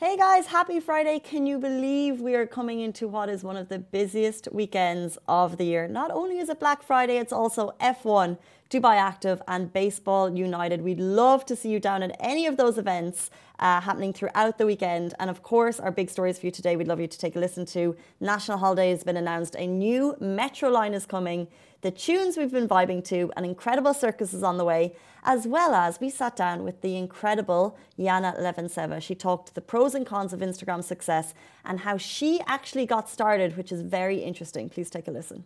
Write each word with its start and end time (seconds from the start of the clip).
Hey 0.00 0.16
guys, 0.16 0.46
happy 0.46 0.78
Friday. 0.78 1.18
Can 1.18 1.44
you 1.44 1.58
believe 1.58 2.20
we 2.20 2.36
are 2.36 2.46
coming 2.46 2.78
into 2.78 3.08
what 3.08 3.28
is 3.28 3.42
one 3.42 3.56
of 3.56 3.68
the 3.68 3.80
busiest 3.80 4.46
weekends 4.52 5.18
of 5.26 5.56
the 5.56 5.64
year? 5.64 5.88
Not 5.88 6.12
only 6.12 6.38
is 6.38 6.48
it 6.48 6.60
Black 6.60 6.84
Friday, 6.84 7.16
it's 7.16 7.32
also 7.32 7.74
F1, 7.80 8.38
Dubai 8.70 8.96
Active, 8.96 9.40
and 9.48 9.72
Baseball 9.72 10.36
United. 10.36 10.82
We'd 10.82 11.00
love 11.00 11.46
to 11.46 11.56
see 11.56 11.70
you 11.70 11.80
down 11.80 12.02
at 12.02 12.14
any 12.20 12.46
of 12.46 12.56
those 12.56 12.76
events 12.76 13.30
uh, 13.58 13.80
happening 13.80 14.12
throughout 14.12 14.58
the 14.58 14.66
weekend. 14.66 15.14
And 15.18 15.30
of 15.30 15.42
course, 15.42 15.80
our 15.80 15.90
big 15.90 16.10
stories 16.10 16.38
for 16.38 16.46
you 16.46 16.52
today, 16.52 16.76
we'd 16.76 16.88
love 16.88 17.00
you 17.00 17.06
to 17.06 17.18
take 17.18 17.34
a 17.34 17.38
listen 17.38 17.64
to. 17.66 17.96
National 18.20 18.58
Holiday 18.58 18.90
has 18.90 19.04
been 19.04 19.16
announced, 19.16 19.54
a 19.56 19.66
new 19.66 20.16
metro 20.20 20.68
line 20.68 20.94
is 20.94 21.06
coming 21.06 21.48
the 21.80 21.92
tunes 21.92 22.36
we've 22.36 22.50
been 22.50 22.66
vibing 22.66 23.04
to, 23.04 23.30
an 23.36 23.44
incredible 23.44 23.94
circus 23.94 24.34
is 24.34 24.42
on 24.42 24.58
the 24.58 24.64
way, 24.64 24.96
as 25.22 25.46
well 25.46 25.74
as 25.74 26.00
we 26.00 26.10
sat 26.10 26.34
down 26.34 26.64
with 26.64 26.80
the 26.80 26.96
incredible 26.96 27.78
Yana 27.96 28.36
Levinseva. 28.36 29.00
She 29.00 29.14
talked 29.14 29.54
the 29.54 29.60
pros 29.60 29.94
and 29.94 30.04
cons 30.04 30.32
of 30.32 30.40
Instagram 30.40 30.82
success 30.82 31.34
and 31.64 31.80
how 31.80 31.96
she 31.96 32.40
actually 32.48 32.84
got 32.84 33.08
started, 33.08 33.56
which 33.56 33.70
is 33.70 33.82
very 33.82 34.18
interesting. 34.18 34.68
Please 34.68 34.90
take 34.90 35.06
a 35.06 35.12
listen. 35.12 35.44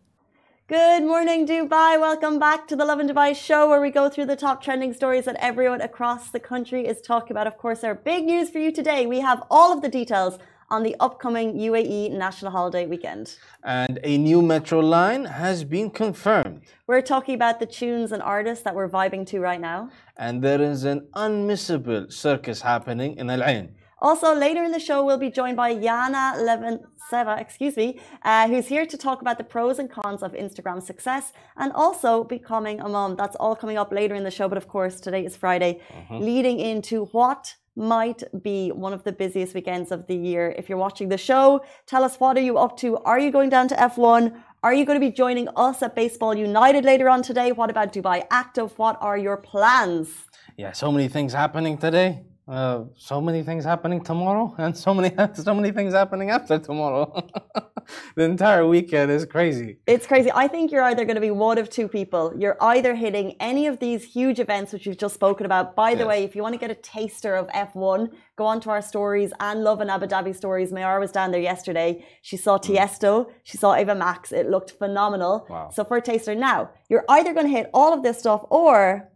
Good 0.72 1.04
morning, 1.04 1.46
Dubai. 1.46 2.00
Welcome 2.00 2.38
back 2.38 2.66
to 2.68 2.74
the 2.74 2.86
Lovin 2.86 3.06
Dubai 3.06 3.36
show, 3.36 3.68
where 3.68 3.82
we 3.82 3.90
go 3.90 4.08
through 4.08 4.24
the 4.24 4.36
top 4.36 4.62
trending 4.64 4.94
stories 4.94 5.26
that 5.26 5.36
everyone 5.38 5.82
across 5.82 6.30
the 6.30 6.40
country 6.40 6.86
is 6.86 7.02
talking 7.02 7.32
about. 7.34 7.46
Of 7.46 7.58
course, 7.58 7.84
our 7.84 7.94
big 7.94 8.24
news 8.24 8.48
for 8.48 8.58
you 8.58 8.72
today. 8.72 9.04
We 9.04 9.20
have 9.20 9.42
all 9.50 9.70
of 9.70 9.82
the 9.82 9.90
details 9.90 10.38
on 10.70 10.82
the 10.82 10.96
upcoming 10.98 11.58
UAE 11.58 12.12
national 12.12 12.52
holiday 12.52 12.86
weekend. 12.86 13.36
And 13.62 14.00
a 14.02 14.16
new 14.16 14.40
metro 14.40 14.80
line 14.80 15.26
has 15.26 15.62
been 15.62 15.90
confirmed. 15.90 16.62
We're 16.86 17.02
talking 17.02 17.34
about 17.34 17.60
the 17.60 17.66
tunes 17.66 18.10
and 18.10 18.22
artists 18.22 18.64
that 18.64 18.74
we're 18.74 18.88
vibing 18.88 19.26
to 19.26 19.40
right 19.40 19.60
now. 19.60 19.90
And 20.16 20.40
there 20.42 20.62
is 20.62 20.84
an 20.84 21.00
unmissable 21.14 22.10
circus 22.10 22.62
happening 22.62 23.18
in 23.18 23.28
Al 23.28 23.44
Ain. 23.44 23.74
Also, 24.02 24.34
later 24.34 24.64
in 24.64 24.72
the 24.72 24.80
show, 24.80 25.04
we'll 25.06 25.16
be 25.16 25.30
joined 25.30 25.56
by 25.56 25.72
Yana 25.72 26.24
Levinseva, 26.46 27.40
excuse 27.40 27.76
me, 27.76 28.00
uh, 28.24 28.48
who's 28.48 28.66
here 28.66 28.84
to 28.84 28.98
talk 28.98 29.20
about 29.20 29.38
the 29.38 29.44
pros 29.44 29.78
and 29.78 29.88
cons 29.88 30.24
of 30.24 30.32
Instagram 30.32 30.82
success 30.82 31.32
and 31.56 31.72
also 31.72 32.24
becoming 32.24 32.80
a 32.80 32.88
mom. 32.88 33.14
That's 33.14 33.36
all 33.36 33.54
coming 33.54 33.78
up 33.78 33.92
later 33.92 34.16
in 34.16 34.24
the 34.24 34.30
show. 34.32 34.48
But 34.48 34.58
of 34.58 34.66
course, 34.66 35.00
today 35.00 35.24
is 35.24 35.36
Friday, 35.36 35.80
mm-hmm. 35.88 36.18
leading 36.18 36.58
into 36.58 37.04
what 37.12 37.54
might 37.76 38.24
be 38.42 38.72
one 38.72 38.92
of 38.92 39.04
the 39.04 39.12
busiest 39.12 39.54
weekends 39.54 39.92
of 39.92 40.08
the 40.08 40.16
year. 40.16 40.52
If 40.58 40.68
you're 40.68 40.84
watching 40.86 41.08
the 41.08 41.16
show, 41.16 41.64
tell 41.86 42.02
us 42.02 42.16
what 42.16 42.36
are 42.36 42.46
you 42.50 42.58
up 42.58 42.76
to? 42.78 42.98
Are 42.98 43.20
you 43.20 43.30
going 43.30 43.50
down 43.50 43.68
to 43.68 43.76
F1? 43.76 44.34
Are 44.64 44.74
you 44.74 44.84
going 44.84 45.00
to 45.00 45.06
be 45.08 45.12
joining 45.12 45.48
us 45.54 45.80
at 45.80 45.94
Baseball 45.94 46.34
United 46.34 46.84
later 46.84 47.08
on 47.08 47.22
today? 47.22 47.52
What 47.52 47.70
about 47.70 47.92
Dubai 47.92 48.24
Active? 48.32 48.76
What 48.80 48.98
are 49.00 49.16
your 49.16 49.36
plans? 49.36 50.08
Yeah, 50.56 50.72
so 50.72 50.90
many 50.90 51.06
things 51.06 51.32
happening 51.32 51.78
today. 51.78 52.24
Uh, 52.48 52.84
so 52.96 53.20
many 53.20 53.40
things 53.44 53.64
happening 53.64 54.02
tomorrow, 54.02 54.52
and 54.58 54.76
so 54.76 54.92
many 54.92 55.14
so 55.34 55.54
many 55.54 55.70
things 55.70 55.94
happening 55.94 56.30
after 56.30 56.58
tomorrow. 56.58 57.24
the 58.16 58.24
entire 58.24 58.66
weekend 58.66 59.12
is 59.12 59.24
crazy. 59.24 59.78
It's 59.86 60.08
crazy. 60.08 60.30
I 60.34 60.48
think 60.48 60.72
you're 60.72 60.82
either 60.82 61.04
going 61.04 61.14
to 61.14 61.20
be 61.20 61.30
one 61.30 61.56
of 61.58 61.70
two 61.70 61.86
people. 61.86 62.34
You're 62.36 62.56
either 62.60 62.96
hitting 62.96 63.36
any 63.38 63.68
of 63.68 63.78
these 63.78 64.02
huge 64.02 64.40
events 64.40 64.72
which 64.72 64.86
we've 64.86 64.98
just 64.98 65.14
spoken 65.14 65.46
about. 65.46 65.76
By 65.76 65.94
the 65.94 66.00
yes. 66.00 66.08
way, 66.08 66.24
if 66.24 66.34
you 66.34 66.42
want 66.42 66.54
to 66.54 66.58
get 66.58 66.70
a 66.70 66.74
taster 66.74 67.36
of 67.36 67.46
F1, 67.48 68.12
go 68.36 68.44
on 68.44 68.60
to 68.62 68.70
our 68.70 68.82
stories 68.82 69.32
and 69.38 69.62
Lovin 69.62 69.88
Abu 69.88 70.06
Dhabi 70.06 70.34
stories. 70.34 70.72
Mayara 70.72 70.98
was 70.98 71.12
down 71.12 71.30
there 71.30 71.40
yesterday. 71.40 72.04
She 72.22 72.36
saw 72.36 72.58
mm. 72.58 72.76
Tiesto. 72.76 73.30
She 73.44 73.56
saw 73.56 73.74
Ava 73.74 73.94
Max. 73.94 74.32
It 74.32 74.50
looked 74.50 74.72
phenomenal. 74.72 75.46
Wow. 75.48 75.70
So 75.72 75.84
for 75.84 75.98
a 75.98 76.02
taster, 76.02 76.34
now 76.34 76.70
you're 76.88 77.04
either 77.08 77.32
going 77.34 77.46
to 77.46 77.52
hit 77.52 77.70
all 77.72 77.92
of 77.92 78.02
this 78.02 78.18
stuff 78.18 78.44
or 78.50 79.08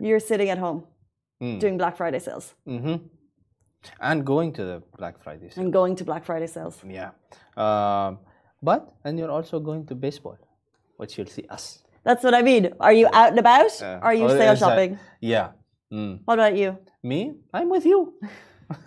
you're 0.00 0.20
sitting 0.20 0.48
at 0.48 0.56
home 0.58 0.86
mm. 1.42 1.58
doing 1.60 1.76
Black 1.78 1.96
Friday 1.96 2.18
sales. 2.18 2.54
Mm-hmm. 2.66 2.96
And 4.00 4.24
going 4.24 4.52
to 4.54 4.64
the 4.64 4.82
Black 4.96 5.22
Friday 5.22 5.50
sales. 5.50 5.58
And 5.58 5.72
going 5.72 5.96
to 5.96 6.04
Black 6.04 6.24
Friday 6.24 6.46
sales. 6.46 6.80
Yeah. 6.86 7.10
Um, 7.56 8.18
but, 8.62 8.94
and 9.04 9.18
you're 9.18 9.30
also 9.30 9.60
going 9.60 9.86
to 9.86 9.94
baseball, 9.94 10.38
which 10.96 11.18
you'll 11.18 11.26
see 11.26 11.46
us. 11.50 11.82
That's 12.02 12.24
what 12.24 12.34
I 12.34 12.42
mean. 12.42 12.72
Are 12.80 12.92
you 12.92 13.08
out 13.12 13.30
and 13.30 13.38
about? 13.38 13.70
Uh, 13.82 13.98
are 14.02 14.14
you 14.14 14.28
sale 14.28 14.56
shopping? 14.56 14.92
That, 14.92 15.00
yeah. 15.20 15.48
Mm. 15.92 16.20
What 16.24 16.34
about 16.34 16.56
you? 16.56 16.78
Me? 17.02 17.34
I'm 17.52 17.68
with 17.68 17.84
you. 17.84 18.14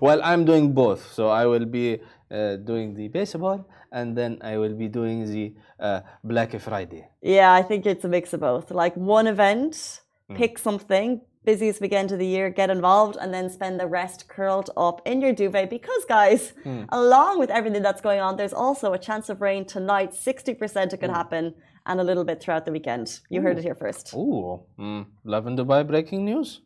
well, 0.00 0.20
I'm 0.22 0.44
doing 0.44 0.72
both. 0.72 1.12
So 1.12 1.28
I 1.28 1.46
will 1.46 1.64
be 1.64 2.00
uh, 2.30 2.56
doing 2.56 2.94
the 2.94 3.08
baseball 3.08 3.66
and 3.92 4.16
then 4.16 4.38
I 4.42 4.58
will 4.58 4.74
be 4.74 4.88
doing 4.88 5.24
the 5.30 5.54
uh, 5.80 6.00
Black 6.24 6.58
Friday. 6.60 7.08
Yeah, 7.22 7.52
I 7.52 7.62
think 7.62 7.86
it's 7.86 8.04
a 8.04 8.08
mix 8.08 8.32
of 8.32 8.40
both. 8.40 8.70
Like 8.70 8.94
one 8.96 9.26
event. 9.26 10.02
Pick 10.34 10.58
something, 10.58 11.22
busiest 11.44 11.80
weekend 11.80 12.12
of 12.12 12.18
the 12.18 12.26
year, 12.26 12.50
get 12.50 12.68
involved, 12.68 13.16
and 13.20 13.32
then 13.32 13.48
spend 13.48 13.80
the 13.80 13.86
rest 13.86 14.28
curled 14.28 14.68
up 14.76 15.00
in 15.06 15.22
your 15.22 15.32
duvet. 15.32 15.70
Because, 15.70 16.04
guys, 16.04 16.52
mm. 16.64 16.84
along 16.90 17.38
with 17.38 17.50
everything 17.50 17.82
that's 17.82 18.02
going 18.02 18.20
on, 18.20 18.36
there's 18.36 18.52
also 18.52 18.92
a 18.92 18.98
chance 18.98 19.30
of 19.30 19.40
rain 19.40 19.64
tonight. 19.64 20.10
60% 20.12 20.92
it 20.92 21.00
could 21.00 21.10
mm. 21.10 21.14
happen, 21.14 21.54
and 21.86 22.00
a 22.00 22.04
little 22.04 22.24
bit 22.24 22.42
throughout 22.42 22.64
the 22.66 22.72
weekend. 22.72 23.20
You 23.30 23.40
Ooh. 23.40 23.44
heard 23.44 23.58
it 23.58 23.64
here 23.64 23.74
first. 23.74 24.12
Ooh, 24.14 24.60
mm. 24.78 25.06
Lovin 25.24 25.56
Dubai 25.56 25.86
breaking 25.86 26.24
news. 26.26 26.60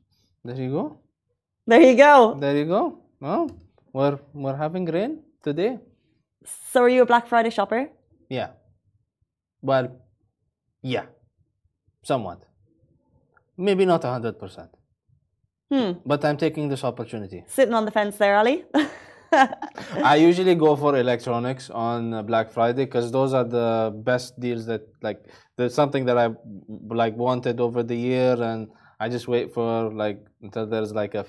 There 0.45 0.57
you 0.57 0.71
go. 0.71 0.99
There 1.67 1.81
you 1.81 1.97
go. 1.97 2.37
There 2.41 2.57
you 2.57 2.65
go. 2.65 2.99
Well, 3.21 3.51
we're, 3.93 4.19
we're 4.33 4.57
having 4.57 4.87
rain 4.87 5.23
today. 5.45 5.79
So, 6.73 6.83
are 6.83 6.89
you 6.89 7.03
a 7.03 7.07
Black 7.07 7.29
Friday 7.29 7.51
shopper? 7.51 7.89
Yeah. 8.29 8.49
Well, 9.61 9.87
yeah, 10.83 11.07
somewhat. 12.03 12.45
Maybe 13.57 13.85
not 13.85 14.03
100%. 14.03 14.69
Hmm. 15.71 15.93
But 16.05 16.25
I'm 16.25 16.37
taking 16.37 16.69
this 16.69 16.85
opportunity. 16.85 17.45
Sitting 17.47 17.75
on 17.75 17.85
the 17.85 17.91
fence 17.91 18.17
there, 18.17 18.37
Ali? 18.37 18.65
I 19.33 20.17
usually 20.17 20.55
go 20.55 20.77
for 20.77 20.97
electronics 20.97 21.71
on 21.71 22.27
Black 22.27 22.51
Friday 22.51 22.85
because 22.85 23.11
those 23.11 23.33
are 23.33 23.45
the 23.45 23.93
best 24.05 24.39
deals 24.39 24.67
that 24.67 24.83
like 25.01 25.25
there's 25.57 25.75
something 25.75 26.05
that 26.05 26.19
I 26.19 26.29
like 26.89 27.17
wanted 27.17 27.59
over 27.59 27.83
the 27.83 27.97
year 27.97 28.37
and 28.43 28.69
I 29.01 29.09
just 29.09 29.29
wait 29.29 29.55
for 29.55 29.91
like 29.91 30.19
until 30.43 30.67
there's 30.67 30.93
like 30.93 31.15
a 31.15 31.25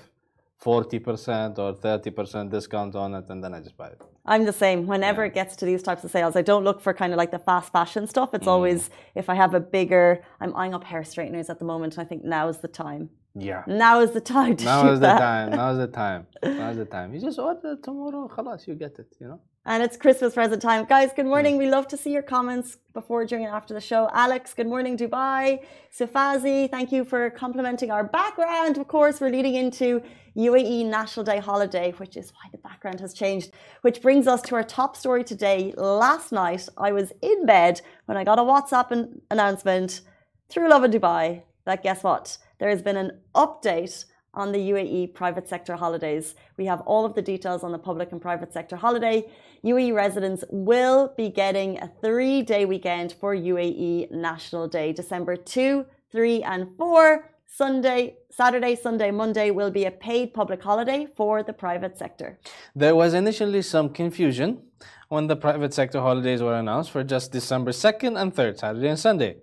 40% 0.62 1.58
or 1.58 1.74
30% 1.74 2.50
discount 2.50 2.94
on 2.94 3.14
it 3.14 3.28
and 3.28 3.42
then 3.42 3.54
I 3.54 3.60
just 3.60 3.76
buy 3.76 3.88
it. 3.88 4.02
I'm 4.24 4.44
the 4.44 4.52
same. 4.52 4.86
Whenever 4.86 5.22
yeah. 5.22 5.28
it 5.28 5.34
gets 5.34 5.56
to 5.56 5.64
these 5.64 5.82
types 5.82 6.04
of 6.04 6.10
sales, 6.10 6.36
I 6.36 6.42
don't 6.42 6.64
look 6.64 6.80
for 6.80 6.94
kind 6.94 7.12
of 7.12 7.18
like 7.18 7.30
the 7.30 7.38
fast 7.38 7.72
fashion 7.72 8.06
stuff. 8.06 8.32
It's 8.32 8.46
mm. 8.46 8.54
always 8.54 8.90
if 9.14 9.28
I 9.28 9.34
have 9.34 9.52
a 9.54 9.60
bigger, 9.60 10.24
I'm 10.40 10.54
eyeing 10.56 10.74
up 10.74 10.84
hair 10.84 11.04
straighteners 11.04 11.50
at 11.50 11.58
the 11.58 11.64
moment 11.64 11.94
and 11.94 12.06
I 12.06 12.08
think 12.08 12.24
now 12.24 12.48
is 12.48 12.58
the 12.58 12.68
time. 12.68 13.10
Yeah. 13.36 13.64
Now 13.66 14.00
is 14.00 14.12
the 14.12 14.20
time 14.20 14.56
to 14.56 14.64
Now 14.64 14.92
is 14.92 15.00
the 15.00 15.08
time. 15.08 15.50
Now 15.50 15.70
is 15.72 15.78
the 15.78 15.86
time. 16.04 16.26
Now 16.42 16.70
is 16.70 16.76
the 16.76 16.84
time. 16.84 17.12
You 17.12 17.20
just 17.20 17.38
order 17.38 17.76
tomorrow, 17.82 18.28
khalas, 18.28 18.66
you 18.66 18.74
get 18.74 18.98
it, 18.98 19.14
you 19.20 19.26
know? 19.26 19.40
And 19.66 19.82
it's 19.82 19.96
Christmas 19.96 20.34
present 20.34 20.60
time. 20.60 20.84
Guys, 20.84 21.10
good 21.16 21.26
morning. 21.26 21.54
Mm. 21.54 21.58
We 21.58 21.68
love 21.70 21.88
to 21.88 21.96
see 21.96 22.12
your 22.12 22.22
comments 22.22 22.76
before, 22.92 23.24
during, 23.24 23.46
and 23.46 23.54
after 23.54 23.72
the 23.72 23.80
show. 23.80 24.10
Alex, 24.12 24.52
good 24.52 24.66
morning, 24.66 24.96
Dubai. 24.96 25.60
Sufazi, 25.98 26.70
thank 26.70 26.92
you 26.92 27.02
for 27.02 27.30
complimenting 27.30 27.90
our 27.90 28.04
background. 28.04 28.76
Of 28.76 28.88
course, 28.88 29.22
we're 29.22 29.30
leading 29.30 29.54
into 29.54 30.02
UAE 30.36 30.86
National 30.86 31.24
Day 31.24 31.38
holiday, 31.38 31.92
which 31.98 32.16
is 32.16 32.32
why 32.32 32.48
the 32.50 32.58
background 32.58 33.00
has 33.00 33.14
changed. 33.14 33.52
Which 33.82 34.02
brings 34.02 34.26
us 34.26 34.42
to 34.42 34.54
our 34.56 34.64
top 34.64 34.96
story 34.96 35.24
today. 35.24 35.72
Last 35.76 36.32
night, 36.32 36.68
I 36.76 36.92
was 36.92 37.12
in 37.22 37.46
bed 37.46 37.80
when 38.06 38.16
I 38.16 38.24
got 38.24 38.38
a 38.38 38.42
WhatsApp 38.42 38.90
an 38.90 39.20
announcement 39.30 40.00
through 40.48 40.68
Lovin 40.68 40.90
Dubai 40.90 41.42
that 41.64 41.82
guess 41.82 42.02
what? 42.02 42.38
There 42.58 42.68
has 42.68 42.82
been 42.82 42.96
an 42.96 43.20
update 43.34 44.04
on 44.34 44.52
the 44.52 44.58
UAE 44.58 45.14
private 45.14 45.48
sector 45.48 45.76
holidays. 45.76 46.34
We 46.56 46.66
have 46.66 46.80
all 46.82 47.04
of 47.04 47.14
the 47.14 47.22
details 47.22 47.62
on 47.62 47.72
the 47.72 47.78
public 47.78 48.12
and 48.12 48.20
private 48.20 48.52
sector 48.52 48.76
holiday. 48.76 49.30
UAE 49.64 49.94
residents 49.94 50.44
will 50.50 51.14
be 51.16 51.28
getting 51.28 51.78
a 51.78 51.90
three 52.00 52.42
day 52.42 52.64
weekend 52.64 53.14
for 53.20 53.34
UAE 53.34 54.10
National 54.10 54.68
Day, 54.68 54.92
December 54.92 55.36
2, 55.36 55.86
3, 56.10 56.42
and 56.42 56.76
4. 56.76 57.30
Sunday, 57.56 58.16
Saturday, 58.32 58.74
Sunday, 58.74 59.12
Monday 59.12 59.52
will 59.52 59.70
be 59.70 59.84
a 59.84 59.90
paid 59.92 60.34
public 60.34 60.60
holiday 60.60 61.06
for 61.16 61.44
the 61.44 61.52
private 61.52 61.96
sector. 61.96 62.40
There 62.74 62.96
was 62.96 63.14
initially 63.14 63.62
some 63.62 63.90
confusion 63.90 64.60
when 65.08 65.28
the 65.28 65.36
private 65.36 65.72
sector 65.72 66.00
holidays 66.00 66.42
were 66.42 66.56
announced 66.56 66.90
for 66.90 67.04
just 67.04 67.30
December 67.30 67.70
2nd 67.70 68.20
and 68.20 68.34
3rd, 68.34 68.58
Saturday 68.58 68.88
and 68.88 68.98
Sunday. 68.98 69.36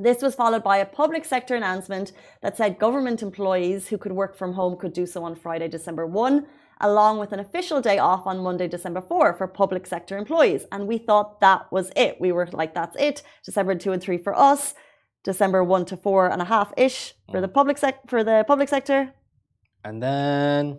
This 0.00 0.20
was 0.20 0.34
followed 0.34 0.64
by 0.64 0.78
a 0.78 0.84
public 0.84 1.24
sector 1.24 1.54
announcement 1.54 2.10
that 2.42 2.56
said 2.56 2.80
government 2.80 3.22
employees 3.22 3.86
who 3.86 3.98
could 3.98 4.10
work 4.10 4.36
from 4.36 4.54
home 4.54 4.76
could 4.76 4.92
do 4.92 5.06
so 5.06 5.22
on 5.22 5.36
Friday, 5.36 5.68
December 5.68 6.06
1, 6.06 6.44
along 6.80 7.20
with 7.20 7.30
an 7.30 7.38
official 7.38 7.80
day 7.80 7.98
off 7.98 8.26
on 8.26 8.40
Monday, 8.40 8.66
December 8.66 9.00
4 9.00 9.34
for 9.34 9.46
public 9.46 9.86
sector 9.86 10.18
employees. 10.18 10.66
And 10.72 10.88
we 10.88 10.98
thought 10.98 11.40
that 11.40 11.70
was 11.70 11.92
it. 11.94 12.20
We 12.20 12.32
were 12.32 12.48
like, 12.50 12.74
that's 12.74 12.96
it. 12.98 13.22
December 13.44 13.76
2 13.76 13.92
and 13.92 14.02
3 14.02 14.18
for 14.18 14.36
us, 14.36 14.74
December 15.24 15.64
1 15.64 15.84
to 15.86 15.96
4 15.96 16.30
and 16.30 16.42
a 16.42 16.44
half 16.44 16.72
ish 16.76 17.14
for 17.30 17.40
the 17.40 17.48
public 17.48 17.78
sec- 17.78 18.08
for 18.08 18.24
the 18.24 18.44
public 18.46 18.68
sector. 18.68 19.12
And 19.84 20.02
then 20.02 20.78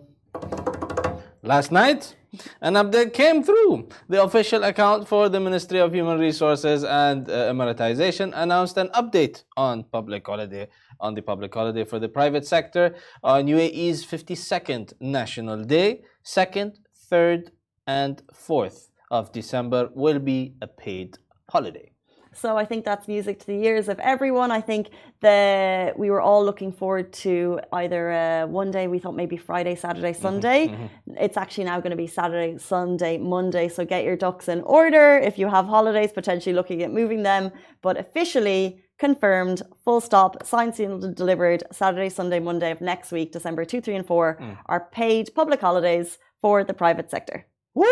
last 1.42 1.72
night 1.72 2.16
An 2.60 2.74
update 2.74 3.12
came 3.12 3.42
through. 3.42 3.88
The 4.08 4.22
official 4.22 4.62
account 4.64 5.08
for 5.08 5.28
the 5.28 5.40
Ministry 5.40 5.80
of 5.80 5.92
Human 5.92 6.18
Resources 6.18 6.84
and 6.84 7.28
uh, 7.28 7.52
Emiratization 7.52 8.32
announced 8.34 8.76
an 8.76 8.88
update 8.88 9.42
on 9.56 9.84
public 9.84 10.26
holiday 10.26 10.68
on 11.00 11.14
the 11.14 11.22
public 11.22 11.52
holiday 11.52 11.84
for 11.84 11.98
the 11.98 12.08
private 12.08 12.46
sector 12.46 12.94
on 13.24 13.46
UAE's 13.46 14.04
52nd 14.04 14.92
National 15.00 15.64
Day. 15.64 16.02
Second, 16.22 16.78
third, 17.08 17.50
and 17.86 18.22
fourth 18.32 18.90
of 19.10 19.32
December 19.32 19.88
will 19.94 20.20
be 20.20 20.54
a 20.62 20.68
paid 20.68 21.18
holiday. 21.50 21.89
So 22.32 22.56
I 22.56 22.64
think 22.64 22.84
that's 22.84 23.08
music 23.08 23.40
to 23.40 23.46
the 23.46 23.64
ears 23.64 23.88
of 23.88 23.98
everyone. 23.98 24.50
I 24.50 24.60
think 24.60 24.90
that 25.20 25.98
we 25.98 26.10
were 26.10 26.20
all 26.20 26.44
looking 26.44 26.72
forward 26.72 27.12
to 27.14 27.60
either 27.72 28.12
uh, 28.12 28.46
one 28.46 28.70
day 28.70 28.86
we 28.86 28.98
thought 28.98 29.16
maybe 29.16 29.36
Friday, 29.36 29.74
Saturday, 29.74 30.12
mm-hmm, 30.12 30.22
Sunday. 30.22 30.68
Mm-hmm. 30.68 31.14
It's 31.18 31.36
actually 31.36 31.64
now 31.64 31.80
going 31.80 31.90
to 31.90 31.96
be 31.96 32.06
Saturday, 32.06 32.56
Sunday, 32.58 33.18
Monday. 33.18 33.68
So 33.68 33.84
get 33.84 34.04
your 34.04 34.16
ducks 34.16 34.48
in 34.48 34.60
order 34.62 35.18
if 35.18 35.38
you 35.38 35.48
have 35.48 35.66
holidays, 35.66 36.12
potentially 36.12 36.54
looking 36.54 36.82
at 36.82 36.92
moving 36.92 37.22
them. 37.24 37.50
But 37.82 37.98
officially 37.98 38.82
confirmed, 38.98 39.62
full 39.84 40.00
stop, 40.00 40.44
signed, 40.46 40.74
sealed, 40.74 41.04
and 41.04 41.16
delivered. 41.16 41.64
Saturday, 41.72 42.10
Sunday, 42.10 42.38
Monday 42.38 42.70
of 42.70 42.80
next 42.80 43.10
week, 43.10 43.32
December 43.32 43.64
two, 43.64 43.80
three, 43.80 43.96
and 43.96 44.06
four 44.06 44.38
mm. 44.40 44.56
are 44.66 44.88
paid 44.92 45.34
public 45.34 45.60
holidays 45.60 46.18
for 46.40 46.64
the 46.64 46.74
private 46.74 47.10
sector. 47.10 47.46
Woo! 47.74 47.86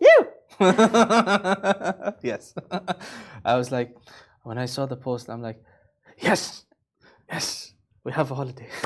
You. 0.00 0.26
yes. 2.22 2.54
I 3.44 3.56
was 3.56 3.70
like, 3.70 3.96
when 4.42 4.58
I 4.58 4.66
saw 4.66 4.86
the 4.86 4.96
post, 4.96 5.28
I'm 5.28 5.42
like, 5.42 5.62
yes, 6.18 6.64
yes, 7.30 7.74
we 8.07 8.13
have 8.13 8.31
a 8.31 8.35
holiday. 8.35 8.67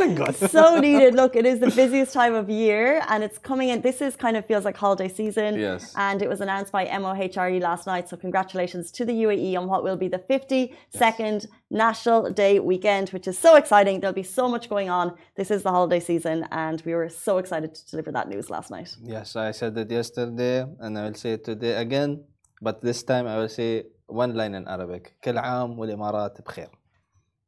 Thank 0.00 0.18
God. 0.18 0.34
so 0.34 0.80
needed. 0.80 1.14
Look, 1.14 1.36
it 1.36 1.46
is 1.46 1.60
the 1.60 1.70
busiest 1.70 2.12
time 2.12 2.34
of 2.34 2.50
year 2.50 3.00
and 3.08 3.22
it's 3.22 3.38
coming 3.38 3.68
in. 3.68 3.80
This 3.80 4.00
is 4.02 4.16
kind 4.16 4.36
of 4.36 4.44
feels 4.44 4.64
like 4.64 4.76
holiday 4.76 5.08
season. 5.08 5.50
Yes. 5.56 5.94
And 5.96 6.20
it 6.20 6.28
was 6.28 6.40
announced 6.40 6.72
by 6.72 6.86
MOHRE 6.86 7.60
last 7.60 7.86
night. 7.86 8.08
So 8.08 8.16
congratulations 8.16 8.90
to 8.96 9.04
the 9.04 9.12
UAE 9.24 9.56
on 9.56 9.68
what 9.68 9.84
will 9.84 9.96
be 9.96 10.08
the 10.08 10.18
52nd 10.18 10.72
yes. 10.92 11.46
National 11.70 12.28
Day 12.42 12.58
weekend, 12.58 13.10
which 13.10 13.28
is 13.28 13.38
so 13.38 13.54
exciting. 13.54 14.00
There'll 14.00 14.22
be 14.24 14.30
so 14.40 14.48
much 14.48 14.68
going 14.68 14.90
on. 14.90 15.14
This 15.36 15.52
is 15.52 15.62
the 15.62 15.70
holiday 15.70 16.00
season 16.00 16.36
and 16.50 16.82
we 16.84 16.92
were 16.94 17.08
so 17.08 17.38
excited 17.38 17.72
to 17.76 17.90
deliver 17.92 18.10
that 18.10 18.28
news 18.28 18.50
last 18.50 18.68
night. 18.72 18.96
Yes, 19.00 19.36
I 19.36 19.52
said 19.52 19.78
it 19.78 19.90
yesterday 19.92 20.66
and 20.80 20.98
I 20.98 21.04
will 21.04 21.14
say 21.14 21.32
it 21.34 21.44
today 21.44 21.74
again. 21.74 22.24
But 22.60 22.80
this 22.80 23.04
time 23.04 23.28
I 23.28 23.36
will 23.38 23.48
say 23.48 23.84
one 24.08 24.34
line 24.34 24.54
in 24.54 24.66
Arabic. 24.66 25.14
كل 25.22 25.38
عام 25.38 25.78
والإمارات 25.78 26.40
بخير. 26.40 26.80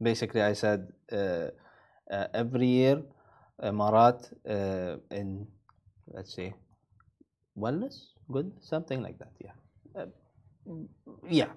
Basically 0.01 0.41
I 0.41 0.53
said 0.53 0.87
uh, 1.11 1.49
uh, 2.11 2.27
every 2.33 2.67
year 2.67 3.01
uh, 3.61 4.97
in 5.11 5.47
let's 6.13 6.33
say 6.33 6.53
wellness 7.57 8.13
good 8.31 8.51
something 8.61 9.01
like 9.01 9.17
that 9.17 9.33
yeah 9.43 9.55
uh, 9.99 10.05
yeah 11.27 11.49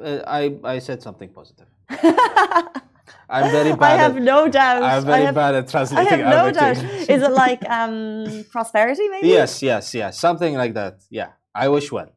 uh, 0.00 0.22
I 0.26 0.56
I 0.64 0.78
said 0.78 1.02
something 1.02 1.30
positive 1.30 1.66
I'm 3.30 3.50
very 3.50 3.72
bad. 3.76 3.82
I 3.82 3.96
have 3.96 4.16
at, 4.16 4.22
no 4.22 4.48
doubt. 4.48 4.82
I'm 4.82 5.04
very 5.04 5.24
have, 5.24 5.34
bad 5.34 5.54
at 5.54 5.68
translating. 5.68 6.06
I 6.06 6.16
have 6.16 6.20
no 6.20 6.52
doubt. 6.52 6.76
Is 7.08 7.22
it 7.22 7.30
like 7.32 7.62
um, 7.68 8.44
prosperity, 8.50 9.08
maybe? 9.08 9.28
Yes, 9.28 9.62
yes, 9.62 9.94
yes. 9.94 10.18
Something 10.18 10.54
like 10.54 10.74
that. 10.74 11.00
Yeah. 11.10 11.30
I 11.54 11.68
wish 11.68 11.92
well. 11.92 12.10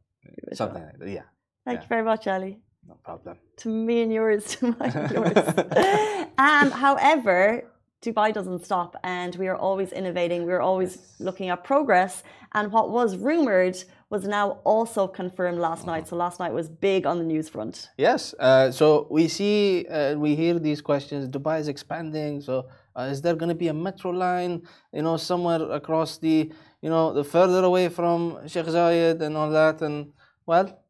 Something 0.53 0.81
well. 0.81 0.91
like 0.91 0.99
that. 0.99 1.09
Yeah. 1.09 1.27
Thank 1.65 1.79
yeah. 1.79 1.83
you 1.83 1.87
very 1.87 2.03
much, 2.03 2.27
Ali. 2.27 2.59
No 2.87 2.95
problem. 3.03 3.37
To 3.57 3.69
me 3.69 4.01
and 4.01 4.11
yours, 4.11 4.43
to 4.55 4.75
mine 4.79 4.91
and 4.95 5.11
yours. 5.11 5.37
um, 6.37 6.71
however, 6.71 7.63
Dubai 8.01 8.33
doesn't 8.33 8.65
stop 8.65 8.95
and 9.03 9.35
we 9.35 9.47
are 9.47 9.55
always 9.55 9.91
innovating. 9.91 10.45
We're 10.45 10.61
always 10.61 10.95
yes. 10.95 11.15
looking 11.19 11.49
at 11.49 11.63
progress. 11.63 12.23
And 12.53 12.71
what 12.71 12.89
was 12.89 13.15
rumored 13.15 13.77
was 14.09 14.25
now 14.25 14.59
also 14.63 15.07
confirmed 15.07 15.59
last 15.59 15.85
night. 15.85 16.07
So 16.07 16.15
last 16.15 16.39
night 16.39 16.51
was 16.51 16.67
big 16.67 17.05
on 17.05 17.19
the 17.19 17.23
news 17.23 17.47
front. 17.47 17.89
Yes. 17.97 18.33
Uh, 18.39 18.71
so 18.71 19.07
we 19.11 19.27
see, 19.27 19.85
uh, 19.87 20.15
we 20.15 20.35
hear 20.35 20.57
these 20.57 20.81
questions. 20.81 21.29
Dubai 21.29 21.59
is 21.59 21.67
expanding. 21.67 22.41
So 22.41 22.67
uh, 22.95 23.03
is 23.03 23.21
there 23.21 23.35
going 23.35 23.49
to 23.49 23.55
be 23.55 23.67
a 23.67 23.73
metro 23.73 24.09
line, 24.11 24.63
you 24.91 25.03
know, 25.03 25.15
somewhere 25.17 25.61
across 25.71 26.17
the, 26.17 26.51
you 26.81 26.89
know, 26.89 27.13
the 27.13 27.23
further 27.23 27.63
away 27.63 27.87
from 27.87 28.45
Sheikh 28.47 28.65
Zayed 28.65 29.21
and 29.21 29.37
all 29.37 29.51
that? 29.51 29.81
And 29.83 30.11
well, 30.47 30.80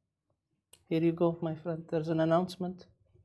here 0.91 1.03
you 1.09 1.13
go, 1.23 1.29
my 1.41 1.55
friend. 1.63 1.81
There's 1.89 2.09
an 2.15 2.19
announcement 2.27 2.77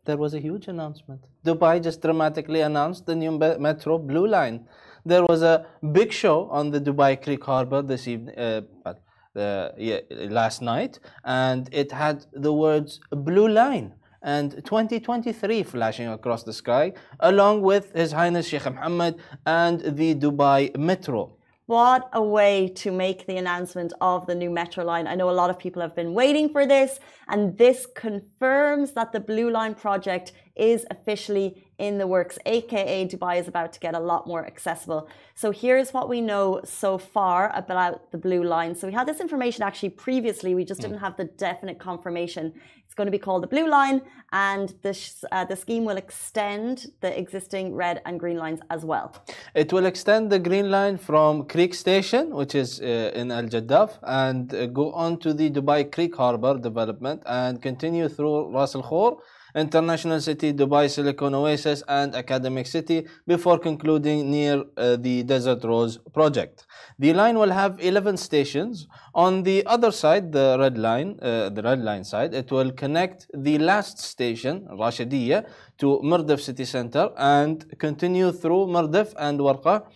there 0.06 0.16
was 0.16 0.32
a 0.34 0.40
huge 0.40 0.68
announcement. 0.68 1.20
Dubai 1.44 1.82
just 1.82 2.00
dramatically 2.00 2.60
announced 2.60 3.06
the 3.06 3.14
new 3.14 3.32
Metro 3.68 3.98
Blue 3.98 4.26
Line. 4.26 4.66
There 5.04 5.24
was 5.24 5.42
a 5.42 5.66
big 5.92 6.12
show 6.12 6.48
on 6.50 6.70
the 6.70 6.80
Dubai 6.80 7.22
Creek 7.22 7.44
Harbor 7.44 7.82
this 7.82 8.08
evening, 8.08 8.36
uh, 8.38 8.62
uh, 8.86 9.68
yeah, 9.76 10.00
last 10.40 10.62
night, 10.62 10.98
and 11.24 11.68
it 11.72 11.92
had 11.92 12.24
the 12.32 12.52
words 12.52 13.00
Blue 13.10 13.48
Line 13.48 13.94
and 14.22 14.52
2023 14.64 15.62
flashing 15.62 16.08
across 16.08 16.42
the 16.42 16.52
sky, 16.52 16.92
along 17.20 17.62
with 17.62 17.92
His 17.92 18.12
Highness 18.12 18.48
Sheikh 18.48 18.64
Mohammed 18.64 19.20
and 19.44 19.80
the 19.80 20.14
Dubai 20.14 20.76
Metro. 20.76 21.35
What 21.66 22.08
a 22.12 22.22
way 22.22 22.68
to 22.76 22.92
make 22.92 23.26
the 23.26 23.38
announcement 23.38 23.92
of 24.00 24.26
the 24.26 24.36
new 24.36 24.50
metro 24.50 24.84
line. 24.84 25.08
I 25.08 25.16
know 25.16 25.28
a 25.28 25.32
lot 25.32 25.50
of 25.50 25.58
people 25.58 25.82
have 25.82 25.96
been 25.96 26.14
waiting 26.14 26.48
for 26.48 26.64
this, 26.64 27.00
and 27.26 27.58
this 27.58 27.88
confirms 27.92 28.92
that 28.92 29.10
the 29.10 29.18
Blue 29.18 29.50
Line 29.50 29.74
project 29.74 30.30
is 30.54 30.86
officially 30.92 31.65
in 31.78 31.98
the 31.98 32.06
works, 32.06 32.38
aka 32.46 33.06
Dubai 33.06 33.38
is 33.40 33.48
about 33.48 33.72
to 33.74 33.80
get 33.80 33.94
a 33.94 34.00
lot 34.00 34.26
more 34.26 34.46
accessible. 34.46 35.08
So 35.34 35.50
here's 35.50 35.92
what 35.92 36.08
we 36.08 36.20
know 36.20 36.60
so 36.64 36.96
far 36.98 37.52
about 37.54 38.10
the 38.12 38.18
Blue 38.18 38.42
Line. 38.42 38.74
So 38.74 38.86
we 38.86 38.92
had 38.92 39.06
this 39.06 39.20
information 39.20 39.62
actually 39.62 39.90
previously, 39.90 40.54
we 40.54 40.64
just 40.64 40.80
didn't 40.80 40.98
hmm. 40.98 41.04
have 41.04 41.16
the 41.16 41.24
definite 41.24 41.78
confirmation. 41.78 42.54
It's 42.86 42.94
going 42.94 43.06
to 43.06 43.10
be 43.10 43.18
called 43.18 43.42
the 43.42 43.48
Blue 43.48 43.68
Line, 43.68 44.00
and 44.32 44.72
this, 44.82 45.24
uh, 45.32 45.44
the 45.44 45.56
scheme 45.56 45.84
will 45.84 45.96
extend 45.96 46.86
the 47.00 47.18
existing 47.18 47.74
red 47.74 48.00
and 48.06 48.18
green 48.18 48.38
lines 48.38 48.60
as 48.70 48.84
well. 48.84 49.12
It 49.54 49.72
will 49.72 49.86
extend 49.86 50.30
the 50.30 50.38
green 50.38 50.70
line 50.70 50.96
from 50.96 51.46
Creek 51.46 51.74
Station, 51.74 52.34
which 52.34 52.54
is 52.54 52.80
uh, 52.80 53.10
in 53.14 53.30
Al 53.32 53.44
Jaddaf, 53.44 53.98
and 54.02 54.54
uh, 54.54 54.66
go 54.66 54.92
on 54.92 55.18
to 55.18 55.34
the 55.34 55.50
Dubai 55.50 55.90
Creek 55.90 56.14
Harbour 56.16 56.58
development 56.58 57.22
and 57.26 57.60
continue 57.60 58.08
through 58.08 58.52
Ras 58.54 58.74
Al 58.74 58.82
Khor 58.82 59.18
International 59.56 60.20
City, 60.20 60.52
Dubai 60.52 60.90
Silicon 60.90 61.34
Oasis, 61.34 61.82
and 61.88 62.14
Academic 62.14 62.66
City 62.66 63.06
before 63.26 63.58
concluding 63.58 64.30
near 64.30 64.62
uh, 64.76 64.96
the 64.96 65.22
Desert 65.22 65.64
Rose 65.64 65.98
project. 66.12 66.66
The 66.98 67.14
line 67.14 67.38
will 67.38 67.50
have 67.50 67.80
11 67.80 68.18
stations. 68.18 68.86
On 69.14 69.42
the 69.42 69.64
other 69.66 69.90
side, 69.90 70.30
the 70.30 70.56
red 70.58 70.76
line, 70.76 71.18
uh, 71.22 71.48
the 71.48 71.62
red 71.62 71.80
line 71.82 72.04
side, 72.04 72.34
it 72.34 72.50
will 72.50 72.70
connect 72.70 73.26
the 73.34 73.58
last 73.58 73.98
station, 73.98 74.68
Rashidiyya, 74.70 75.48
to 75.78 76.00
Mirdif 76.04 76.40
City 76.40 76.64
Center 76.64 77.10
and 77.16 77.78
continue 77.78 78.32
through 78.32 78.66
Mirdif 78.66 79.14
and 79.18 79.40
Warqa 79.40 79.86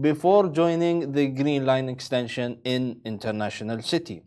before 0.00 0.48
joining 0.48 1.12
the 1.12 1.26
Green 1.28 1.66
Line 1.66 1.88
extension 1.88 2.58
in 2.64 3.00
International 3.04 3.82
City. 3.82 4.22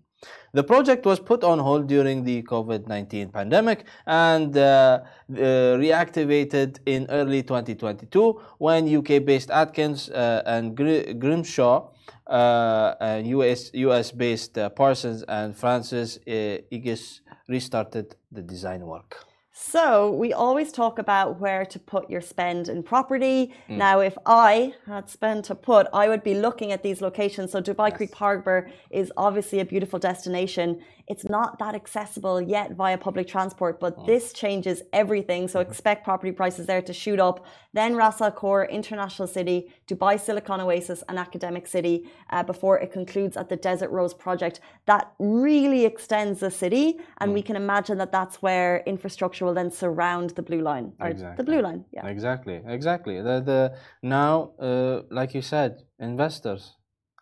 The 0.55 0.63
project 0.63 1.03
was 1.07 1.19
put 1.19 1.43
on 1.43 1.57
hold 1.57 1.87
during 1.87 2.23
the 2.23 2.43
COVID 2.43 2.87
19 2.87 3.29
pandemic 3.29 3.85
and 4.05 4.55
uh, 4.55 4.61
uh, 4.61 5.35
reactivated 5.81 6.77
in 6.85 7.07
early 7.09 7.41
2022 7.41 8.39
when 8.59 8.87
UK 8.95 9.25
based 9.25 9.49
Atkins 9.49 10.09
uh, 10.09 10.43
and 10.45 10.77
Grimshaw, 10.77 11.89
and 12.27 13.27
US, 13.27 13.71
US 13.73 14.11
based 14.11 14.57
uh, 14.59 14.69
Parsons 14.69 15.23
and 15.27 15.57
France's 15.57 16.19
uh, 16.27 16.61
Egis 16.71 17.21
restarted 17.47 18.15
the 18.31 18.43
design 18.43 18.85
work. 18.85 19.25
So 19.55 20.11
we 20.11 20.33
always 20.33 20.71
talk 20.71 20.97
about 20.97 21.39
where 21.39 21.63
to 21.63 21.77
put 21.77 22.09
your 22.09 22.21
spend 22.21 22.69
in 22.69 22.81
property. 22.81 23.53
Mm. 23.69 23.77
Now, 23.77 23.99
if 23.99 24.17
I 24.25 24.73
had 24.87 25.11
spend 25.11 25.45
to 25.45 25.53
put, 25.53 25.85
I 25.93 26.07
would 26.07 26.23
be 26.23 26.33
looking 26.33 26.71
at 26.71 26.81
these 26.81 27.01
locations. 27.01 27.51
So 27.51 27.61
Dubai 27.61 27.89
yes. 27.89 27.97
Creek 27.97 28.15
Harbour 28.15 28.71
is 28.89 29.11
obviously 29.15 29.59
a 29.59 29.65
beautiful 29.65 29.99
destination. 29.99 30.81
It's 31.07 31.25
not 31.25 31.59
that 31.59 31.75
accessible 31.75 32.41
yet 32.41 32.71
via 32.73 32.97
public 32.97 33.27
transport, 33.27 33.79
but 33.79 33.97
mm. 33.97 34.05
this 34.05 34.31
changes 34.31 34.81
everything. 34.93 35.47
So 35.47 35.59
expect 35.59 36.05
property 36.05 36.31
prices 36.31 36.65
there 36.65 36.81
to 36.81 36.93
shoot 36.93 37.19
up. 37.19 37.45
Then 37.73 37.95
Ras 37.95 38.21
Al 38.21 38.31
Khor, 38.31 38.65
International 38.65 39.27
City, 39.27 39.73
Dubai 39.87 40.19
Silicon 40.19 40.61
Oasis, 40.61 41.03
and 41.09 41.19
Academic 41.19 41.67
City 41.67 42.09
uh, 42.29 42.43
before 42.43 42.79
it 42.79 42.91
concludes 42.91 43.35
at 43.35 43.49
the 43.49 43.57
Desert 43.57 43.89
Rose 43.89 44.13
project. 44.13 44.61
That 44.85 45.11
really 45.19 45.83
extends 45.85 46.39
the 46.39 46.51
city, 46.51 46.99
and 47.19 47.31
mm. 47.31 47.33
we 47.33 47.41
can 47.41 47.55
imagine 47.55 47.97
that 47.97 48.11
that's 48.11 48.41
where 48.41 48.83
infrastructure 48.85 49.43
will 49.45 49.53
then 49.53 49.71
surround 49.71 50.31
the 50.31 50.41
blue 50.41 50.61
line. 50.61 50.93
exactly. 51.01 51.35
The 51.37 51.51
blue 51.51 51.61
line, 51.61 51.85
yeah. 51.91 52.07
Exactly, 52.07 52.61
exactly. 52.65 53.21
The, 53.21 53.41
the 53.41 53.75
now, 54.01 54.51
uh, 54.59 55.01
like 55.09 55.33
you 55.33 55.41
said, 55.41 55.81
investors 55.99 56.75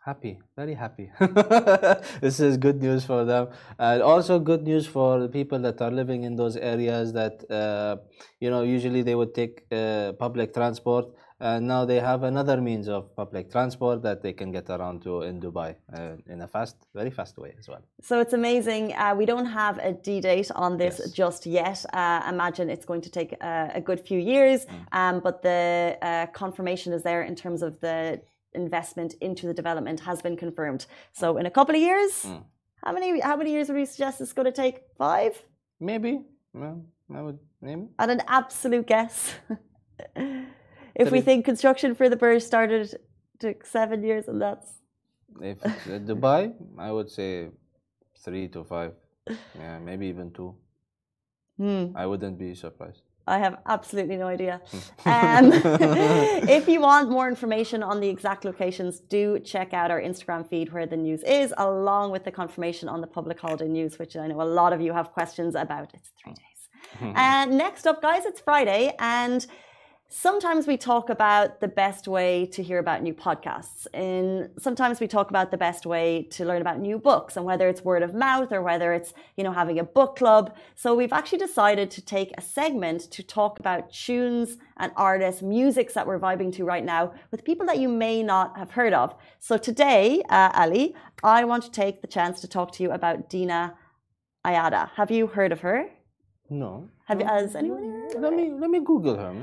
happy 0.09 0.39
very 0.55 0.73
happy 0.73 1.11
this 2.21 2.39
is 2.39 2.57
good 2.57 2.81
news 2.81 3.05
for 3.05 3.23
them 3.23 3.47
and 3.77 4.01
also 4.01 4.39
good 4.39 4.63
news 4.63 4.85
for 4.87 5.19
the 5.19 5.29
people 5.29 5.59
that 5.59 5.79
are 5.81 5.91
living 5.91 6.23
in 6.23 6.35
those 6.35 6.55
areas 6.57 7.13
that 7.13 7.35
uh, 7.51 7.97
you 8.39 8.49
know 8.49 8.63
usually 8.63 9.01
they 9.03 9.13
would 9.15 9.33
take 9.35 9.55
uh, 9.71 10.11
public 10.13 10.53
transport 10.53 11.05
and 11.39 11.67
now 11.67 11.85
they 11.85 11.99
have 11.99 12.21
another 12.23 12.57
means 12.61 12.87
of 12.87 13.15
public 13.15 13.51
transport 13.51 14.01
that 14.03 14.21
they 14.21 14.33
can 14.33 14.51
get 14.51 14.69
around 14.69 15.01
to 15.01 15.21
in 15.23 15.39
Dubai 15.41 15.73
uh, 15.91 16.15
in 16.27 16.41
a 16.41 16.47
fast, 16.47 16.75
very 16.93 17.09
fast 17.09 17.35
way 17.39 17.55
as 17.57 17.67
well. 17.67 17.81
So 18.03 18.19
it's 18.19 18.33
amazing. 18.33 18.93
Uh, 18.93 19.15
we 19.17 19.25
don't 19.25 19.47
have 19.47 19.79
a 19.79 19.91
D 19.91 20.21
date 20.21 20.51
on 20.53 20.77
this 20.77 20.99
Yes. 20.99 21.11
just 21.11 21.41
yet. 21.47 21.83
Uh, 21.93 22.21
imagine 22.29 22.69
it's 22.69 22.85
going 22.85 23.01
to 23.01 23.09
take 23.09 23.31
uh, 23.41 23.69
a 23.73 23.81
good 23.81 23.99
few 23.99 24.19
years, 24.19 24.59
Mm. 24.67 24.85
um, 24.99 25.19
but 25.25 25.41
the 25.41 25.97
uh, 26.03 26.27
confirmation 26.43 26.93
is 26.93 27.01
there 27.01 27.23
in 27.23 27.35
terms 27.35 27.63
of 27.63 27.71
the 27.85 28.21
investment 28.53 29.13
into 29.21 29.47
the 29.47 29.53
development 29.53 29.99
has 30.01 30.21
been 30.21 30.37
confirmed. 30.37 30.85
So 31.13 31.37
in 31.37 31.45
a 31.45 31.51
couple 31.51 31.75
of 31.75 31.81
years, 31.81 32.11
Mm. 32.25 32.43
how 32.85 32.91
many 32.93 33.19
how 33.19 33.35
many 33.37 33.51
years 33.51 33.69
would 33.69 33.79
you 33.79 33.85
suggest 33.85 34.21
it's 34.21 34.33
going 34.33 34.45
to 34.53 34.57
take? 34.63 34.75
Five? 34.97 35.33
Maybe, 35.79 36.21
well, 36.53 36.77
I 37.17 37.21
would 37.21 37.39
maybe. 37.61 37.87
At 37.97 38.09
an 38.09 38.21
absolute 38.27 38.85
guess. 38.87 39.35
if 40.95 41.11
we 41.11 41.21
think 41.21 41.45
construction 41.45 41.95
for 41.95 42.09
the 42.09 42.15
Burj 42.15 42.41
started 42.43 42.95
took 43.39 43.65
seven 43.65 44.03
years, 44.03 44.27
and 44.27 44.41
that's 44.41 44.67
If 45.41 45.65
uh, 45.65 45.69
Dubai, 46.09 46.53
I 46.77 46.91
would 46.91 47.09
say 47.09 47.49
three 48.23 48.47
to 48.49 48.63
five, 48.63 48.93
yeah, 49.55 49.79
maybe 49.79 50.07
even 50.07 50.31
two. 50.31 50.55
hmm. 51.57 51.85
I 51.95 52.05
wouldn't 52.05 52.37
be 52.37 52.53
surprised. 52.55 53.01
I 53.27 53.37
have 53.37 53.59
absolutely 53.65 54.17
no 54.17 54.27
idea. 54.27 54.61
Hmm. 55.03 55.09
Um, 55.09 55.51
if 56.49 56.67
you 56.67 56.81
want 56.81 57.09
more 57.09 57.27
information 57.27 57.83
on 57.83 57.99
the 57.99 58.09
exact 58.09 58.45
locations, 58.45 58.99
do 58.99 59.39
check 59.39 59.73
out 59.73 59.91
our 59.91 60.01
Instagram 60.01 60.47
feed 60.47 60.73
where 60.73 60.85
the 60.85 60.97
news 60.97 61.23
is, 61.23 61.53
along 61.57 62.11
with 62.11 62.23
the 62.23 62.31
confirmation 62.31 62.89
on 62.89 63.01
the 63.01 63.07
public 63.07 63.39
holiday 63.39 63.67
news, 63.67 63.99
which 63.99 64.15
I 64.15 64.27
know 64.27 64.41
a 64.41 64.43
lot 64.43 64.73
of 64.73 64.81
you 64.81 64.93
have 64.93 65.11
questions 65.11 65.55
about. 65.55 65.91
It's 65.93 66.11
three 66.21 66.33
days. 66.33 67.11
And 67.15 67.57
next 67.57 67.87
up, 67.87 68.01
guys, 68.01 68.25
it's 68.25 68.41
Friday, 68.41 68.93
and 68.99 69.45
sometimes 70.11 70.67
we 70.67 70.75
talk 70.75 71.09
about 71.09 71.61
the 71.61 71.67
best 71.69 72.05
way 72.05 72.45
to 72.45 72.61
hear 72.61 72.79
about 72.79 73.01
new 73.01 73.13
podcasts. 73.13 73.87
And 73.93 74.49
sometimes 74.59 74.99
we 74.99 75.07
talk 75.07 75.29
about 75.29 75.51
the 75.51 75.57
best 75.57 75.85
way 75.85 76.23
to 76.31 76.43
learn 76.43 76.61
about 76.61 76.79
new 76.79 76.99
books 76.99 77.37
and 77.37 77.45
whether 77.45 77.69
it's 77.69 77.81
word 77.81 78.03
of 78.03 78.13
mouth 78.13 78.51
or 78.51 78.61
whether 78.61 78.91
it's, 78.93 79.13
you 79.37 79.43
know, 79.43 79.53
having 79.53 79.79
a 79.79 79.85
book 79.85 80.17
club. 80.17 80.53
So 80.75 80.93
we've 80.93 81.13
actually 81.13 81.39
decided 81.39 81.89
to 81.91 82.01
take 82.01 82.33
a 82.37 82.41
segment 82.41 83.09
to 83.11 83.23
talk 83.23 83.59
about 83.59 83.91
tunes 83.93 84.57
and 84.77 84.91
artists, 84.97 85.41
musics 85.41 85.93
that 85.93 86.05
we're 86.05 86.19
vibing 86.19 86.53
to 86.55 86.65
right 86.65 86.83
now 86.83 87.13
with 87.31 87.45
people 87.45 87.65
that 87.67 87.79
you 87.79 87.87
may 87.87 88.21
not 88.21 88.57
have 88.57 88.71
heard 88.71 88.93
of. 88.93 89.15
So 89.39 89.57
today, 89.57 90.21
uh, 90.29 90.51
Ali, 90.53 90.93
I 91.23 91.45
want 91.45 91.63
to 91.63 91.71
take 91.71 92.01
the 92.01 92.07
chance 92.07 92.41
to 92.41 92.49
talk 92.49 92.73
to 92.73 92.83
you 92.83 92.91
about 92.91 93.29
Dina 93.29 93.75
Ayada. 94.45 94.89
Have 94.95 95.09
you 95.09 95.27
heard 95.27 95.53
of 95.53 95.61
her? 95.61 95.89
No. 96.49 96.89
Have 97.05 97.21
you, 97.21 97.25
has 97.25 97.55
anyone 97.55 98.09
Let 98.17 98.33
me 98.33 98.51
let 98.51 98.69
me 98.69 98.79
Google 98.79 99.15
her. 99.17 99.33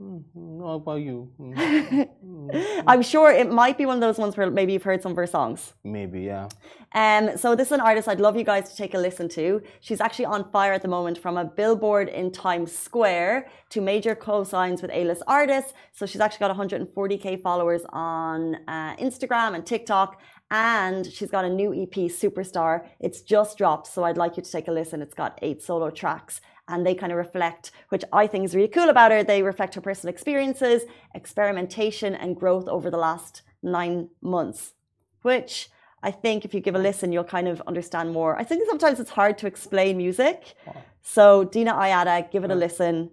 Mm, 0.00 0.22
mm, 0.22 0.24
mm, 0.34 0.66
How 0.66 0.74
about 0.74 1.00
you? 1.02 1.30
Mm, 1.38 2.84
I'm 2.86 3.02
sure 3.02 3.30
it 3.30 3.50
might 3.50 3.76
be 3.76 3.84
one 3.84 3.96
of 3.96 4.00
those 4.00 4.18
ones 4.18 4.36
where 4.36 4.50
maybe 4.50 4.72
you've 4.72 4.82
heard 4.82 5.02
some 5.02 5.12
of 5.12 5.16
her 5.16 5.26
songs. 5.26 5.74
Maybe, 5.84 6.22
yeah. 6.22 6.48
Um, 6.94 7.36
so 7.36 7.54
this 7.54 7.68
is 7.68 7.72
an 7.72 7.80
artist 7.80 8.08
I'd 8.08 8.18
love 8.18 8.36
you 8.36 8.44
guys 8.44 8.70
to 8.70 8.76
take 8.76 8.94
a 8.94 8.98
listen 8.98 9.28
to. 9.30 9.62
She's 9.80 10.00
actually 10.00 10.24
on 10.24 10.50
fire 10.50 10.72
at 10.72 10.82
the 10.82 10.88
moment 10.88 11.18
from 11.18 11.36
a 11.36 11.44
billboard 11.44 12.08
in 12.08 12.32
Times 12.32 12.72
Square 12.76 13.48
to 13.70 13.80
major 13.80 14.14
co-signs 14.14 14.80
with 14.80 14.90
A-list 14.90 15.22
artists. 15.26 15.74
So 15.92 16.06
she's 16.06 16.20
actually 16.20 16.48
got 16.48 16.56
140k 16.56 17.42
followers 17.42 17.82
on 17.90 18.56
uh, 18.66 18.96
Instagram 18.96 19.54
and 19.54 19.66
TikTok. 19.66 20.20
And 20.50 21.06
she's 21.06 21.30
got 21.30 21.44
a 21.44 21.48
new 21.48 21.72
EP, 21.72 21.94
Superstar. 22.10 22.86
It's 22.98 23.20
just 23.20 23.56
dropped, 23.56 23.86
so 23.86 24.02
I'd 24.02 24.16
like 24.16 24.36
you 24.36 24.42
to 24.42 24.50
take 24.50 24.66
a 24.66 24.72
listen. 24.72 25.00
It's 25.00 25.14
got 25.14 25.38
eight 25.42 25.62
solo 25.62 25.90
tracks, 25.90 26.40
and 26.70 26.86
they 26.86 26.94
kind 26.94 27.12
of 27.12 27.18
reflect, 27.18 27.72
which 27.90 28.04
I 28.12 28.26
think 28.26 28.44
is 28.44 28.54
really 28.54 28.68
cool 28.68 28.88
about 28.88 29.10
her. 29.10 29.22
They 29.22 29.42
reflect 29.42 29.74
her 29.74 29.80
personal 29.80 30.12
experiences, 30.14 30.82
experimentation, 31.14 32.14
and 32.14 32.36
growth 32.36 32.68
over 32.68 32.90
the 32.90 32.96
last 32.96 33.42
nine 33.62 34.08
months, 34.22 34.72
which 35.22 35.68
I 36.02 36.10
think 36.10 36.44
if 36.44 36.54
you 36.54 36.60
give 36.60 36.74
a 36.74 36.78
listen, 36.78 37.12
you'll 37.12 37.24
kind 37.24 37.48
of 37.48 37.60
understand 37.66 38.12
more. 38.12 38.38
I 38.38 38.44
think 38.44 38.66
sometimes 38.66 39.00
it's 39.00 39.10
hard 39.10 39.36
to 39.38 39.46
explain 39.46 39.98
music. 39.98 40.54
So, 41.02 41.44
Dina 41.44 41.72
Ayada, 41.72 42.30
give 42.30 42.44
it 42.44 42.50
a 42.50 42.54
listen. 42.54 43.10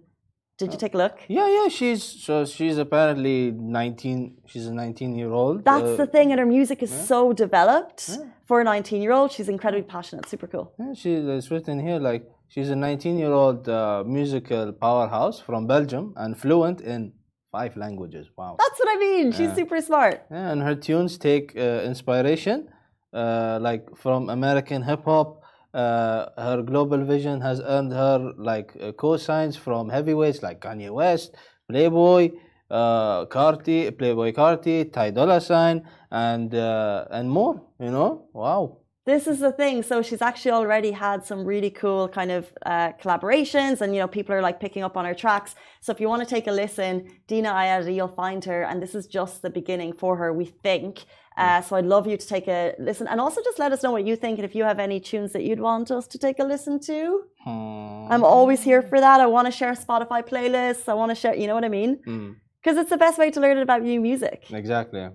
Did 0.56 0.72
you 0.72 0.78
take 0.78 0.94
a 0.94 0.98
look? 0.98 1.20
Yeah, 1.28 1.48
yeah, 1.48 1.68
she's 1.68 2.02
so 2.02 2.44
she's 2.44 2.78
apparently 2.78 3.52
19 3.52 4.38
she's 4.46 4.66
a 4.66 4.74
19 4.74 5.14
year 5.14 5.30
old. 5.30 5.64
That's 5.64 5.94
uh, 5.94 5.96
the 5.96 6.06
thing, 6.06 6.32
and 6.32 6.40
her 6.40 6.46
music 6.46 6.82
is 6.82 6.90
so 6.90 7.32
developed 7.32 8.18
for 8.44 8.60
a 8.60 8.64
19 8.64 9.00
year 9.00 9.12
old. 9.12 9.30
She's 9.30 9.48
incredibly 9.48 9.84
passionate, 9.84 10.28
super 10.28 10.48
cool. 10.48 10.72
Yeah, 10.76 10.94
she 10.94 11.12
it's 11.14 11.50
written 11.52 11.78
here 11.78 12.00
like 12.00 12.28
she's 12.48 12.70
a 12.70 12.76
19 12.76 13.18
year 13.18 13.32
old 13.32 13.68
uh, 13.68 14.02
musical 14.06 14.72
powerhouse 14.72 15.40
from 15.40 15.66
Belgium 15.66 16.12
and 16.16 16.38
fluent 16.38 16.80
in 16.80 17.12
five 17.52 17.76
languages. 17.76 18.28
Wow. 18.36 18.56
That's 18.58 18.78
what 18.80 18.96
I 18.96 18.98
mean. 18.98 19.32
She's 19.32 19.52
super 19.54 19.80
smart. 19.80 20.26
Yeah, 20.30 20.50
and 20.50 20.62
her 20.62 20.74
tunes 20.74 21.18
take 21.18 21.56
uh, 21.56 21.82
inspiration, 21.84 22.68
uh, 23.12 23.58
like 23.60 23.84
from 23.96 24.28
American 24.30 24.82
hip 24.82 25.04
hop. 25.04 25.42
Uh, 25.74 26.26
her 26.38 26.62
global 26.62 27.04
vision 27.04 27.40
has 27.42 27.60
earned 27.60 27.92
her 27.92 28.32
like 28.38 28.74
uh, 28.80 28.90
co-signs 28.92 29.54
from 29.54 29.90
heavyweights 29.90 30.42
like 30.42 30.60
Kanye 30.60 30.90
West, 30.90 31.36
Playboi, 31.70 32.32
uh, 32.70 33.26
Carti, 33.26 33.90
Playboi 33.90 34.34
Carti, 34.34 34.90
Ty 34.90 35.10
Dolla 35.10 35.40
Sign, 35.40 35.86
and 36.10 36.54
uh, 36.54 37.04
and 37.10 37.30
more. 37.30 37.62
You 37.78 37.90
know, 37.90 38.28
wow. 38.32 38.77
This 39.12 39.26
is 39.26 39.38
the 39.46 39.52
thing. 39.52 39.82
So 39.82 40.02
she's 40.02 40.20
actually 40.30 40.50
already 40.60 40.92
had 41.06 41.24
some 41.24 41.40
really 41.52 41.70
cool 41.70 42.08
kind 42.18 42.30
of 42.30 42.42
uh, 42.66 42.90
collaborations, 43.02 43.80
and 43.80 43.94
you 43.94 44.00
know 44.02 44.10
people 44.18 44.34
are 44.34 44.42
like 44.48 44.60
picking 44.60 44.82
up 44.82 44.94
on 44.98 45.04
her 45.10 45.14
tracks. 45.24 45.54
So 45.80 45.92
if 45.94 45.98
you 46.02 46.08
want 46.12 46.22
to 46.24 46.30
take 46.34 46.46
a 46.46 46.52
listen, 46.64 46.92
Dina 47.26 47.50
Ayada, 47.60 47.90
you'll 47.96 48.16
find 48.24 48.44
her, 48.44 48.60
and 48.68 48.82
this 48.82 48.94
is 48.94 49.06
just 49.06 49.40
the 49.40 49.52
beginning 49.60 49.94
for 49.94 50.12
her, 50.20 50.28
we 50.40 50.44
think. 50.66 50.92
Uh, 51.38 51.62
so 51.62 51.76
I'd 51.76 51.86
love 51.86 52.06
you 52.10 52.16
to 52.18 52.26
take 52.34 52.48
a 52.48 52.74
listen, 52.88 53.06
and 53.06 53.18
also 53.18 53.40
just 53.48 53.58
let 53.58 53.72
us 53.72 53.82
know 53.82 53.92
what 53.96 54.04
you 54.04 54.14
think, 54.14 54.34
and 54.38 54.44
if 54.44 54.54
you 54.54 54.64
have 54.64 54.78
any 54.78 55.00
tunes 55.00 55.32
that 55.32 55.42
you'd 55.42 55.60
want 55.70 55.90
us 55.90 56.06
to 56.08 56.18
take 56.26 56.38
a 56.38 56.44
listen 56.44 56.78
to. 56.90 57.22
Hmm. 57.44 58.12
I'm 58.12 58.24
always 58.36 58.60
here 58.62 58.82
for 58.82 59.00
that. 59.00 59.20
I 59.20 59.26
want 59.36 59.46
to 59.50 59.52
share 59.60 59.72
Spotify 59.72 60.20
playlists. 60.32 60.86
I 60.86 60.94
want 61.00 61.10
to 61.12 61.14
share, 61.14 61.34
you 61.34 61.46
know 61.46 61.54
what 61.54 61.64
I 61.64 61.72
mean? 61.80 61.92
Mm, 62.06 62.36
Because 62.60 62.76
it's 62.76 62.90
the 62.90 63.02
best 63.06 63.16
way 63.22 63.30
to 63.30 63.40
learn 63.40 63.56
about 63.56 63.80
new 63.82 64.00
music. 64.08 64.38
exactly. 64.50 65.08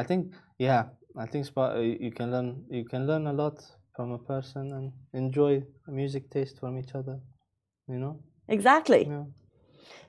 I 0.00 0.02
think 0.02 0.32
yeah. 0.58 0.84
I 1.16 1.26
think 1.26 1.46
uh, 1.56 1.78
you 1.78 2.10
can 2.10 2.30
learn 2.32 2.64
you 2.70 2.84
can 2.84 3.06
learn 3.06 3.26
a 3.26 3.32
lot 3.32 3.64
from 3.94 4.10
a 4.12 4.18
person 4.18 4.72
and 4.72 4.92
enjoy 5.12 5.62
a 5.88 5.90
music 5.90 6.30
taste 6.30 6.58
from 6.58 6.78
each 6.78 6.94
other. 6.94 7.20
You 7.88 7.98
know. 7.98 8.20
Exactly. 8.48 9.06
Yeah. 9.06 9.24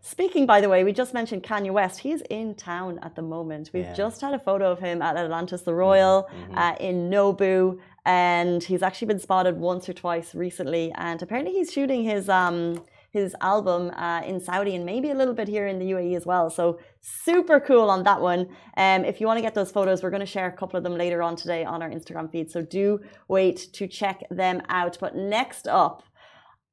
Speaking, 0.02 0.46
by 0.46 0.62
the 0.62 0.70
way, 0.70 0.84
we 0.84 0.94
just 0.94 1.14
mentioned 1.14 1.44
Kanye 1.44 1.72
West. 1.72 2.00
He's 2.00 2.22
in 2.30 2.56
town 2.56 3.00
at 3.02 3.16
the 3.16 3.22
moment. 3.22 3.72
We've 3.74 3.86
Yeah. 3.86 3.94
just 3.94 4.22
had 4.22 4.34
a 4.34 4.40
photo 4.40 4.72
of 4.72 4.80
him 4.80 5.02
at 5.02 5.16
Atlantis 5.18 5.64
the 5.64 5.74
Royal 5.74 6.30
uh, 6.54 6.76
in 6.80 7.10
Nobu, 7.10 7.80
and 8.06 8.64
he's 8.64 8.84
actually 8.84 9.08
been 9.08 9.20
spotted 9.20 9.58
once 9.58 9.90
or 9.90 9.94
twice 9.94 10.36
recently. 10.36 10.92
And 10.96 11.22
apparently, 11.22 11.54
he's 11.54 11.72
shooting 11.72 12.04
his 12.04 12.30
um, 12.30 12.84
his 13.16 13.34
album 13.40 13.92
uh, 13.92 14.22
in 14.26 14.42
Saudi 14.42 14.76
and 14.76 14.86
maybe 14.86 15.10
a 15.10 15.18
little 15.22 15.34
bit 15.34 15.48
here 15.48 15.68
in 15.68 15.80
the 15.80 15.90
UAE 15.94 16.18
as 16.18 16.26
well. 16.26 16.50
So 16.50 16.66
super 17.00 17.62
cool 17.62 17.90
on 17.90 18.04
that 18.04 18.20
one. 18.20 18.42
Um, 18.76 19.06
if 19.06 19.22
you 19.22 19.26
want 19.26 19.38
to 19.38 19.42
get 19.42 19.56
those 19.56 19.72
photos, 19.72 20.04
we're 20.04 20.16
going 20.18 20.28
to 20.30 20.34
share 20.36 20.48
a 20.48 20.58
couple 20.62 20.76
of 20.78 20.84
them 20.84 20.98
later 20.98 21.24
on 21.24 21.38
today 21.38 21.64
on 21.64 21.82
our 21.82 21.90
Instagram 21.90 22.30
feed. 22.30 22.52
So 22.52 22.62
do 22.62 23.00
wait 23.30 23.58
to 23.78 23.88
check 23.88 24.18
them 24.30 24.62
out. 24.68 24.98
But 25.00 25.16
next 25.16 25.66
up. 25.68 26.04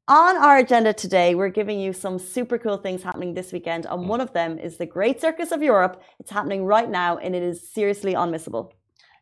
On 0.08 0.36
our 0.36 0.58
agenda 0.58 0.92
today, 0.92 1.36
we're 1.36 1.56
giving 1.60 1.78
you 1.78 1.92
some 1.92 2.18
super 2.18 2.58
cool 2.58 2.76
things 2.76 3.04
happening 3.04 3.34
this 3.34 3.52
weekend, 3.52 3.86
and 3.86 4.08
one 4.08 4.20
of 4.20 4.32
them 4.32 4.58
is 4.58 4.76
the 4.76 4.84
Great 4.84 5.20
Circus 5.20 5.52
of 5.52 5.62
Europe. 5.62 6.02
It's 6.18 6.32
happening 6.32 6.64
right 6.64 6.90
now, 6.90 7.18
and 7.18 7.36
it 7.36 7.42
is 7.44 7.72
seriously 7.72 8.14
unmissable. 8.14 8.72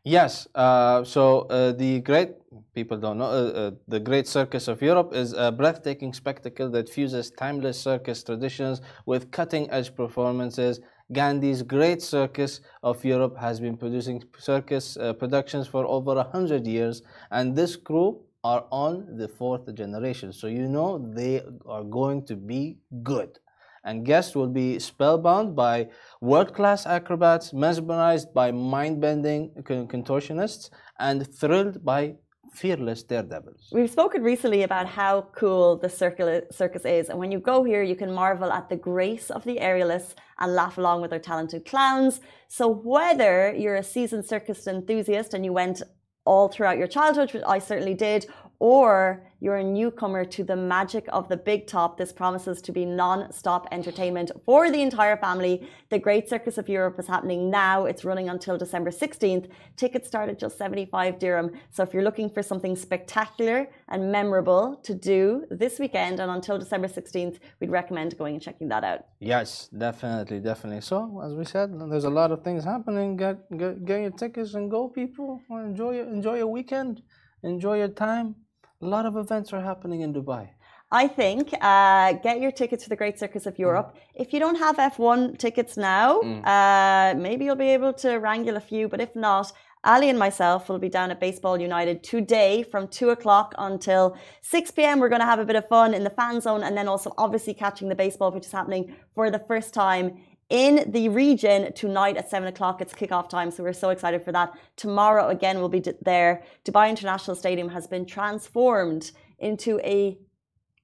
Yes. 0.03 0.47
Uh, 0.55 1.03
so 1.03 1.41
uh, 1.41 1.71
the 1.73 1.99
great 1.99 2.40
people 2.73 2.97
don't 2.97 3.17
know 3.17 3.25
uh, 3.25 3.51
uh, 3.61 3.71
the 3.87 3.99
Great 3.99 4.27
Circus 4.27 4.67
of 4.67 4.81
Europe 4.81 5.13
is 5.13 5.33
a 5.33 5.51
breathtaking 5.51 6.13
spectacle 6.13 6.69
that 6.71 6.89
fuses 6.89 7.31
timeless 7.31 7.79
circus 7.79 8.23
traditions 8.23 8.81
with 9.05 9.31
cutting-edge 9.31 9.95
performances. 9.95 10.81
Gandey's 11.13 11.61
Great 11.61 12.01
Circus 12.01 12.61
of 12.83 13.03
Europe 13.03 13.37
has 13.37 13.59
been 13.59 13.77
producing 13.77 14.23
circus 14.37 14.97
uh, 14.97 15.13
productions 15.13 15.67
for 15.67 15.85
over 15.85 16.17
a 16.17 16.23
hundred 16.23 16.65
years, 16.65 17.01
and 17.31 17.55
this 17.55 17.75
crew 17.75 18.21
are 18.43 18.65
on 18.71 19.17
the 19.17 19.27
fourth 19.27 19.73
generation. 19.75 20.33
So 20.33 20.47
you 20.47 20.67
know 20.67 20.97
they 20.97 21.41
are 21.65 21.83
going 21.83 22.25
to 22.25 22.35
be 22.35 22.77
good 23.03 23.39
and 23.83 24.05
guests 24.05 24.35
will 24.35 24.47
be 24.47 24.77
spellbound 24.77 25.55
by 25.55 25.87
world-class 26.21 26.85
acrobats, 26.85 27.51
mesmerized 27.51 28.31
by 28.31 28.51
mind-bending 28.51 29.49
contortionists, 29.63 30.69
and 30.99 31.25
thrilled 31.35 31.83
by 31.83 32.13
fearless 32.53 33.03
daredevils. 33.03 33.69
We've 33.71 33.89
spoken 33.89 34.23
recently 34.23 34.63
about 34.63 34.87
how 34.87 35.27
cool 35.33 35.77
the 35.77 35.89
circus 35.89 36.85
is, 36.85 37.09
and 37.09 37.17
when 37.17 37.31
you 37.31 37.39
go 37.39 37.63
here, 37.63 37.83
you 37.83 37.95
can 37.95 38.11
marvel 38.11 38.51
at 38.51 38.69
the 38.69 38.75
grace 38.75 39.29
of 39.29 39.43
the 39.43 39.57
aerialists 39.57 40.15
and 40.39 40.53
laugh 40.53 40.77
along 40.77 41.01
with 41.01 41.11
their 41.11 41.19
talented 41.19 41.65
clowns. 41.65 42.19
So, 42.47 42.67
whether 42.67 43.53
you're 43.53 43.75
a 43.75 43.83
seasoned 43.83 44.25
circus 44.25 44.67
enthusiast 44.67 45.33
and 45.33 45.45
you 45.45 45.53
went 45.53 45.81
all 46.25 46.49
throughout 46.49 46.77
your 46.77 46.87
childhood, 46.87 47.33
which 47.33 47.43
I 47.47 47.59
certainly 47.59 47.93
did, 47.93 48.27
or 48.61 49.23
you're 49.39 49.55
a 49.55 49.63
newcomer 49.63 50.23
to 50.23 50.43
the 50.43 50.55
magic 50.55 51.05
of 51.11 51.27
the 51.27 51.35
big 51.35 51.65
top, 51.65 51.97
this 51.97 52.13
promises 52.13 52.61
to 52.61 52.71
be 52.71 52.85
non 52.85 53.33
stop 53.33 53.67
entertainment 53.71 54.29
for 54.45 54.69
the 54.69 54.83
entire 54.83 55.17
family. 55.17 55.67
The 55.89 55.97
Great 55.97 56.29
Circus 56.29 56.59
of 56.59 56.69
Europe 56.69 56.99
is 56.99 57.07
happening 57.07 57.49
now. 57.49 57.85
It's 57.85 58.05
running 58.05 58.29
until 58.29 58.59
December 58.59 58.91
16th. 58.91 59.49
Tickets 59.77 60.07
start 60.07 60.29
at 60.29 60.37
just 60.37 60.59
75 60.59 61.17
dirham. 61.17 61.49
So 61.71 61.81
if 61.81 61.91
you're 61.91 62.03
looking 62.03 62.29
for 62.29 62.43
something 62.43 62.75
spectacular 62.75 63.67
and 63.89 64.11
memorable 64.11 64.75
to 64.83 64.93
do 64.93 65.43
this 65.49 65.79
weekend 65.79 66.19
and 66.19 66.29
until 66.29 66.59
December 66.59 66.87
16th, 66.87 67.39
we'd 67.59 67.71
recommend 67.71 68.15
going 68.15 68.35
and 68.35 68.43
checking 68.43 68.67
that 68.67 68.83
out. 68.83 69.05
Yes, 69.19 69.69
definitely, 69.75 70.39
definitely. 70.39 70.81
So 70.81 71.19
as 71.25 71.33
we 71.33 71.45
said, 71.45 71.71
there's 71.89 72.03
a 72.03 72.11
lot 72.11 72.31
of 72.31 72.43
things 72.43 72.63
happening. 72.63 73.17
Get 73.17 73.37
get, 73.57 73.83
get 73.85 74.01
your 74.01 74.11
tickets 74.11 74.53
and 74.53 74.69
go, 74.69 74.87
people. 74.87 75.41
Enjoy 75.49 75.99
enjoy 75.99 76.37
your 76.37 76.51
weekend. 76.59 77.01
Enjoy 77.41 77.77
your 77.79 77.87
time 77.87 78.35
a 78.81 78.85
lot 78.85 79.05
of 79.05 79.15
events 79.15 79.53
are 79.53 79.61
happening 79.61 80.01
in 80.01 80.13
Dubai. 80.13 80.49
I 80.91 81.07
think 81.07 81.53
uh, 81.61 82.13
get 82.13 82.41
your 82.41 82.51
tickets 82.51 82.83
to 82.83 82.89
the 82.89 82.97
Great 82.97 83.17
Circus 83.17 83.45
of 83.45 83.57
Europe. 83.57 83.95
Mm. 83.95 83.99
If 84.15 84.33
you 84.33 84.39
don't 84.39 84.57
have 84.57 84.75
F1 84.75 85.37
tickets 85.37 85.77
now, 85.77 86.19
mm. 86.21 86.45
uh, 86.45 87.17
maybe 87.17 87.45
you'll 87.45 87.55
be 87.55 87.69
able 87.69 87.93
to 87.93 88.17
wrangle 88.17 88.57
a 88.57 88.59
few. 88.59 88.89
But 88.89 88.99
if 88.99 89.15
not, 89.15 89.53
Ali 89.85 90.09
and 90.09 90.19
myself 90.19 90.67
will 90.67 90.79
be 90.79 90.89
down 90.89 91.09
at 91.09 91.19
Baseball 91.19 91.59
United 91.59 92.03
today 92.03 92.61
from 92.61 92.87
2 92.89 93.11
o'clock 93.11 93.55
until 93.57 94.17
6 94.41 94.71
p.m. 94.71 94.99
We're 94.99 95.09
going 95.09 95.21
to 95.21 95.25
have 95.25 95.39
a 95.39 95.45
bit 95.45 95.55
of 95.55 95.67
fun 95.67 95.93
in 95.93 96.03
the 96.03 96.09
fan 96.09 96.41
zone 96.41 96.61
and 96.61 96.77
then 96.77 96.87
also 96.87 97.13
obviously 97.17 97.53
catching 97.53 97.87
the 97.87 97.95
baseball, 97.95 98.31
which 98.31 98.45
is 98.45 98.51
happening 98.51 98.93
for 99.15 99.31
the 99.31 99.39
first 99.39 99.73
time 99.73 100.17
in 100.51 100.91
the 100.91 101.07
region 101.09 101.71
tonight 101.73 102.17
at 102.17 102.29
7 102.29 102.47
o'clock. 102.47 102.81
It's 102.81 102.93
kickoff 102.93 103.29
time, 103.29 103.49
so 103.49 103.63
we're 103.63 103.73
so 103.73 103.89
excited 103.89 104.21
for 104.23 104.33
that. 104.33 104.53
Tomorrow, 104.75 105.29
again, 105.29 105.59
we'll 105.59 105.69
be 105.69 105.83
there. 106.01 106.43
Dubai 106.65 106.89
International 106.89 107.35
Stadium 107.35 107.69
has 107.69 107.87
been 107.87 108.05
transformed 108.05 109.11
into 109.39 109.79
a 109.79 110.17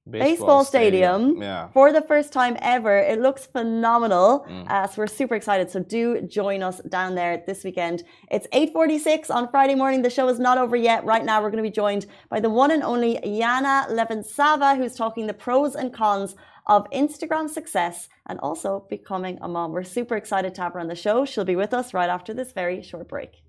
baseball, 0.10 0.30
baseball 0.30 0.64
stadium, 0.64 1.22
stadium 1.22 1.42
yeah. 1.42 1.68
for 1.68 1.92
the 1.92 2.02
first 2.02 2.32
time 2.32 2.56
ever. 2.62 2.98
It 2.98 3.20
looks 3.20 3.46
phenomenal. 3.46 4.46
Mm. 4.50 4.70
Uh, 4.72 4.88
so 4.88 5.02
we're 5.02 5.08
super 5.08 5.36
excited. 5.36 5.70
So 5.70 5.82
do 5.82 6.22
join 6.22 6.64
us 6.64 6.80
down 6.88 7.16
there 7.16 7.44
this 7.46 7.66
weekend. 7.66 8.04
It's 8.32 8.48
8.46 8.48 9.30
on 9.30 9.50
Friday 9.50 9.76
morning. 9.76 10.02
The 10.02 10.10
show 10.10 10.30
is 10.30 10.40
not 10.40 10.58
over 10.58 10.78
yet. 10.78 11.04
Right 11.04 11.26
now, 11.26 11.42
we're 11.42 11.52
going 11.52 11.64
to 11.64 11.70
be 11.70 11.76
joined 11.84 12.06
by 12.30 12.40
the 12.40 12.50
one 12.50 12.72
and 12.72 12.84
only 12.84 13.20
Yana 13.24 13.90
Levensava, 13.90 14.78
who's 14.78 14.96
talking 14.96 15.28
the 15.28 15.34
pros 15.34 15.76
and 15.76 15.94
cons 15.94 16.38
of 16.68 16.90
Instagram 16.92 17.50
success 17.50 18.10
and 18.28 18.40
also 18.40 18.86
becoming 18.90 19.40
a 19.42 19.48
mom. 19.48 19.72
We're 19.72 19.84
super 19.84 20.16
excited 20.16 20.54
to 20.56 20.62
have 20.62 20.74
her 20.74 20.80
on 20.80 20.88
the 20.88 20.96
show. 20.96 21.26
She'll 21.26 21.46
be 21.46 21.56
with 21.56 21.74
us 21.74 21.94
right 21.94 22.10
after 22.10 22.34
this 22.34 22.52
very 22.52 22.84
short 22.84 23.08
break. 23.08 23.42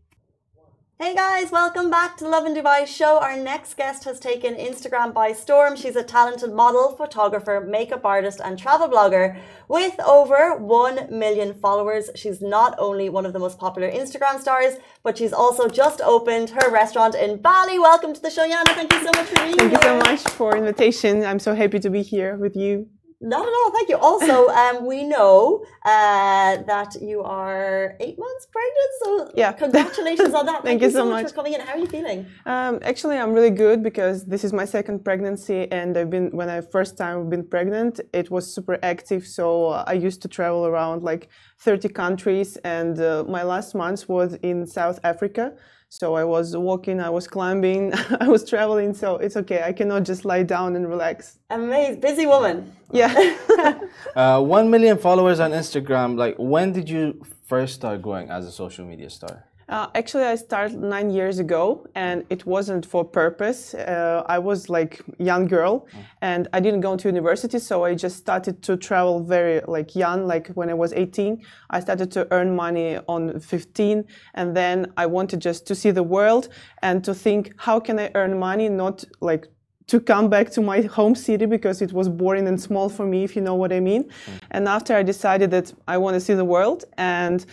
Hey 1.00 1.14
guys, 1.14 1.52
welcome 1.52 1.90
back 1.90 2.16
to 2.16 2.28
Lovin 2.28 2.56
Dubai 2.56 2.84
show. 2.84 3.20
Our 3.20 3.36
next 3.36 3.74
guest 3.76 4.02
has 4.02 4.18
taken 4.18 4.56
Instagram 4.56 5.14
by 5.14 5.30
storm. 5.30 5.76
She's 5.76 5.94
a 5.94 6.02
talented 6.02 6.52
model, 6.52 6.96
photographer, 6.96 7.64
makeup 7.64 8.04
artist, 8.04 8.40
and 8.44 8.58
travel 8.58 8.88
blogger 8.88 9.38
with 9.68 9.94
over 10.00 10.56
1 10.56 11.16
million 11.16 11.54
followers. 11.54 12.10
She's 12.16 12.40
not 12.42 12.74
only 12.80 13.08
one 13.10 13.26
of 13.26 13.32
the 13.32 13.38
most 13.38 13.60
popular 13.60 13.88
Instagram 13.88 14.40
stars, 14.40 14.74
but 15.04 15.16
she's 15.16 15.32
also 15.32 15.68
just 15.68 16.00
opened 16.00 16.50
her 16.50 16.68
restaurant 16.68 17.14
in 17.14 17.40
Bali. 17.40 17.78
Welcome 17.78 18.12
to 18.12 18.20
the 18.20 18.30
show, 18.30 18.44
Yana. 18.44 18.74
Thank 18.74 18.92
you 18.92 18.98
so 18.98 19.12
much 19.14 19.26
for 19.28 19.36
being 19.44 19.56
Thank 19.56 19.70
here. 19.70 19.78
Thank 19.78 19.84
you 19.84 19.88
so 19.88 20.10
much 20.10 20.22
for 20.34 20.56
invitation. 20.56 21.24
I'm 21.24 21.38
so 21.38 21.54
happy 21.54 21.78
to 21.78 21.90
be 21.90 22.02
here 22.02 22.36
with 22.36 22.56
you. 22.56 22.88
Not 23.20 23.42
at 23.42 23.52
all. 23.52 23.72
Thank 23.72 23.88
you. 23.88 23.96
Also, 23.96 24.48
um, 24.62 24.86
we 24.86 25.02
know 25.02 25.64
uh, 25.84 26.62
that 26.62 26.96
you 27.00 27.22
are 27.22 27.96
eight 27.98 28.16
months 28.16 28.46
pregnant. 28.46 28.90
So, 29.02 29.32
yeah. 29.34 29.52
congratulations 29.64 30.34
on 30.34 30.46
that. 30.46 30.62
Thank, 30.62 30.80
Thank 30.80 30.82
you, 30.82 30.90
so 30.90 31.04
much 31.04 31.26
for 31.26 31.34
coming 31.34 31.54
in. 31.54 31.60
How 31.60 31.72
are 31.72 31.78
you 31.78 31.86
feeling? 31.86 32.26
Um, 32.46 32.78
actually, 32.82 33.18
I'm 33.18 33.32
really 33.32 33.50
good 33.50 33.82
because 33.82 34.24
this 34.24 34.44
is 34.44 34.52
my 34.52 34.64
second 34.64 35.04
pregnancy, 35.04 35.70
and 35.72 35.96
I've 35.96 36.10
been 36.10 36.30
when 36.30 36.48
I 36.48 36.60
first 36.60 36.96
time 36.96 37.28
been 37.28 37.44
pregnant, 37.44 38.00
it 38.12 38.30
was 38.30 38.52
super 38.52 38.78
active. 38.82 39.26
So 39.26 39.66
uh, 39.66 39.84
I 39.86 39.94
used 39.94 40.22
to 40.22 40.28
travel 40.28 40.66
around 40.66 41.02
like 41.02 41.28
30 41.58 41.88
countries, 41.88 42.56
and 42.58 43.00
uh, 43.00 43.24
my 43.26 43.42
last 43.42 43.74
month 43.74 44.08
was 44.08 44.34
in 44.42 44.64
South 44.64 45.00
Africa. 45.02 45.54
So 45.90 46.14
I 46.14 46.24
was 46.24 46.54
walking, 46.56 47.00
I 47.00 47.08
was 47.08 47.26
climbing, 47.26 47.92
I 48.20 48.28
was 48.28 48.48
traveling. 48.48 48.92
So 48.92 49.16
it's 49.16 49.36
okay. 49.36 49.62
I 49.62 49.72
cannot 49.72 50.04
just 50.04 50.24
lie 50.24 50.42
down 50.42 50.76
and 50.76 50.88
relax. 50.88 51.38
Amazing, 51.50 52.00
busy 52.00 52.26
woman. 52.26 52.72
Yeah. 52.92 53.36
uh, 54.16 54.40
One 54.42 54.70
million 54.70 54.98
followers 54.98 55.40
on 55.40 55.52
Instagram. 55.52 56.16
Like, 56.16 56.36
when 56.38 56.72
did 56.72 56.90
you 56.90 57.24
first 57.46 57.74
start 57.74 58.02
going 58.02 58.30
as 58.30 58.44
a 58.46 58.52
social 58.52 58.84
media 58.84 59.08
star? 59.08 59.47
Uh, 59.68 59.86
actually, 59.94 60.24
I 60.24 60.34
started 60.36 60.80
nine 60.80 61.10
years 61.10 61.38
ago, 61.38 61.86
and 61.94 62.24
it 62.30 62.46
wasn't 62.46 62.86
for 62.86 63.04
purpose. 63.04 63.74
Uh, 63.74 64.22
I 64.26 64.38
was 64.38 64.70
like 64.70 65.02
young 65.18 65.46
girl, 65.46 65.86
mm. 65.92 66.04
and 66.22 66.48
I 66.54 66.60
didn't 66.60 66.80
go 66.80 66.96
to 66.96 67.08
university, 67.08 67.58
so 67.58 67.84
I 67.84 67.94
just 67.94 68.16
started 68.16 68.62
to 68.62 68.78
travel 68.78 69.20
very 69.20 69.60
like 69.68 69.94
young. 69.94 70.26
Like 70.26 70.48
when 70.48 70.70
I 70.70 70.74
was 70.74 70.94
18, 70.94 71.42
I 71.68 71.80
started 71.80 72.10
to 72.12 72.26
earn 72.30 72.56
money 72.56 72.98
on 73.08 73.40
15, 73.40 74.04
and 74.34 74.56
then 74.56 74.90
I 74.96 75.04
wanted 75.04 75.40
just 75.40 75.66
to 75.66 75.74
see 75.74 75.90
the 75.90 76.02
world 76.02 76.48
and 76.82 77.04
to 77.04 77.14
think 77.14 77.52
how 77.58 77.78
can 77.78 77.98
I 77.98 78.10
earn 78.14 78.38
money, 78.38 78.70
not 78.70 79.04
like 79.20 79.48
to 79.88 80.00
come 80.00 80.30
back 80.30 80.50
to 80.50 80.62
my 80.62 80.82
home 80.82 81.14
city 81.14 81.46
because 81.46 81.82
it 81.82 81.92
was 81.92 82.08
boring 82.08 82.46
and 82.48 82.58
small 82.58 82.88
for 82.88 83.04
me, 83.04 83.24
if 83.24 83.36
you 83.36 83.42
know 83.42 83.54
what 83.54 83.72
I 83.72 83.80
mean. 83.80 84.04
Mm. 84.04 84.40
And 84.50 84.68
after 84.68 84.94
I 84.94 85.02
decided 85.02 85.50
that 85.50 85.74
I 85.86 85.98
want 85.98 86.14
to 86.14 86.20
see 86.20 86.34
the 86.34 86.44
world 86.44 86.84
and 86.96 87.44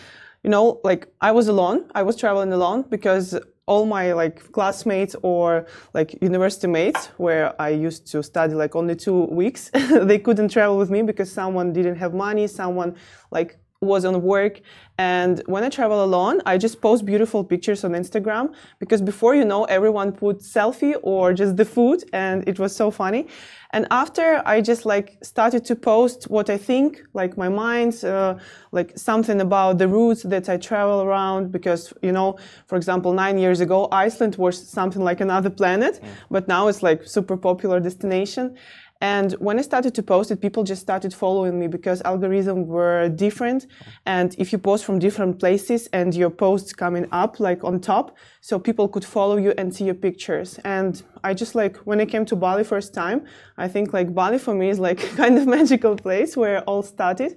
you 0.46 0.50
know, 0.50 0.80
like 0.84 1.08
I 1.20 1.32
was 1.32 1.48
alone. 1.48 1.86
I 1.92 2.04
was 2.04 2.14
traveling 2.14 2.52
alone 2.52 2.84
because 2.88 3.36
all 3.66 3.84
my 3.84 4.12
like 4.12 4.52
classmates 4.52 5.16
or 5.22 5.66
like 5.92 6.16
university 6.22 6.68
mates 6.68 7.06
where 7.16 7.60
I 7.60 7.70
used 7.70 8.06
to 8.12 8.22
study 8.22 8.54
like 8.54 8.76
only 8.76 8.94
two 8.94 9.24
weeks, 9.24 9.70
they 9.74 10.20
couldn't 10.20 10.50
travel 10.50 10.78
with 10.78 10.88
me 10.88 11.02
because 11.02 11.32
someone 11.32 11.72
didn't 11.72 11.96
have 11.96 12.14
money, 12.14 12.46
someone 12.46 12.94
like 13.32 13.58
was 13.80 14.04
on 14.04 14.22
work. 14.22 14.60
And 14.98 15.42
when 15.44 15.62
i 15.62 15.68
travel 15.68 16.02
alone 16.02 16.40
i 16.46 16.56
just 16.56 16.80
post 16.80 17.04
beautiful 17.04 17.44
pictures 17.44 17.84
on 17.84 17.92
instagram 17.92 18.54
because 18.78 19.02
before 19.02 19.34
you 19.34 19.44
know 19.44 19.64
everyone 19.64 20.10
put 20.10 20.38
selfie 20.38 20.94
or 21.02 21.34
just 21.34 21.56
the 21.58 21.66
food 21.66 22.02
and 22.14 22.48
it 22.48 22.58
was 22.58 22.74
so 22.74 22.90
funny. 22.90 23.26
And 23.72 23.86
after 23.90 24.42
i 24.46 24.62
just 24.62 24.86
like 24.86 25.18
started 25.22 25.66
to 25.66 25.76
post 25.76 26.30
what 26.30 26.48
i 26.48 26.56
think 26.56 27.02
like 27.12 27.36
my 27.36 27.50
mind 27.50 28.02
uh, 28.04 28.36
like 28.72 28.96
something 28.96 29.40
about 29.40 29.76
the 29.76 29.88
routes 29.88 30.22
that 30.22 30.48
i 30.48 30.56
travel 30.56 31.02
around 31.02 31.52
because 31.52 31.92
you 32.00 32.12
know 32.12 32.38
for 32.66 32.76
example 32.76 33.12
nine 33.12 33.36
years 33.38 33.60
ago 33.60 33.88
iceland 33.92 34.36
was 34.36 34.56
something 34.78 35.02
like 35.02 35.20
another 35.20 35.50
planet 35.50 35.94
mm. 36.00 36.08
but 36.30 36.48
now 36.48 36.68
it's 36.68 36.82
like 36.82 37.04
super 37.06 37.36
popular 37.36 37.78
destination 37.80 38.56
and 39.00 39.32
when 39.34 39.58
I 39.58 39.62
started 39.62 39.94
to 39.94 40.02
post 40.02 40.30
it, 40.30 40.40
people 40.40 40.64
just 40.64 40.80
started 40.80 41.12
following 41.12 41.58
me 41.58 41.66
because 41.66 42.00
algorithms 42.02 42.66
were 42.66 43.10
different. 43.10 43.66
And 44.06 44.34
if 44.38 44.52
you 44.52 44.58
post 44.58 44.84
from 44.84 44.98
different 44.98 45.38
places 45.38 45.86
and 45.92 46.14
your 46.14 46.30
posts 46.30 46.72
coming 46.72 47.06
up 47.12 47.38
like 47.38 47.62
on 47.62 47.80
top, 47.80 48.16
so 48.40 48.58
people 48.58 48.88
could 48.88 49.04
follow 49.04 49.36
you 49.36 49.52
and 49.58 49.74
see 49.74 49.84
your 49.84 49.94
pictures. 49.94 50.58
And 50.64 51.02
I 51.22 51.34
just 51.34 51.54
like 51.54 51.76
when 51.78 52.00
I 52.00 52.06
came 52.06 52.24
to 52.26 52.36
Bali 52.36 52.64
first 52.64 52.94
time, 52.94 53.26
I 53.58 53.68
think 53.68 53.92
like 53.92 54.14
Bali 54.14 54.38
for 54.38 54.54
me 54.54 54.70
is 54.70 54.78
like 54.78 54.98
kind 55.16 55.36
of 55.36 55.46
magical 55.46 55.96
place 55.96 56.36
where 56.36 56.62
all 56.62 56.82
started. 56.82 57.36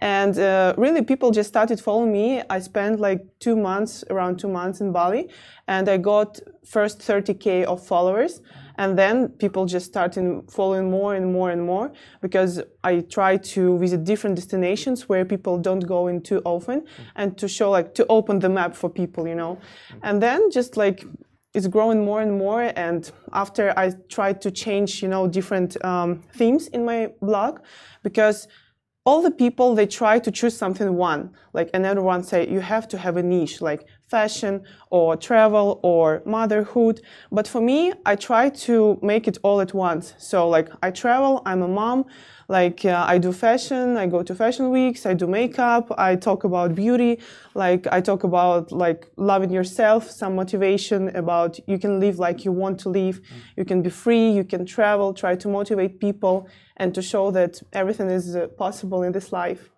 And 0.00 0.38
uh, 0.38 0.74
really, 0.76 1.02
people 1.02 1.32
just 1.32 1.48
started 1.48 1.80
following 1.80 2.12
me. 2.12 2.40
I 2.48 2.60
spent 2.60 3.00
like 3.00 3.26
two 3.40 3.56
months, 3.56 4.04
around 4.10 4.38
two 4.38 4.46
months 4.46 4.80
in 4.80 4.92
Bali, 4.92 5.28
and 5.66 5.88
I 5.88 5.96
got 5.96 6.38
first 6.64 7.00
30k 7.00 7.64
of 7.64 7.84
followers 7.84 8.40
and 8.78 8.96
then 8.96 9.28
people 9.28 9.66
just 9.66 9.86
started 9.86 10.42
following 10.48 10.88
more 10.90 11.16
and 11.16 11.32
more 11.32 11.50
and 11.50 11.62
more 11.66 11.92
because 12.22 12.62
I 12.84 13.00
try 13.00 13.36
to 13.36 13.76
visit 13.78 14.04
different 14.04 14.36
destinations 14.36 15.08
where 15.08 15.24
people 15.24 15.58
don't 15.58 15.84
go 15.86 16.06
in 16.06 16.22
too 16.22 16.40
often 16.44 16.86
and 17.16 17.36
to 17.38 17.48
show 17.48 17.70
like 17.70 17.92
to 17.94 18.06
open 18.08 18.38
the 18.38 18.48
map 18.48 18.74
for 18.76 18.88
people, 18.88 19.26
you 19.26 19.34
know. 19.34 19.58
And 20.02 20.22
then 20.22 20.50
just 20.50 20.76
like 20.76 21.04
it's 21.54 21.66
growing 21.66 22.04
more 22.04 22.20
and 22.20 22.38
more 22.38 22.72
and 22.76 23.10
after 23.32 23.76
I 23.76 23.90
tried 24.08 24.40
to 24.42 24.50
change, 24.52 25.02
you 25.02 25.08
know, 25.08 25.26
different 25.26 25.82
um, 25.84 26.22
themes 26.34 26.68
in 26.68 26.84
my 26.84 27.10
blog 27.20 27.58
because 28.04 28.46
all 29.04 29.22
the 29.22 29.30
people 29.30 29.74
they 29.74 29.86
try 29.86 30.20
to 30.20 30.30
choose 30.30 30.56
something 30.56 30.94
one. 30.94 31.30
Like 31.52 31.70
another 31.74 32.02
one 32.02 32.22
say 32.22 32.48
you 32.48 32.60
have 32.60 32.86
to 32.88 32.98
have 32.98 33.16
a 33.16 33.22
niche. 33.24 33.60
Like 33.60 33.86
fashion 34.08 34.62
or 34.90 35.16
travel 35.16 35.80
or 35.82 36.22
motherhood. 36.24 37.00
But 37.30 37.46
for 37.46 37.60
me, 37.60 37.92
I 38.06 38.16
try 38.16 38.48
to 38.66 38.98
make 39.02 39.28
it 39.28 39.38
all 39.42 39.60
at 39.60 39.74
once. 39.74 40.14
So 40.18 40.48
like 40.48 40.68
I 40.82 40.90
travel, 40.90 41.42
I'm 41.44 41.62
a 41.62 41.68
mom, 41.68 42.06
like 42.48 42.84
uh, 42.84 43.04
I 43.06 43.18
do 43.18 43.32
fashion, 43.32 43.96
I 43.96 44.06
go 44.06 44.22
to 44.22 44.34
fashion 44.34 44.70
weeks, 44.70 45.04
I 45.04 45.12
do 45.12 45.26
makeup, 45.26 45.92
I 45.98 46.16
talk 46.16 46.44
about 46.44 46.74
beauty, 46.74 47.20
like 47.54 47.86
I 47.92 48.00
talk 48.00 48.24
about 48.24 48.72
like 48.72 49.06
loving 49.16 49.50
yourself, 49.50 50.10
some 50.10 50.34
motivation 50.34 51.14
about 51.14 51.58
you 51.66 51.78
can 51.78 52.00
live 52.00 52.18
like 52.18 52.46
you 52.46 52.52
want 52.52 52.80
to 52.80 52.88
live, 52.88 53.20
you 53.56 53.64
can 53.66 53.82
be 53.82 53.90
free, 53.90 54.30
you 54.30 54.44
can 54.44 54.64
travel, 54.64 55.12
try 55.12 55.36
to 55.36 55.48
motivate 55.48 56.00
people 56.00 56.48
and 56.78 56.94
to 56.94 57.02
show 57.02 57.30
that 57.32 57.60
everything 57.74 58.08
is 58.08 58.34
uh, 58.34 58.46
possible 58.56 59.02
in 59.02 59.12
this 59.12 59.30
life. 59.32 59.70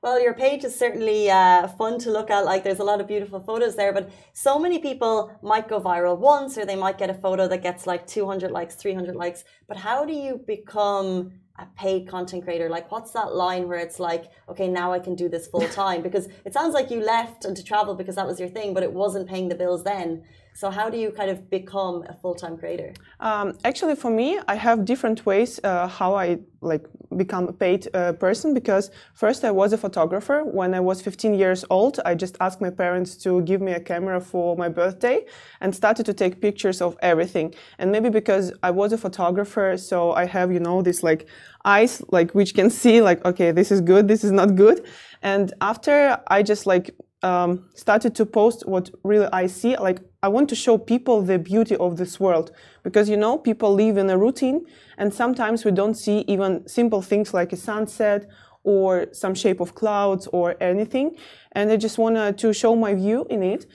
Well, 0.00 0.22
your 0.22 0.32
page 0.32 0.62
is 0.62 0.78
certainly 0.78 1.28
uh, 1.28 1.66
fun 1.66 1.98
to 2.00 2.12
look 2.12 2.30
at. 2.30 2.44
Like, 2.44 2.62
there's 2.62 2.78
a 2.78 2.84
lot 2.84 3.00
of 3.00 3.08
beautiful 3.08 3.40
photos 3.40 3.74
there, 3.74 3.92
but 3.92 4.10
so 4.32 4.56
many 4.56 4.78
people 4.78 5.36
might 5.42 5.66
go 5.68 5.80
viral 5.80 6.16
once, 6.16 6.56
or 6.56 6.64
they 6.64 6.76
might 6.76 6.98
get 6.98 7.10
a 7.10 7.14
photo 7.14 7.48
that 7.48 7.62
gets 7.64 7.84
like 7.84 8.06
200 8.06 8.52
likes, 8.52 8.76
300 8.76 9.16
likes. 9.16 9.42
But 9.66 9.76
how 9.76 10.04
do 10.04 10.12
you 10.12 10.40
become 10.46 11.32
a 11.58 11.66
paid 11.76 12.06
content 12.06 12.44
creator? 12.44 12.68
Like, 12.68 12.92
what's 12.92 13.10
that 13.10 13.34
line 13.34 13.66
where 13.66 13.80
it's 13.80 13.98
like, 13.98 14.30
okay, 14.48 14.68
now 14.68 14.92
I 14.92 15.00
can 15.00 15.16
do 15.16 15.28
this 15.28 15.48
full 15.48 15.68
time? 15.82 16.00
Because 16.02 16.28
it 16.44 16.54
sounds 16.54 16.74
like 16.74 16.92
you 16.92 17.00
left 17.00 17.44
and 17.44 17.56
to 17.56 17.64
travel 17.64 17.96
because 17.96 18.14
that 18.14 18.26
was 18.26 18.38
your 18.38 18.48
thing, 18.48 18.74
but 18.74 18.84
it 18.84 18.92
wasn't 18.92 19.28
paying 19.28 19.48
the 19.48 19.56
bills 19.56 19.82
then. 19.82 20.22
So 20.60 20.70
how 20.70 20.90
do 20.90 20.98
you 20.98 21.12
kind 21.12 21.30
of 21.30 21.48
become 21.50 22.02
a 22.08 22.14
full-time 22.14 22.58
creator? 22.58 22.92
Um, 23.20 23.56
actually, 23.62 23.94
for 23.94 24.10
me, 24.10 24.40
I 24.48 24.56
have 24.56 24.84
different 24.84 25.24
ways 25.24 25.60
uh, 25.62 25.86
how 25.86 26.16
I 26.16 26.40
like 26.60 26.84
become 27.16 27.46
a 27.46 27.52
paid 27.52 27.86
uh, 27.94 28.14
person 28.14 28.54
because 28.54 28.90
first 29.14 29.44
I 29.44 29.52
was 29.52 29.72
a 29.72 29.78
photographer. 29.78 30.42
When 30.44 30.74
I 30.74 30.80
was 30.80 31.00
15 31.00 31.34
years 31.34 31.64
old, 31.70 32.00
I 32.04 32.16
just 32.16 32.36
asked 32.40 32.60
my 32.60 32.70
parents 32.70 33.14
to 33.18 33.40
give 33.42 33.60
me 33.60 33.70
a 33.70 33.78
camera 33.78 34.20
for 34.20 34.56
my 34.56 34.68
birthday 34.68 35.26
and 35.60 35.72
started 35.72 36.04
to 36.06 36.12
take 36.12 36.40
pictures 36.40 36.82
of 36.82 36.96
everything. 37.02 37.54
And 37.78 37.92
maybe 37.92 38.10
because 38.10 38.52
I 38.64 38.72
was 38.72 38.92
a 38.92 38.98
photographer, 38.98 39.76
so 39.76 40.10
I 40.10 40.24
have 40.24 40.50
you 40.50 40.58
know 40.58 40.82
this 40.82 41.04
like 41.04 41.28
eyes 41.64 42.02
like 42.08 42.32
which 42.32 42.54
can 42.54 42.68
see 42.70 43.00
like 43.00 43.24
okay 43.24 43.52
this 43.52 43.70
is 43.70 43.80
good, 43.80 44.08
this 44.08 44.24
is 44.24 44.32
not 44.32 44.56
good. 44.56 44.84
And 45.22 45.52
after 45.60 46.18
I 46.26 46.42
just 46.42 46.66
like 46.66 46.96
um, 47.22 47.68
started 47.74 48.14
to 48.16 48.26
post 48.26 48.66
what 48.66 48.90
really 49.02 49.28
I 49.32 49.46
see. 49.46 49.76
Like 49.76 50.00
I 50.20 50.26
want 50.26 50.48
to 50.48 50.56
show 50.56 50.78
people 50.78 51.22
the 51.22 51.38
beauty 51.38 51.76
of 51.76 51.96
this 51.96 52.18
world 52.18 52.50
because 52.82 53.08
you 53.08 53.16
know 53.16 53.38
people 53.38 53.72
live 53.72 53.96
in 53.96 54.10
a 54.10 54.18
routine, 54.18 54.66
and 54.96 55.14
sometimes 55.14 55.64
we 55.64 55.70
don't 55.70 55.94
see 55.94 56.24
even 56.26 56.66
simple 56.66 57.02
things 57.02 57.32
like 57.32 57.52
a 57.52 57.56
sunset 57.56 58.28
or 58.64 59.06
some 59.12 59.32
shape 59.34 59.60
of 59.60 59.76
clouds 59.76 60.26
or 60.32 60.56
anything. 60.60 61.16
And 61.52 61.70
I 61.70 61.76
just 61.76 61.98
wanted 61.98 62.36
to 62.38 62.52
show 62.52 62.74
my 62.74 62.94
view 62.94 63.26
in 63.30 63.44
it, 63.44 63.66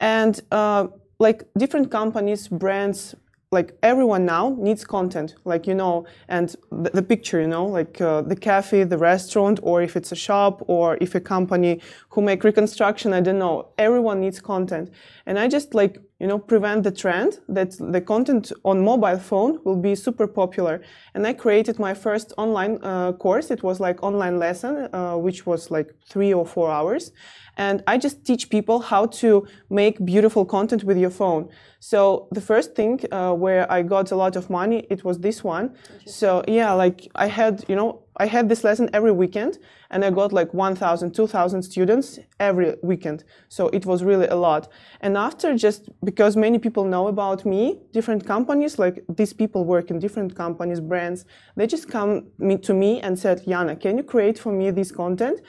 and 0.00 0.40
uh, 0.50 0.88
like 1.20 1.44
different 1.56 1.92
companies, 1.92 2.48
brands, 2.48 3.14
like 3.52 3.76
everyone 3.82 4.24
now 4.24 4.56
needs 4.58 4.82
content 4.84 5.34
like 5.44 5.66
you 5.66 5.74
know 5.74 6.06
and 6.28 6.56
the, 6.70 6.90
the 6.90 7.02
picture 7.02 7.40
you 7.40 7.46
know 7.46 7.66
like 7.66 8.00
uh, 8.00 8.22
the 8.22 8.34
cafe 8.34 8.82
the 8.82 8.96
restaurant 8.96 9.60
or 9.62 9.82
if 9.82 9.94
it's 9.94 10.10
a 10.10 10.16
shop 10.16 10.62
or 10.66 10.96
if 11.00 11.14
a 11.14 11.20
company 11.20 11.80
who 12.08 12.22
make 12.22 12.42
reconstruction 12.44 13.12
i 13.12 13.20
don't 13.20 13.38
know. 13.38 13.68
Everyone 13.78 14.20
needs 14.20 14.40
content. 14.40 14.90
And 15.26 15.38
i 15.38 15.46
just 15.48 15.74
like 15.74 15.98
you 16.18 16.26
know 16.26 16.38
prevent 16.38 16.82
the 16.84 16.90
trend 16.90 17.40
that 17.48 17.70
the 17.78 18.00
content 18.00 18.52
on 18.64 18.82
mobile 18.82 19.18
phone 19.18 19.58
will 19.64 19.80
be 19.88 19.94
super 19.94 20.26
popular. 20.26 20.80
And 21.14 21.26
i 21.26 21.32
created 21.34 21.78
my 21.78 21.94
first 21.94 22.32
online 22.38 22.78
uh, 22.82 23.12
course. 23.12 23.50
It 23.50 23.62
was 23.62 23.80
like 23.80 24.02
online 24.02 24.38
lesson 24.38 24.88
uh, 24.92 25.16
which 25.16 25.46
was 25.46 25.70
like 25.70 25.88
three 26.08 26.32
or 26.32 26.46
four 26.46 26.70
hours 26.70 27.12
and 27.56 27.82
I 27.86 27.98
just 27.98 28.24
teach 28.24 28.48
people 28.48 28.80
how 28.80 29.06
to 29.06 29.46
make 29.68 30.04
beautiful 30.04 30.44
content 30.44 30.84
with 30.84 30.96
your 30.96 31.10
phone. 31.10 31.48
So 31.80 32.28
the 32.30 32.40
first 32.40 32.74
thing 32.74 33.00
uh, 33.10 33.34
where 33.34 33.70
I 33.70 33.82
got 33.82 34.10
a 34.10 34.16
lot 34.16 34.36
of 34.36 34.48
money, 34.48 34.86
it 34.88 35.04
was 35.04 35.18
this 35.18 35.44
one. 35.44 35.74
So 36.06 36.42
yeah, 36.48 36.72
like 36.72 37.08
I 37.14 37.26
had, 37.26 37.64
you 37.68 37.76
know, 37.76 38.02
I 38.18 38.26
had 38.26 38.48
this 38.48 38.62
lesson 38.62 38.88
every 38.92 39.12
weekend 39.12 39.58
and 39.90 40.04
I 40.04 40.10
got 40.10 40.32
like 40.32 40.54
1,000, 40.54 41.12
2,000 41.12 41.62
students 41.62 42.18
every 42.38 42.76
weekend. 42.82 43.24
So 43.48 43.68
it 43.68 43.84
was 43.84 44.04
really 44.04 44.26
a 44.28 44.36
lot. 44.36 44.68
And 45.00 45.16
after 45.16 45.56
just 45.56 45.88
because 46.04 46.36
many 46.36 46.58
people 46.58 46.84
know 46.84 47.08
about 47.08 47.44
me, 47.44 47.80
different 47.92 48.26
companies, 48.26 48.78
like 48.78 49.04
these 49.08 49.32
people 49.32 49.64
work 49.64 49.90
in 49.90 49.98
different 49.98 50.34
companies, 50.36 50.80
brands, 50.80 51.24
they 51.56 51.66
just 51.66 51.88
come 51.88 52.28
to 52.62 52.74
me 52.74 53.00
and 53.00 53.18
said, 53.18 53.44
Yana, 53.44 53.78
can 53.78 53.96
you 53.98 54.04
create 54.04 54.38
for 54.38 54.52
me 54.52 54.70
this 54.70 54.92
content? 54.92 55.40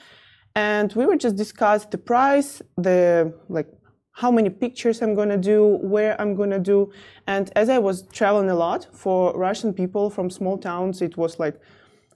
And 0.56 0.94
we 0.94 1.06
were 1.06 1.18
just 1.18 1.36
discuss 1.36 1.86
the 1.86 1.98
price, 1.98 2.62
the 2.78 3.34
like 3.50 3.68
how 4.12 4.30
many 4.32 4.50
pictures 4.50 5.02
I'm 5.02 5.16
gonna 5.16 5.38
do, 5.38 5.80
where 5.82 6.20
I'm 6.22 6.36
gonna 6.36 6.60
do, 6.60 6.92
and 7.28 7.52
as 7.56 7.70
I 7.70 7.80
was 7.80 8.04
traveling 8.12 8.50
a 8.50 8.56
lot 8.56 8.88
for 8.94 9.38
Russian 9.38 9.74
people 9.74 10.10
from 10.10 10.30
small 10.30 10.58
towns, 10.58 11.02
it 11.02 11.18
was 11.18 11.40
like 11.40 11.60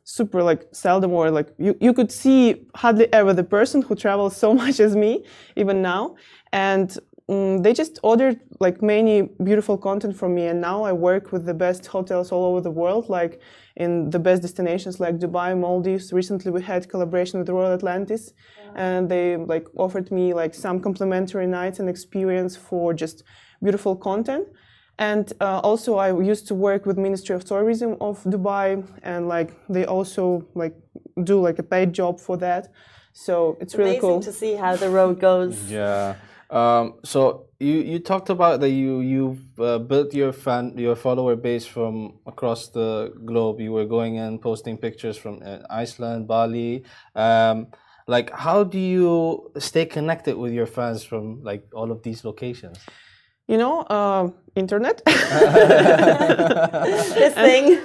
super 0.04 0.41
like 0.41 0.65
seldom 0.71 1.12
or 1.12 1.30
like 1.30 1.50
you, 1.58 1.76
you 1.82 1.93
could 1.93 2.10
see 2.10 2.65
hardly 2.76 3.12
ever 3.12 3.34
the 3.34 3.43
person 3.43 3.82
who 3.82 3.93
travels 3.93 4.38
so 4.38 4.54
much 4.62 4.80
as 4.80 4.95
me 4.95 5.26
even 5.58 5.82
now. 5.82 6.15
And 6.54 6.97
um, 7.28 7.62
they 7.62 7.73
just 7.73 8.00
ordered 8.04 8.39
like 8.62 8.82
many 8.82 9.23
beautiful 9.43 9.78
content 9.78 10.15
from 10.15 10.34
me. 10.34 10.45
And 10.47 10.62
now 10.62 10.84
i 10.84 10.93
work 10.93 11.34
with 11.34 11.45
the 11.45 11.54
best 11.54 11.86
hotels 11.86 12.32
all 12.32 12.45
over 12.45 12.62
the 12.62 12.71
world. 12.71 13.10
Like 13.10 13.41
in 13.78 14.10
the 14.10 14.20
best 14.20 14.42
destinations 14.42 15.00
like 15.00 15.16
dubai 15.20 15.50
maldives. 15.58 16.12
Recently 16.12 16.52
we 16.52 16.62
had 16.62 16.90
collaboration 16.90 17.40
with 17.40 17.50
royal 17.50 17.74
atlantis 17.74 18.34
yeah. 18.34 18.86
and 18.86 19.10
they 19.10 19.38
like 19.38 19.68
offered 19.76 20.12
me 20.12 20.34
like 20.34 20.54
some 20.54 20.80
complimentary 20.80 21.48
nights 21.48 21.80
and 21.80 21.88
experience 21.88 22.56
for 22.56 22.94
just 22.94 23.24
beautiful 23.63 23.96
content. 23.96 24.48
And 25.00 25.32
uh, 25.40 25.60
also 25.70 25.98
i 25.98 26.10
used 26.34 26.48
to 26.48 26.56
work 26.56 26.88
with 26.88 26.98
ministry 26.98 27.36
of 27.36 27.44
tourism 27.46 27.92
of 28.02 28.24
dubai 28.24 28.68
and 29.04 29.28
like 29.28 29.50
they 29.70 29.86
also 29.86 30.24
like 30.56 30.76
do 31.24 31.40
like 31.40 31.60
a 31.60 31.68
paid 31.74 31.94
job 31.94 32.20
for 32.20 32.36
that. 32.38 32.63
So 33.13 33.36
it's, 33.62 33.74
it's 33.74 33.76
really 33.76 34.00
cool. 34.00 34.22
to 34.22 34.32
see 34.32 34.54
how 34.56 34.76
the 34.76 34.90
road 34.90 35.20
goes. 35.20 35.56
Yeah. 35.72 36.16
Um, 36.50 36.96
so 37.04 37.47
you, 37.60 37.76
you 37.76 38.00
talked 38.00 38.30
about 38.30 38.60
that 38.60 38.70
you 38.70 39.00
you've 39.00 39.60
uh, 39.60 39.80
built 39.80 40.13
your 40.13 40.32
fan 40.32 40.78
your 40.78 40.96
follower 40.96 41.36
base 41.36 41.65
from 41.65 42.20
across 42.26 42.70
the 42.70 43.13
globe. 43.26 43.60
You 43.60 43.72
were 43.72 43.86
going 43.86 44.20
and 44.20 44.41
posting 44.41 44.78
pictures 44.78 45.17
from 45.17 45.41
uh, 45.43 45.60
Iceland, 45.70 46.28
Bali. 46.28 46.84
Um, 47.15 47.67
like, 48.08 48.30
how 48.32 48.63
do 48.63 48.80
you 48.80 49.52
stay 49.58 49.86
connected 49.86 50.38
with 50.38 50.54
your 50.54 50.67
fans 50.67 51.04
from 51.04 51.43
like 51.43 51.63
all 51.74 51.91
of 51.91 52.04
these 52.04 52.24
locations? 52.24 52.78
you 53.48 53.58
know, 53.58 53.82
uh, 53.84 54.30
internet. 54.56 55.02
this 55.06 55.24
thing. 57.34 57.80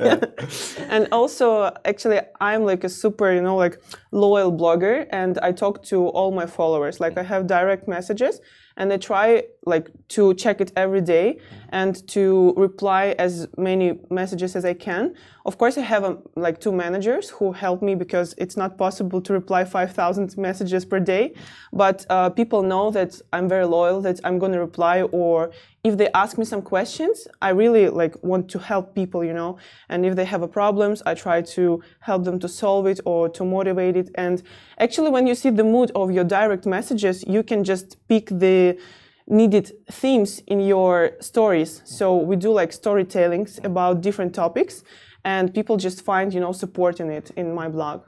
yeah. 0.00 0.20
And 0.88 1.08
also, 1.12 1.72
actually, 1.84 2.20
I'm 2.40 2.64
like 2.64 2.84
a 2.84 2.88
super, 2.88 3.32
you 3.32 3.40
know, 3.40 3.56
like 3.56 3.80
loyal 4.10 4.52
blogger, 4.52 5.06
and 5.10 5.38
I 5.38 5.52
talk 5.52 5.82
to 5.84 6.08
all 6.08 6.32
my 6.32 6.46
followers. 6.46 7.00
Like, 7.00 7.18
I 7.18 7.22
have 7.22 7.46
direct 7.46 7.86
messages, 7.88 8.40
and 8.76 8.92
I 8.92 8.98
try 8.98 9.44
like 9.64 9.90
to 10.08 10.34
check 10.34 10.60
it 10.60 10.72
every 10.76 11.00
day 11.00 11.38
and 11.70 12.06
to 12.08 12.54
reply 12.56 13.14
as 13.18 13.48
many 13.56 13.98
messages 14.10 14.54
as 14.54 14.64
I 14.64 14.74
can. 14.74 15.14
Of 15.46 15.58
course, 15.58 15.78
I 15.78 15.82
have 15.82 16.02
um, 16.02 16.18
like 16.34 16.60
two 16.60 16.72
managers 16.72 17.30
who 17.30 17.52
help 17.52 17.80
me 17.80 17.94
because 17.94 18.34
it's 18.36 18.56
not 18.56 18.76
possible 18.76 19.20
to 19.20 19.32
reply 19.32 19.64
5,000 19.64 20.36
messages 20.36 20.84
per 20.84 20.98
day. 20.98 21.34
But 21.72 22.04
uh, 22.10 22.30
people 22.30 22.64
know 22.64 22.90
that 22.90 23.20
I'm 23.32 23.48
very 23.48 23.64
loyal, 23.64 24.00
that 24.00 24.18
I'm 24.24 24.40
going 24.40 24.50
to 24.54 24.58
reply, 24.58 25.02
or 25.02 25.52
if 25.84 25.98
they 25.98 26.08
ask 26.14 26.36
me 26.36 26.44
some 26.44 26.62
questions, 26.62 27.28
I 27.40 27.50
really 27.50 27.88
like 27.88 28.20
want 28.24 28.48
to 28.50 28.58
help 28.58 28.96
people, 28.96 29.22
you 29.22 29.32
know. 29.32 29.58
And 29.88 30.04
if 30.04 30.16
they 30.16 30.24
have 30.24 30.42
a 30.42 30.48
problems, 30.48 31.00
I 31.06 31.14
try 31.14 31.42
to 31.42 31.80
help 32.00 32.24
them 32.24 32.40
to 32.40 32.48
solve 32.48 32.88
it 32.88 32.98
or 33.04 33.28
to 33.28 33.44
motivate 33.44 33.96
it. 33.96 34.10
And 34.16 34.42
actually, 34.80 35.10
when 35.10 35.28
you 35.28 35.36
see 35.36 35.50
the 35.50 35.62
mood 35.62 35.92
of 35.94 36.10
your 36.10 36.24
direct 36.24 36.66
messages, 36.66 37.22
you 37.24 37.44
can 37.44 37.62
just 37.62 38.04
pick 38.08 38.30
the 38.30 38.80
needed 39.28 39.70
themes 39.92 40.42
in 40.48 40.58
your 40.58 41.12
stories. 41.20 41.82
So 41.84 42.16
we 42.16 42.34
do 42.34 42.50
like 42.50 42.70
storytellings 42.70 43.64
about 43.64 44.00
different 44.00 44.34
topics 44.34 44.82
and 45.26 45.52
people 45.52 45.76
just 45.76 45.98
find, 46.10 46.32
you 46.32 46.40
know, 46.40 46.52
support 46.52 47.00
in 47.00 47.10
it 47.10 47.26
in 47.36 47.52
my 47.52 47.68
blog. 47.68 47.98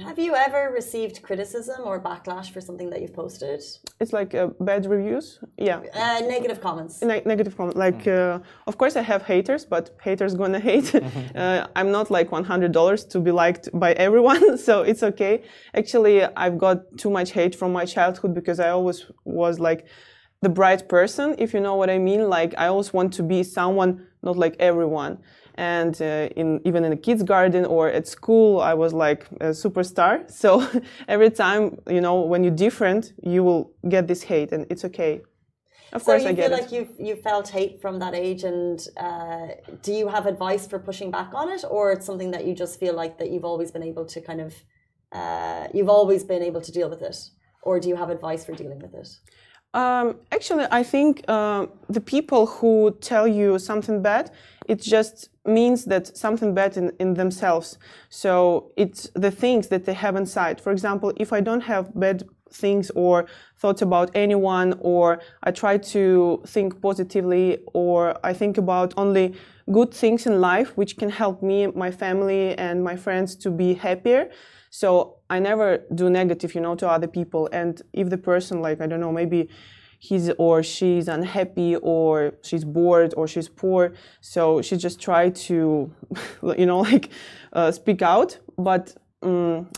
Have 0.00 0.18
you 0.18 0.34
ever 0.34 0.72
received 0.74 1.22
criticism 1.22 1.82
or 1.84 2.00
backlash 2.00 2.50
for 2.50 2.60
something 2.60 2.90
that 2.90 3.00
you've 3.00 3.14
posted? 3.14 3.62
It's 4.00 4.12
like 4.12 4.34
uh, 4.34 4.48
bad 4.58 4.86
reviews. 4.86 5.38
Yeah. 5.56 5.82
Uh, 5.94 6.20
negative 6.34 6.60
comments. 6.60 7.00
Ne 7.00 7.22
negative 7.24 7.56
comments. 7.56 7.78
Like, 7.78 8.02
mm. 8.04 8.40
uh, 8.40 8.66
of 8.66 8.76
course, 8.76 8.96
I 8.96 9.02
have 9.02 9.22
haters, 9.22 9.64
but 9.64 9.84
haters 10.02 10.34
gonna 10.34 10.62
hate. 10.70 10.90
Uh, 11.44 11.66
I'm 11.76 11.90
not 11.90 12.10
like 12.10 12.28
$100 12.30 13.10
to 13.12 13.20
be 13.20 13.30
liked 13.30 13.68
by 13.84 13.92
everyone, 14.06 14.58
so 14.66 14.82
it's 14.90 15.02
okay. 15.10 15.34
Actually, 15.80 16.24
I've 16.42 16.58
got 16.66 16.76
too 17.02 17.10
much 17.10 17.30
hate 17.38 17.54
from 17.60 17.70
my 17.72 17.84
childhood 17.84 18.32
because 18.34 18.58
I 18.66 18.70
always 18.70 18.98
was 19.24 19.54
like 19.68 19.80
the 20.42 20.48
bright 20.48 20.88
person, 20.88 21.34
if 21.38 21.48
you 21.54 21.60
know 21.60 21.76
what 21.80 21.90
I 21.90 21.98
mean. 21.98 22.22
Like, 22.38 22.52
I 22.56 22.66
always 22.72 22.92
want 22.92 23.10
to 23.18 23.22
be 23.22 23.42
someone 23.42 23.90
not 24.22 24.36
like 24.36 24.56
everyone 24.58 25.18
and 25.54 26.00
uh, 26.02 26.28
in 26.36 26.60
even 26.64 26.84
in 26.84 26.92
a 26.92 26.96
kids 26.96 27.22
garden 27.22 27.64
or 27.64 27.88
at 27.88 28.06
school 28.06 28.60
i 28.60 28.74
was 28.74 28.92
like 28.92 29.26
a 29.40 29.50
superstar. 29.50 30.14
So 30.42 30.48
every 31.08 31.30
time 31.30 31.78
you 31.88 32.00
know 32.00 32.20
when 32.20 32.42
you're 32.44 32.60
different 32.66 33.12
you 33.22 33.44
will 33.44 33.72
get 33.88 34.06
this 34.08 34.22
hate 34.22 34.52
and 34.52 34.66
it's 34.70 34.84
okay. 34.84 35.22
Of 35.92 36.02
so 36.02 36.06
course 36.06 36.22
you 36.22 36.30
i 36.30 36.32
get 36.32 36.50
feel 36.50 36.58
it. 36.58 36.62
like 36.62 36.72
you 36.72 36.82
you 36.98 37.14
felt 37.16 37.48
hate 37.48 37.80
from 37.80 37.98
that 38.00 38.14
age 38.14 38.42
and 38.44 38.78
uh, 38.96 39.46
do 39.82 39.92
you 39.92 40.08
have 40.08 40.26
advice 40.26 40.66
for 40.66 40.78
pushing 40.78 41.10
back 41.10 41.30
on 41.34 41.48
it 41.56 41.64
or 41.74 41.92
it's 41.92 42.06
something 42.06 42.30
that 42.32 42.44
you 42.46 42.54
just 42.54 42.80
feel 42.80 42.94
like 43.02 43.18
that 43.18 43.28
you've 43.30 43.48
always 43.52 43.70
been 43.70 43.86
able 43.92 44.04
to 44.14 44.20
kind 44.20 44.40
of 44.40 44.54
uh, 45.14 45.68
you've 45.72 45.88
always 45.88 46.24
been 46.24 46.42
able 46.42 46.60
to 46.60 46.72
deal 46.72 46.90
with 46.90 47.02
it? 47.02 47.16
Or 47.62 47.78
do 47.80 47.88
you 47.88 47.96
have 47.96 48.10
advice 48.10 48.44
for 48.44 48.52
dealing 48.52 48.80
with 48.80 48.94
it 48.94 49.08
Um, 49.74 50.20
actually, 50.30 50.66
I 50.70 50.84
think 50.84 51.24
uh, 51.26 51.66
the 51.88 52.00
people 52.00 52.46
who 52.46 52.96
tell 53.00 53.26
you 53.26 53.58
something 53.58 54.02
bad, 54.02 54.30
it 54.68 54.80
just 54.80 55.30
means 55.44 55.84
that 55.86 56.16
something 56.16 56.54
bad 56.54 56.76
in, 56.76 56.92
in 57.00 57.14
themselves. 57.14 57.76
So 58.08 58.70
it's 58.76 59.10
the 59.14 59.32
things 59.32 59.68
that 59.68 59.84
they 59.84 59.94
have 59.94 60.14
inside. 60.14 60.60
For 60.60 60.70
example, 60.70 61.12
if 61.16 61.32
I 61.32 61.40
don't 61.40 61.62
have 61.62 61.90
bad 61.98 62.22
things 62.52 62.90
or 62.94 63.26
thoughts 63.58 63.82
about 63.82 64.12
anyone, 64.14 64.78
or 64.78 65.20
I 65.42 65.50
try 65.50 65.76
to 65.78 66.40
think 66.46 66.80
positively, 66.80 67.58
or 67.74 68.16
I 68.22 68.32
think 68.32 68.58
about 68.58 68.94
only 68.96 69.34
good 69.72 69.92
things 69.92 70.24
in 70.26 70.40
life 70.40 70.76
which 70.76 70.96
can 70.96 71.10
help 71.10 71.42
me, 71.42 71.66
my 71.66 71.90
family, 71.90 72.56
and 72.56 72.84
my 72.84 72.94
friends 72.94 73.34
to 73.36 73.50
be 73.50 73.74
happier. 73.74 74.30
So 74.74 75.18
I 75.30 75.38
never 75.38 75.84
do 75.94 76.10
negative, 76.10 76.52
you 76.56 76.60
know, 76.60 76.74
to 76.74 76.88
other 76.88 77.06
people. 77.06 77.48
And 77.52 77.80
if 77.92 78.10
the 78.10 78.18
person, 78.18 78.60
like, 78.60 78.80
I 78.80 78.88
don't 78.88 78.98
know, 78.98 79.12
maybe 79.12 79.48
he's 80.00 80.30
or 80.36 80.64
she's 80.64 81.06
unhappy 81.06 81.76
or 81.76 82.34
she's 82.42 82.64
bored 82.64 83.14
or 83.16 83.28
she's 83.28 83.48
poor. 83.48 83.94
So 84.20 84.62
she 84.62 84.76
just 84.76 85.00
try 85.00 85.30
to 85.30 85.92
you 86.58 86.66
know 86.66 86.80
like 86.80 87.10
uh, 87.52 87.70
speak 87.70 88.02
out. 88.02 88.36
But 88.58 88.96
um, 89.22 89.70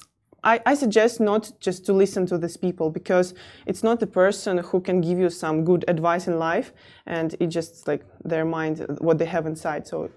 I, 0.43 0.63
I, 0.65 0.75
suggest 0.75 1.21
not 1.21 1.53
just 1.61 1.85
to 1.87 1.93
listen 1.93 2.25
to 2.29 2.39
these 2.39 2.57
people 2.57 2.89
because 2.89 3.35
it's 3.67 3.83
not 3.83 4.01
the 4.01 4.07
person 4.07 4.59
who 4.59 4.81
can 4.81 5.03
give 5.03 5.19
you 5.19 5.29
some 5.29 5.63
good 5.63 5.85
advice 5.89 6.27
in 6.27 6.39
life. 6.39 6.73
And 7.05 7.37
it 7.39 7.49
just 7.49 7.87
like 7.87 8.03
their 8.25 8.47
mind 8.47 8.87
what 9.03 9.19
they 9.19 9.27
have 9.27 9.45
inside. 9.45 9.87
So 9.87 10.11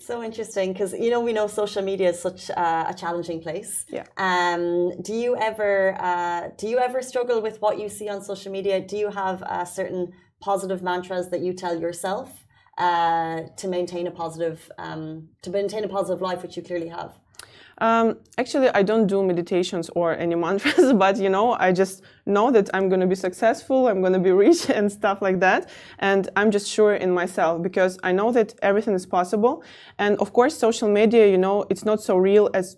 so 0.00 0.22
interesting 0.22 0.72
because 0.72 0.92
you 0.92 1.10
know 1.10 1.20
we 1.20 1.32
know 1.32 1.46
social 1.46 1.82
media 1.82 2.10
is 2.10 2.20
such 2.20 2.50
uh, 2.50 2.86
a 2.88 2.94
challenging 2.94 3.40
place. 3.40 3.84
Yeah. 3.88 4.04
Um, 4.16 5.00
do 5.02 5.14
you 5.14 5.36
ever 5.36 5.96
uh, 6.00 6.48
do 6.56 6.68
you 6.68 6.78
ever 6.78 7.02
struggle 7.02 7.40
with 7.40 7.60
what 7.60 7.78
you 7.78 7.88
see 7.88 8.08
on 8.08 8.22
social 8.22 8.50
media? 8.52 8.80
Do 8.80 8.96
you 8.96 9.10
have 9.10 9.42
uh, 9.42 9.64
certain 9.64 10.12
positive 10.40 10.82
mantras 10.82 11.28
that 11.30 11.40
you 11.40 11.52
tell 11.52 11.78
yourself 11.78 12.44
uh, 12.78 13.42
to 13.56 13.68
maintain 13.68 14.06
a 14.06 14.10
positive 14.10 14.70
um, 14.78 15.28
to 15.42 15.50
maintain 15.50 15.84
a 15.84 15.88
positive 15.88 16.20
life, 16.20 16.42
which 16.42 16.56
you 16.56 16.62
clearly 16.62 16.88
have? 16.88 17.12
Um, 17.78 18.16
actually, 18.38 18.68
I 18.70 18.82
don't 18.82 19.06
do 19.06 19.22
meditations 19.22 19.90
or 19.94 20.16
any 20.16 20.34
mantras, 20.34 20.92
but 21.04 21.18
you 21.18 21.28
know, 21.28 21.52
I 21.54 21.72
just 21.72 22.02
know 22.26 22.50
that 22.50 22.70
I'm 22.74 22.88
going 22.88 23.00
to 23.00 23.06
be 23.06 23.14
successful, 23.14 23.88
I'm 23.88 24.00
going 24.00 24.12
to 24.12 24.18
be 24.18 24.30
rich, 24.46 24.70
and 24.70 24.90
stuff 24.90 25.22
like 25.22 25.40
that. 25.40 25.68
And 25.98 26.28
I'm 26.36 26.50
just 26.50 26.68
sure 26.68 26.94
in 26.94 27.12
myself 27.12 27.62
because 27.62 27.98
I 28.02 28.12
know 28.12 28.32
that 28.32 28.54
everything 28.62 28.94
is 28.94 29.06
possible. 29.06 29.64
And 29.98 30.18
of 30.18 30.32
course, 30.32 30.56
social 30.56 30.88
media, 30.88 31.26
you 31.26 31.38
know, 31.38 31.64
it's 31.70 31.84
not 31.84 32.02
so 32.02 32.16
real 32.16 32.50
as 32.54 32.76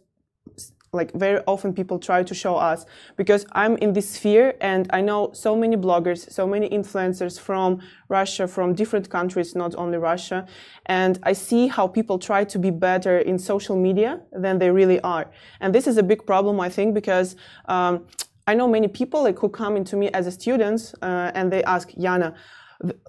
like 0.95 1.13
very 1.13 1.41
often 1.47 1.75
people 1.75 1.99
try 1.99 2.23
to 2.23 2.35
show 2.35 2.57
us 2.57 2.87
because 3.17 3.45
I'm 3.53 3.77
in 3.79 3.93
this 3.93 4.11
sphere 4.11 4.55
and 4.61 4.89
I 4.93 5.01
know 5.01 5.31
so 5.33 5.57
many 5.57 5.77
bloggers, 5.77 6.31
so 6.31 6.47
many 6.47 6.69
influencers 6.69 7.39
from 7.39 7.81
Russia, 8.09 8.47
from 8.47 8.75
different 8.75 9.11
countries, 9.11 9.55
not 9.55 9.75
only 9.75 9.99
Russia. 9.99 10.47
And 10.87 11.19
I 11.23 11.33
see 11.33 11.69
how 11.69 11.87
people 11.87 12.19
try 12.19 12.45
to 12.45 12.59
be 12.59 12.71
better 12.71 13.19
in 13.19 13.39
social 13.39 13.77
media 13.77 14.21
than 14.33 14.59
they 14.59 14.71
really 14.71 15.01
are. 15.01 15.31
And 15.61 15.75
this 15.75 15.87
is 15.87 15.97
a 15.97 16.03
big 16.03 16.25
problem, 16.27 16.61
I 16.61 16.69
think, 16.69 16.95
because 16.95 17.37
um, 17.67 18.07
I 18.47 18.55
know 18.55 18.69
many 18.69 18.89
people 18.89 19.23
like 19.23 19.39
who 19.39 19.49
come 19.49 19.77
into 19.77 19.97
me 19.97 20.11
as 20.11 20.27
a 20.27 20.31
students 20.31 20.95
uh, 21.03 21.33
and 21.35 21.51
they 21.51 21.65
ask, 21.65 21.91
Yana, 21.93 22.35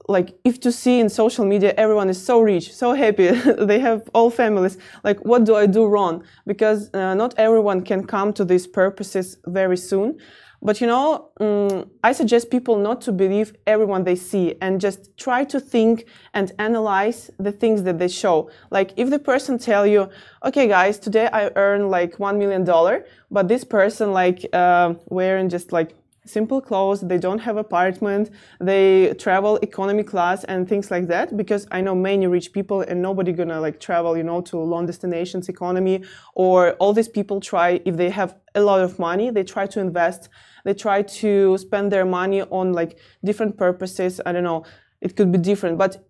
like 0.07 0.37
if 0.43 0.59
to 0.59 0.71
see 0.71 0.99
in 0.99 1.09
social 1.09 1.45
media 1.45 1.73
everyone 1.77 2.09
is 2.09 2.23
so 2.23 2.39
rich 2.39 2.73
so 2.73 2.93
happy 2.93 3.29
they 3.71 3.79
have 3.79 4.07
all 4.13 4.29
families 4.29 4.77
like 5.03 5.19
what 5.25 5.43
do 5.45 5.55
i 5.55 5.65
do 5.65 5.85
wrong? 5.85 6.23
Because 6.45 6.89
uh, 6.93 7.13
not 7.15 7.33
everyone 7.37 7.81
can 7.81 8.05
come 8.05 8.33
to 8.33 8.45
these 8.45 8.67
purposes 8.67 9.37
very 9.45 9.77
soon. 9.77 10.17
But 10.61 10.81
you 10.81 10.87
know 10.87 11.29
um, 11.39 11.91
i 12.03 12.11
suggest 12.11 12.49
people 12.49 12.75
not 12.77 13.01
to 13.01 13.11
believe 13.11 13.53
everyone 13.67 14.03
they 14.03 14.15
see 14.15 14.55
and 14.61 14.81
just 14.81 15.15
try 15.17 15.43
to 15.53 15.59
think 15.59 16.05
and 16.33 16.51
analyze 16.57 17.29
the 17.37 17.51
things 17.51 17.83
that 17.83 17.99
they 17.99 18.07
show. 18.07 18.49
Like 18.71 18.89
if 18.95 19.09
the 19.09 19.19
person 19.19 19.59
tell 19.59 19.85
you 19.85 20.09
okay 20.47 20.67
guys 20.67 20.97
today 20.97 21.27
i 21.39 21.51
earn 21.55 21.89
like 21.97 22.19
one 22.19 22.37
million 22.39 22.63
dollar 22.63 23.05
but 23.29 23.47
this 23.47 23.63
person 23.63 24.13
like 24.21 24.39
uh, 24.53 24.93
wearing 25.17 25.49
just 25.49 25.71
like 25.71 25.89
simple 26.25 26.59
clothes 26.59 27.01
they 27.01 27.17
don't 27.17 27.39
have 27.39 27.57
apartment 27.57 28.31
they 28.59 29.13
travel 29.19 29.57
economy 29.57 30.03
class 30.03 30.43
and 30.45 30.67
things 30.67 30.89
like 30.89 31.07
that 31.07 31.37
because 31.37 31.67
i 31.71 31.79
know 31.79 31.95
many 31.95 32.27
rich 32.27 32.51
people 32.51 32.81
and 32.81 33.01
nobody 33.01 33.31
gonna 33.31 33.59
like 33.61 33.79
travel 33.79 34.17
you 34.17 34.23
know 34.23 34.41
to 34.41 34.57
long 34.57 34.85
destinations 34.85 35.47
economy 35.49 36.03
or 36.33 36.73
all 36.73 36.93
these 36.93 37.07
people 37.07 37.39
try 37.39 37.79
if 37.85 37.95
they 37.95 38.09
have 38.09 38.35
a 38.55 38.61
lot 38.61 38.81
of 38.81 38.97
money 38.99 39.29
they 39.29 39.43
try 39.43 39.65
to 39.65 39.79
invest 39.79 40.29
they 40.63 40.73
try 40.73 41.01
to 41.01 41.57
spend 41.57 41.91
their 41.91 42.05
money 42.05 42.41
on 42.41 42.73
like 42.73 42.97
different 43.23 43.57
purposes 43.57 44.19
i 44.25 44.31
don't 44.31 44.43
know 44.43 44.63
it 45.01 45.15
could 45.15 45.31
be 45.31 45.37
different 45.37 45.77
but 45.77 46.07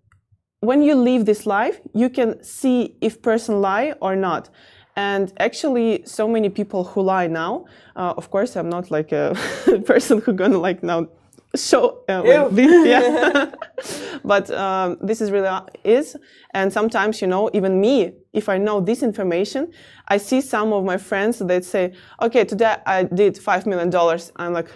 when 0.61 0.81
you 0.81 0.95
live 0.95 1.25
this 1.25 1.45
life 1.45 1.79
you 1.93 2.09
can 2.09 2.41
see 2.43 2.97
if 3.01 3.21
person 3.21 3.61
lie 3.61 3.93
or 4.01 4.15
not 4.15 4.49
and 4.95 5.33
actually, 5.39 6.03
so 6.05 6.27
many 6.27 6.49
people 6.49 6.83
who 6.85 7.01
lie 7.01 7.27
now. 7.27 7.65
Uh, 7.95 8.13
of 8.17 8.31
course, 8.31 8.55
I'm 8.55 8.69
not 8.69 8.91
like 8.91 9.11
a 9.11 9.35
person 9.85 10.21
who 10.21 10.33
gonna 10.33 10.57
like 10.57 10.83
now 10.83 11.07
show 11.55 12.03
uh, 12.09 12.23
like 12.23 12.51
this, 12.51 12.87
yeah. 12.87 13.51
but 14.23 14.49
um, 14.51 14.97
this 15.01 15.21
is 15.21 15.31
really 15.31 15.47
uh, 15.47 15.61
is, 15.83 16.15
and 16.53 16.71
sometimes 16.71 17.21
you 17.21 17.27
know, 17.27 17.49
even 17.53 17.79
me, 17.79 18.13
if 18.33 18.47
I 18.47 18.57
know 18.57 18.79
this 18.79 19.03
information, 19.03 19.71
I 20.07 20.17
see 20.17 20.41
some 20.41 20.71
of 20.71 20.85
my 20.85 20.97
friends 20.97 21.39
that 21.39 21.65
say, 21.65 21.93
"Okay, 22.21 22.45
today 22.45 22.77
I 22.85 23.03
did 23.03 23.37
five 23.37 23.65
million 23.65 23.89
dollars." 23.89 24.31
I'm 24.37 24.53
like, 24.53 24.69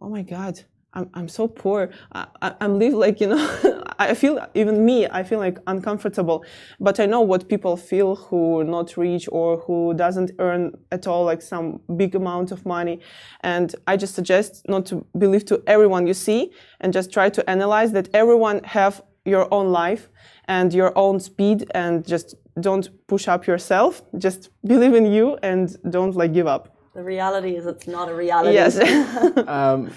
"Oh 0.00 0.08
my 0.08 0.22
god." 0.22 0.60
I'm, 0.92 1.08
I'm 1.14 1.28
so 1.28 1.46
poor. 1.46 1.90
I, 2.12 2.54
am 2.60 2.78
live 2.78 2.94
like, 2.94 3.20
you 3.20 3.28
know, 3.28 3.82
I 3.98 4.14
feel, 4.14 4.44
even 4.54 4.84
me, 4.84 5.06
I 5.06 5.22
feel 5.22 5.38
like 5.38 5.58
uncomfortable. 5.66 6.44
But 6.80 6.98
I 6.98 7.06
know 7.06 7.20
what 7.20 7.48
people 7.48 7.76
feel 7.76 8.16
who 8.16 8.60
are 8.60 8.64
not 8.64 8.96
rich 8.96 9.28
or 9.30 9.58
who 9.58 9.94
doesn't 9.94 10.32
earn 10.38 10.76
at 10.90 11.06
all 11.06 11.24
like 11.24 11.42
some 11.42 11.80
big 11.96 12.14
amount 12.14 12.50
of 12.50 12.66
money. 12.66 13.00
And 13.42 13.74
I 13.86 13.96
just 13.96 14.14
suggest 14.14 14.68
not 14.68 14.86
to 14.86 15.06
believe 15.16 15.44
to 15.46 15.62
everyone 15.66 16.06
you 16.06 16.14
see 16.14 16.52
and 16.80 16.92
just 16.92 17.12
try 17.12 17.28
to 17.30 17.48
analyze 17.48 17.92
that 17.92 18.08
everyone 18.12 18.62
have 18.64 19.02
your 19.24 19.52
own 19.52 19.70
life 19.70 20.08
and 20.46 20.72
your 20.74 20.96
own 20.96 21.20
speed 21.20 21.70
and 21.72 22.06
just 22.06 22.34
don't 22.60 22.88
push 23.06 23.28
up 23.28 23.46
yourself. 23.46 24.02
Just 24.18 24.50
believe 24.64 24.94
in 24.94 25.06
you 25.06 25.38
and 25.42 25.76
don't 25.90 26.16
like 26.16 26.32
give 26.32 26.48
up. 26.48 26.76
The 26.94 27.04
reality 27.04 27.54
is 27.54 27.66
it's 27.66 27.86
not 27.86 28.08
a 28.08 28.14
reality. 28.14 28.54
Yes. 28.54 28.76
um, 29.46 29.92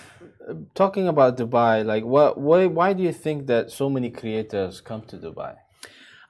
talking 0.73 1.07
about 1.07 1.37
Dubai, 1.37 1.85
like 1.85 2.03
what, 2.03 2.37
why, 2.39 2.65
why 2.65 2.93
do 2.93 3.03
you 3.03 3.13
think 3.13 3.47
that 3.47 3.71
so 3.71 3.89
many 3.89 4.09
creators 4.09 4.81
come 4.81 5.01
to 5.03 5.17
Dubai? 5.17 5.55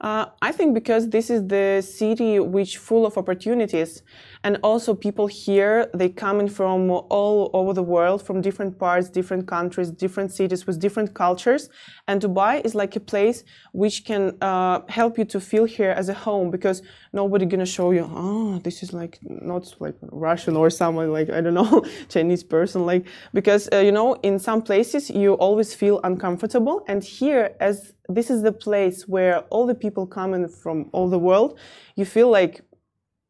Uh, 0.00 0.26
I 0.42 0.52
think 0.52 0.74
because 0.74 1.08
this 1.08 1.30
is 1.30 1.46
the 1.46 1.80
city 1.80 2.38
which 2.38 2.76
full 2.78 3.06
of 3.06 3.16
opportunities, 3.16 4.02
and 4.44 4.58
also 4.62 4.94
people 4.94 5.26
here 5.26 5.90
they 5.94 6.10
coming 6.10 6.48
from 6.48 6.90
all 6.90 7.50
over 7.54 7.72
the 7.72 7.82
world, 7.82 8.22
from 8.22 8.42
different 8.42 8.78
parts, 8.78 9.08
different 9.08 9.48
countries, 9.48 9.90
different 9.90 10.30
cities 10.30 10.66
with 10.66 10.78
different 10.78 11.14
cultures, 11.14 11.70
and 12.06 12.20
Dubai 12.20 12.64
is 12.64 12.74
like 12.74 12.94
a 12.94 13.00
place 13.00 13.42
which 13.72 14.04
can 14.04 14.36
uh, 14.42 14.80
help 14.88 15.16
you 15.18 15.24
to 15.24 15.40
feel 15.40 15.64
here 15.64 15.90
as 15.90 16.10
a 16.10 16.14
home 16.14 16.50
because 16.50 16.82
nobody 17.14 17.46
gonna 17.46 17.64
show 17.64 17.90
you, 17.90 18.08
oh, 18.14 18.58
this 18.58 18.82
is 18.82 18.92
like 18.92 19.18
not 19.22 19.74
like 19.80 19.96
Russian 20.02 20.56
or 20.56 20.68
someone 20.68 21.10
like 21.10 21.30
I 21.30 21.40
don't 21.40 21.54
know 21.54 21.82
Chinese 22.10 22.44
person, 22.44 22.84
like 22.84 23.06
because 23.32 23.68
uh, 23.72 23.78
you 23.78 23.92
know 23.92 24.14
in 24.22 24.38
some 24.38 24.60
places 24.60 25.08
you 25.08 25.32
always 25.34 25.74
feel 25.74 26.00
uncomfortable, 26.04 26.84
and 26.86 27.02
here 27.02 27.56
as 27.60 27.94
this 28.10 28.28
is 28.28 28.42
the 28.42 28.52
place 28.52 29.08
where 29.08 29.38
all 29.48 29.66
the 29.66 29.74
people 29.74 30.06
coming 30.06 30.46
from 30.46 30.90
all 30.92 31.08
the 31.08 31.18
world, 31.18 31.58
you 31.96 32.04
feel 32.04 32.28
like 32.28 32.60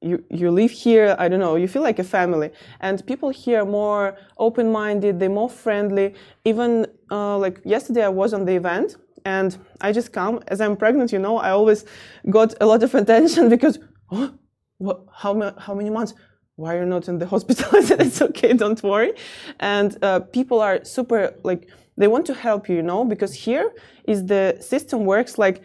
you, 0.05 0.23
you 0.31 0.51
live 0.51 0.71
here, 0.71 1.17
I 1.19 1.29
don't 1.29 1.41
know, 1.41 1.57
you 1.57 1.67
feel 1.67 1.83
like 1.83 1.99
a 1.99 2.05
family. 2.05 2.51
And 2.81 3.05
people 3.07 3.31
here 3.31 3.63
are 3.63 3.65
more 3.65 4.17
open 4.39 4.71
minded, 4.71 5.19
they're 5.19 5.31
more 5.43 5.49
friendly. 5.49 6.15
Even 6.45 6.87
uh, 7.11 7.39
like 7.39 7.61
yesterday, 7.65 8.05
I 8.05 8.11
was 8.11 8.35
on 8.35 8.45
the 8.45 8.55
event 8.55 8.97
and 9.25 9.57
I 9.81 9.93
just 9.93 10.13
come. 10.13 10.41
As 10.49 10.61
I'm 10.61 10.77
pregnant, 10.77 11.11
you 11.13 11.19
know, 11.19 11.39
I 11.39 11.51
always 11.51 11.87
got 12.29 12.55
a 12.61 12.67
lot 12.67 12.83
of 12.83 12.95
attention 13.03 13.49
because, 13.49 13.79
oh, 14.11 14.35
what, 14.79 15.01
how, 15.13 15.55
how 15.59 15.75
many 15.75 15.91
months? 15.91 16.15
Why 16.57 16.77
are 16.77 16.81
you 16.81 16.87
not 16.87 17.09
in 17.09 17.19
the 17.19 17.27
hospital? 17.35 17.67
It's 17.75 18.21
okay, 18.21 18.53
don't 18.53 18.83
worry. 18.83 19.15
And 19.59 19.97
uh, 20.03 20.21
people 20.21 20.61
are 20.61 20.85
super 20.85 21.35
like, 21.43 21.69
they 21.97 22.09
want 22.09 22.27
to 22.27 22.35
help 22.35 22.69
you, 22.69 22.77
you 22.77 22.83
know, 22.83 23.05
because 23.05 23.33
here 23.33 23.73
is 24.07 24.27
the 24.27 24.59
system 24.61 25.07
works 25.07 25.39
like 25.39 25.63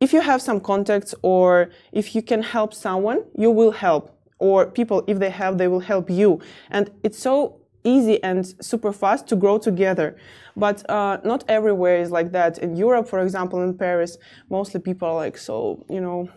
if 0.00 0.12
you 0.12 0.20
have 0.20 0.42
some 0.42 0.60
contacts 0.60 1.14
or 1.22 1.70
if 1.92 2.14
you 2.14 2.22
can 2.22 2.42
help 2.42 2.74
someone, 2.74 3.24
you 3.36 3.50
will 3.50 3.72
help. 3.72 4.12
Or 4.38 4.66
people, 4.70 5.02
if 5.06 5.18
they 5.18 5.30
have, 5.30 5.56
they 5.56 5.68
will 5.68 5.80
help 5.80 6.10
you. 6.10 6.40
And 6.70 6.90
it's 7.02 7.18
so 7.18 7.60
easy 7.84 8.22
and 8.22 8.46
super 8.60 8.92
fast 8.92 9.26
to 9.28 9.36
grow 9.36 9.58
together. 9.58 10.16
But 10.56 10.88
uh, 10.90 11.18
not 11.24 11.44
everywhere 11.48 11.98
is 11.98 12.10
like 12.10 12.32
that. 12.32 12.58
In 12.58 12.76
Europe, 12.76 13.08
for 13.08 13.20
example, 13.20 13.62
in 13.62 13.76
Paris, 13.78 14.18
mostly 14.50 14.80
people 14.80 15.08
are 15.08 15.14
like 15.14 15.38
so, 15.38 15.84
you 15.88 16.00
know, 16.00 16.28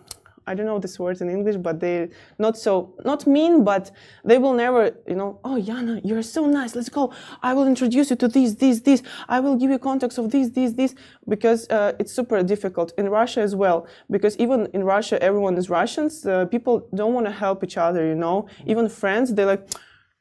I 0.50 0.56
don't 0.56 0.66
know 0.66 0.80
this 0.80 0.98
word 1.04 1.22
in 1.22 1.30
English, 1.30 1.58
but 1.68 1.80
they 1.80 2.10
not 2.46 2.58
so 2.58 2.72
not 3.06 3.28
mean, 3.28 3.64
but 3.64 3.92
they 4.30 4.38
will 4.44 4.56
never, 4.66 4.82
you 5.12 5.18
know, 5.20 5.40
oh 5.44 5.58
Yana, 5.70 6.02
you're 6.04 6.28
so 6.38 6.42
nice. 6.60 6.72
Let's 6.76 6.90
go. 6.90 7.14
I 7.50 7.54
will 7.54 7.68
introduce 7.68 8.10
you 8.10 8.16
to 8.24 8.28
this, 8.28 8.56
this, 8.56 8.82
this. 8.88 9.04
I 9.36 9.40
will 9.40 9.56
give 9.62 9.70
you 9.70 9.78
contacts 9.78 10.18
of 10.18 10.32
this, 10.32 10.50
this, 10.50 10.72
this, 10.74 10.96
because 11.34 11.70
uh, 11.70 11.94
it's 12.00 12.12
super 12.20 12.42
difficult 12.42 12.94
in 12.98 13.06
Russia 13.10 13.42
as 13.42 13.54
well. 13.56 13.88
Because 14.10 14.36
even 14.38 14.60
in 14.74 14.84
Russia, 14.84 15.22
everyone 15.30 15.56
is 15.62 15.70
Russians. 15.70 16.26
Uh, 16.26 16.46
people 16.46 16.76
don't 16.96 17.14
want 17.14 17.28
to 17.28 17.32
help 17.32 17.64
each 17.64 17.78
other, 17.78 18.04
you 18.12 18.16
know. 18.16 18.48
Even 18.66 18.90
friends, 18.90 19.34
they're 19.36 19.52
like, 19.54 19.68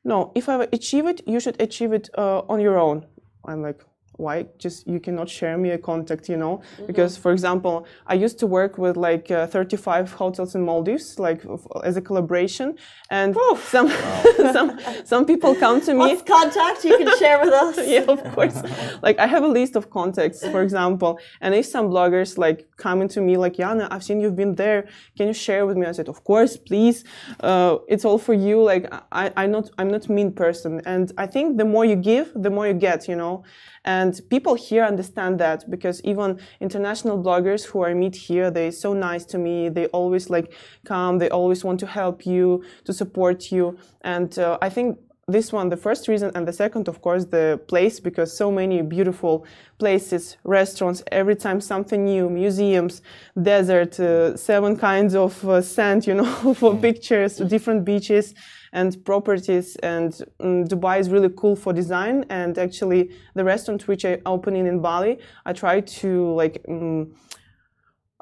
no, 0.04 0.32
if 0.34 0.48
I 0.48 0.68
achieve 0.78 1.06
it, 1.06 1.22
you 1.26 1.40
should 1.40 1.58
achieve 1.60 1.92
it 1.92 2.10
uh, 2.18 2.40
on 2.52 2.60
your 2.60 2.78
own. 2.78 3.06
I'm 3.46 3.62
like, 3.62 3.80
why 4.18 4.46
just 4.58 4.86
you 4.86 5.00
cannot 5.00 5.28
share 5.28 5.56
me 5.56 5.70
a 5.70 5.78
contact 5.78 6.28
you 6.28 6.36
know? 6.36 6.58
Mm-hmm. 6.58 6.86
because 6.86 7.16
for 7.16 7.32
example 7.32 7.86
i 8.06 8.14
used 8.14 8.38
to 8.40 8.46
work 8.46 8.76
with 8.78 8.96
like 8.96 9.30
uh, 9.30 9.46
35 9.46 10.12
hotels 10.12 10.54
in 10.54 10.62
maldives 10.62 11.18
like 11.18 11.40
as 11.84 11.96
a 11.96 12.02
collaboration 12.02 12.76
and 13.10 13.36
Oof. 13.36 13.68
some 13.68 13.86
wow. 13.86 14.22
some 14.52 14.78
some 15.04 15.24
people 15.24 15.54
come 15.54 15.80
to 15.80 15.92
me 15.94 15.98
what's 15.98 16.22
contact 16.22 16.84
you 16.84 16.98
can 16.98 17.18
share 17.18 17.38
with 17.42 17.54
us? 17.54 17.78
Yeah 17.88 18.04
of 18.14 18.22
course. 18.34 18.60
Like 19.02 19.18
i 19.18 19.26
have 19.26 19.44
a 19.44 19.52
list 19.60 19.76
of 19.76 19.90
contacts 19.90 20.40
for 20.52 20.62
example 20.62 21.18
and 21.40 21.54
if 21.54 21.66
some 21.66 21.86
bloggers 21.88 22.36
like 22.36 22.68
coming 22.76 23.08
to 23.08 23.20
me 23.20 23.36
like 23.36 23.54
Jana 23.56 23.88
i've 23.90 24.04
seen 24.04 24.20
you've 24.20 24.36
been 24.36 24.54
there. 24.54 24.88
Can 25.16 25.26
you 25.28 25.32
share 25.32 25.66
with 25.66 25.76
me? 25.76 25.86
I 25.86 25.92
said 25.92 26.08
of 26.08 26.24
course 26.24 26.56
please. 26.56 27.04
Uh, 27.40 27.76
it's 27.88 28.04
all 28.04 28.18
for 28.18 28.34
you. 28.34 28.56
Like 28.62 28.84
i 29.12 29.24
i 29.36 29.46
not 29.46 29.70
i'm 29.78 29.90
not 29.96 30.08
mean 30.08 30.32
person. 30.32 30.72
And 30.92 31.12
i 31.16 31.26
think 31.26 31.58
the 31.60 31.64
more 31.64 31.84
you 31.84 31.96
give 31.96 32.26
the 32.34 32.50
more 32.50 32.66
you 32.66 32.74
get 32.74 33.08
you 33.08 33.16
know? 33.16 33.44
And 33.84 34.07
people 34.28 34.54
here 34.54 34.84
understand 34.84 35.38
that 35.40 35.70
because 35.70 36.02
even 36.04 36.38
international 36.60 37.22
bloggers 37.22 37.64
who 37.64 37.84
I 37.84 37.94
meet 37.94 38.16
here, 38.16 38.50
they're 38.50 38.72
so 38.72 38.92
nice 38.92 39.24
to 39.26 39.38
me. 39.38 39.68
They 39.68 39.86
always 39.86 40.30
like 40.30 40.52
come. 40.84 41.18
They 41.18 41.30
always 41.30 41.64
want 41.64 41.80
to 41.80 41.86
help 41.86 42.26
you, 42.26 42.64
to 42.84 42.92
support 42.92 43.50
you. 43.50 43.78
And 44.02 44.38
uh, 44.38 44.58
I 44.60 44.68
think 44.68 44.98
this 45.28 45.52
one, 45.52 45.68
the 45.68 45.76
first 45.76 46.08
reason, 46.08 46.30
and 46.34 46.48
the 46.48 46.52
second, 46.52 46.88
of 46.88 47.02
course, 47.02 47.26
the 47.26 47.60
place, 47.68 48.00
because 48.00 48.34
so 48.34 48.50
many 48.50 48.80
beautiful 48.80 49.44
places, 49.78 50.38
restaurants, 50.42 51.02
every 51.12 51.36
time 51.36 51.60
something 51.60 52.04
new, 52.04 52.30
museums, 52.30 53.02
desert, 53.40 54.00
uh, 54.00 54.36
seven 54.36 54.76
kinds 54.76 55.14
of 55.14 55.46
uh, 55.46 55.60
sand, 55.60 56.06
you 56.06 56.14
know, 56.14 56.54
for 56.54 56.72
mm. 56.72 56.80
pictures, 56.80 57.36
different 57.36 57.84
beaches 57.84 58.34
and 58.72 59.04
properties. 59.04 59.76
And 59.76 60.12
um, 60.40 60.64
Dubai 60.64 61.00
is 61.00 61.10
really 61.10 61.30
cool 61.36 61.56
for 61.56 61.72
design. 61.72 62.24
And 62.28 62.58
actually, 62.58 63.10
the 63.34 63.44
restaurant 63.44 63.88
which 63.88 64.04
I 64.04 64.20
opening 64.26 64.66
in 64.66 64.80
Bali, 64.80 65.18
I 65.46 65.52
try 65.52 65.80
to 65.80 66.32
like. 66.34 66.64
Um, 66.68 67.14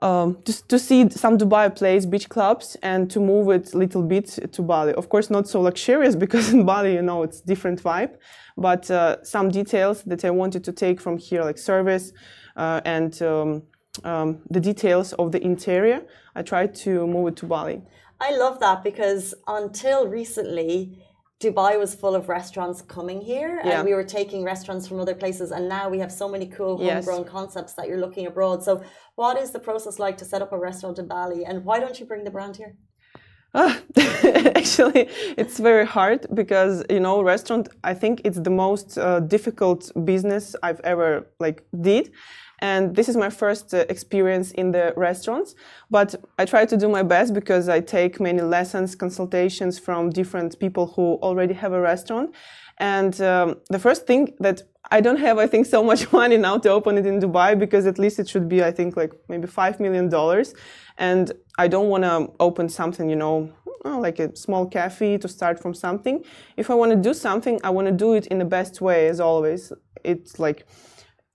um, 0.03 0.43
to, 0.45 0.67
to 0.69 0.79
see 0.79 1.09
some 1.09 1.39
Dubai 1.39 1.75
place 1.75 2.05
beach 2.05 2.29
clubs 2.29 2.77
and 2.83 3.11
to 3.11 3.19
move 3.19 3.49
it 3.49 3.73
a 3.73 3.79
little 3.79 4.03
bit 4.03 4.27
to 4.53 4.63
Bali. 4.63 4.93
Of 4.93 5.09
course, 5.09 5.31
not 5.31 5.49
so 5.49 5.63
luxurious 5.63 6.15
because 6.25 6.53
in 6.53 6.67
Bali, 6.67 6.95
you 6.95 7.03
know, 7.03 7.23
it's 7.23 7.41
different 7.41 7.83
vibe. 7.83 8.17
But 8.59 8.91
uh, 8.91 9.23
some 9.23 9.51
details 9.51 10.03
that 10.05 10.25
I 10.25 10.31
wanted 10.31 10.65
to 10.65 10.73
take 10.73 11.01
from 11.01 11.17
here, 11.19 11.43
like 11.43 11.59
service 11.59 12.13
uh, 12.57 12.81
and 12.85 13.21
um, 13.23 13.63
um, 14.05 14.43
the 14.51 14.61
details 14.61 15.13
of 15.15 15.33
the 15.33 15.43
interior, 15.43 16.03
I 16.35 16.43
tried 16.43 16.75
to 16.77 17.07
move 17.07 17.29
it 17.29 17.37
to 17.37 17.47
Bali. 17.47 17.83
I 18.21 18.37
love 18.37 18.61
that 18.61 18.83
because 18.83 19.35
until 19.47 20.09
recently, 20.09 21.03
Dubai 21.39 21.79
was 21.79 21.95
full 21.95 22.15
of 22.15 22.31
restaurants 22.31 22.81
coming 22.81 23.21
here, 23.21 23.61
and 23.63 23.85
we 23.85 23.93
were 23.93 24.05
taking 24.05 24.43
restaurants 24.43 24.89
from 24.89 24.99
other 25.01 25.15
places. 25.15 25.51
And 25.51 25.69
now 25.69 25.91
we 25.91 25.99
have 25.99 26.11
so 26.11 26.29
many 26.29 26.47
cool 26.47 26.79
homegrown 26.79 27.25
yes. 27.25 27.31
concepts 27.31 27.75
that 27.75 27.89
you're 27.89 28.01
looking 28.01 28.27
abroad. 28.27 28.63
So, 28.63 28.83
what 29.17 29.37
is 29.37 29.51
the 29.51 29.59
process 29.59 29.99
like 29.99 30.17
to 30.19 30.25
set 30.25 30.41
up 30.41 30.53
a 30.53 30.59
restaurant 30.59 30.99
in 30.99 31.07
Bali, 31.07 31.45
and 31.45 31.63
why 31.65 31.79
don't 31.79 32.01
you 32.01 32.07
bring 32.07 32.25
the 32.25 32.31
brand 32.31 32.57
here? 32.57 32.75
Uh, 33.53 33.75
actually, 34.57 35.09
it's 35.37 35.59
very 35.59 35.87
hard 35.87 36.27
because 36.33 36.85
you 36.89 37.01
know, 37.01 37.23
restaurant. 37.23 37.69
I 37.85 37.93
think 37.93 38.23
it's 38.25 38.41
the 38.41 38.51
most 38.51 38.97
uh, 38.97 39.21
difficult 39.21 39.93
business 40.07 40.57
I've 40.63 40.81
ever 40.85 41.27
like 41.39 41.67
did 41.83 42.13
and 42.61 42.97
this 42.97 43.09
is 43.09 43.17
my 43.17 43.31
first 43.31 43.75
uh, 43.75 43.85
experience 43.89 44.51
in 44.53 44.73
the 44.73 44.95
restaurants, 44.97 45.55
but 45.91 46.15
I 46.39 46.45
try 46.47 46.65
to 46.65 46.77
do 46.77 46.89
my 46.89 47.03
best 47.03 47.35
because 47.35 47.69
I 47.69 47.81
take 47.81 48.19
many 48.21 48.41
lessons, 48.41 48.95
consultations 48.95 49.79
from 49.79 50.11
different 50.11 50.59
people 50.59 50.87
who 50.87 51.15
already 51.23 51.55
have 51.55 51.73
a 51.73 51.81
restaurant. 51.81 52.35
And 52.79 53.19
um, 53.21 53.57
the 53.71 53.79
first 53.79 54.07
thing 54.07 54.35
that 54.41 54.63
I 54.91 55.01
don't 55.01 55.19
have, 55.19 55.39
I 55.39 55.47
think, 55.47 55.67
so 55.67 55.83
much 55.83 56.13
money 56.21 56.37
now 56.37 56.59
to 56.59 56.71
open 56.71 56.97
it 56.99 57.07
in 57.07 57.21
Dubai 57.21 57.59
because 57.59 57.87
at 57.87 57.99
least 57.99 58.19
it 58.19 58.29
should 58.29 58.49
be, 58.49 58.63
I 58.63 58.71
think, 58.71 58.97
like 58.97 59.13
maybe 59.29 59.47
$5 59.47 59.81
million. 59.81 60.13
And 60.99 61.33
I 61.59 61.69
don't 61.69 61.89
want 61.89 62.05
to 62.05 62.33
open 62.41 62.69
something, 62.69 63.09
you 63.09 63.17
know, 63.17 63.53
like 63.85 64.19
a 64.19 64.35
small 64.37 64.67
cafe 64.67 65.19
to 65.19 65.29
start 65.29 65.61
from 65.61 65.75
something. 65.75 66.25
If 66.57 66.71
I 66.71 66.75
want 66.75 66.91
to 66.91 66.97
do 66.97 67.15
something, 67.15 67.61
I 67.65 67.71
want 67.71 67.87
to 67.87 67.93
do 67.93 68.15
it 68.15 68.27
in 68.29 68.39
the 68.39 68.45
best 68.45 68.81
way, 68.81 69.09
as 69.09 69.21
always. 69.21 69.73
It's 70.05 70.39
like, 70.39 70.67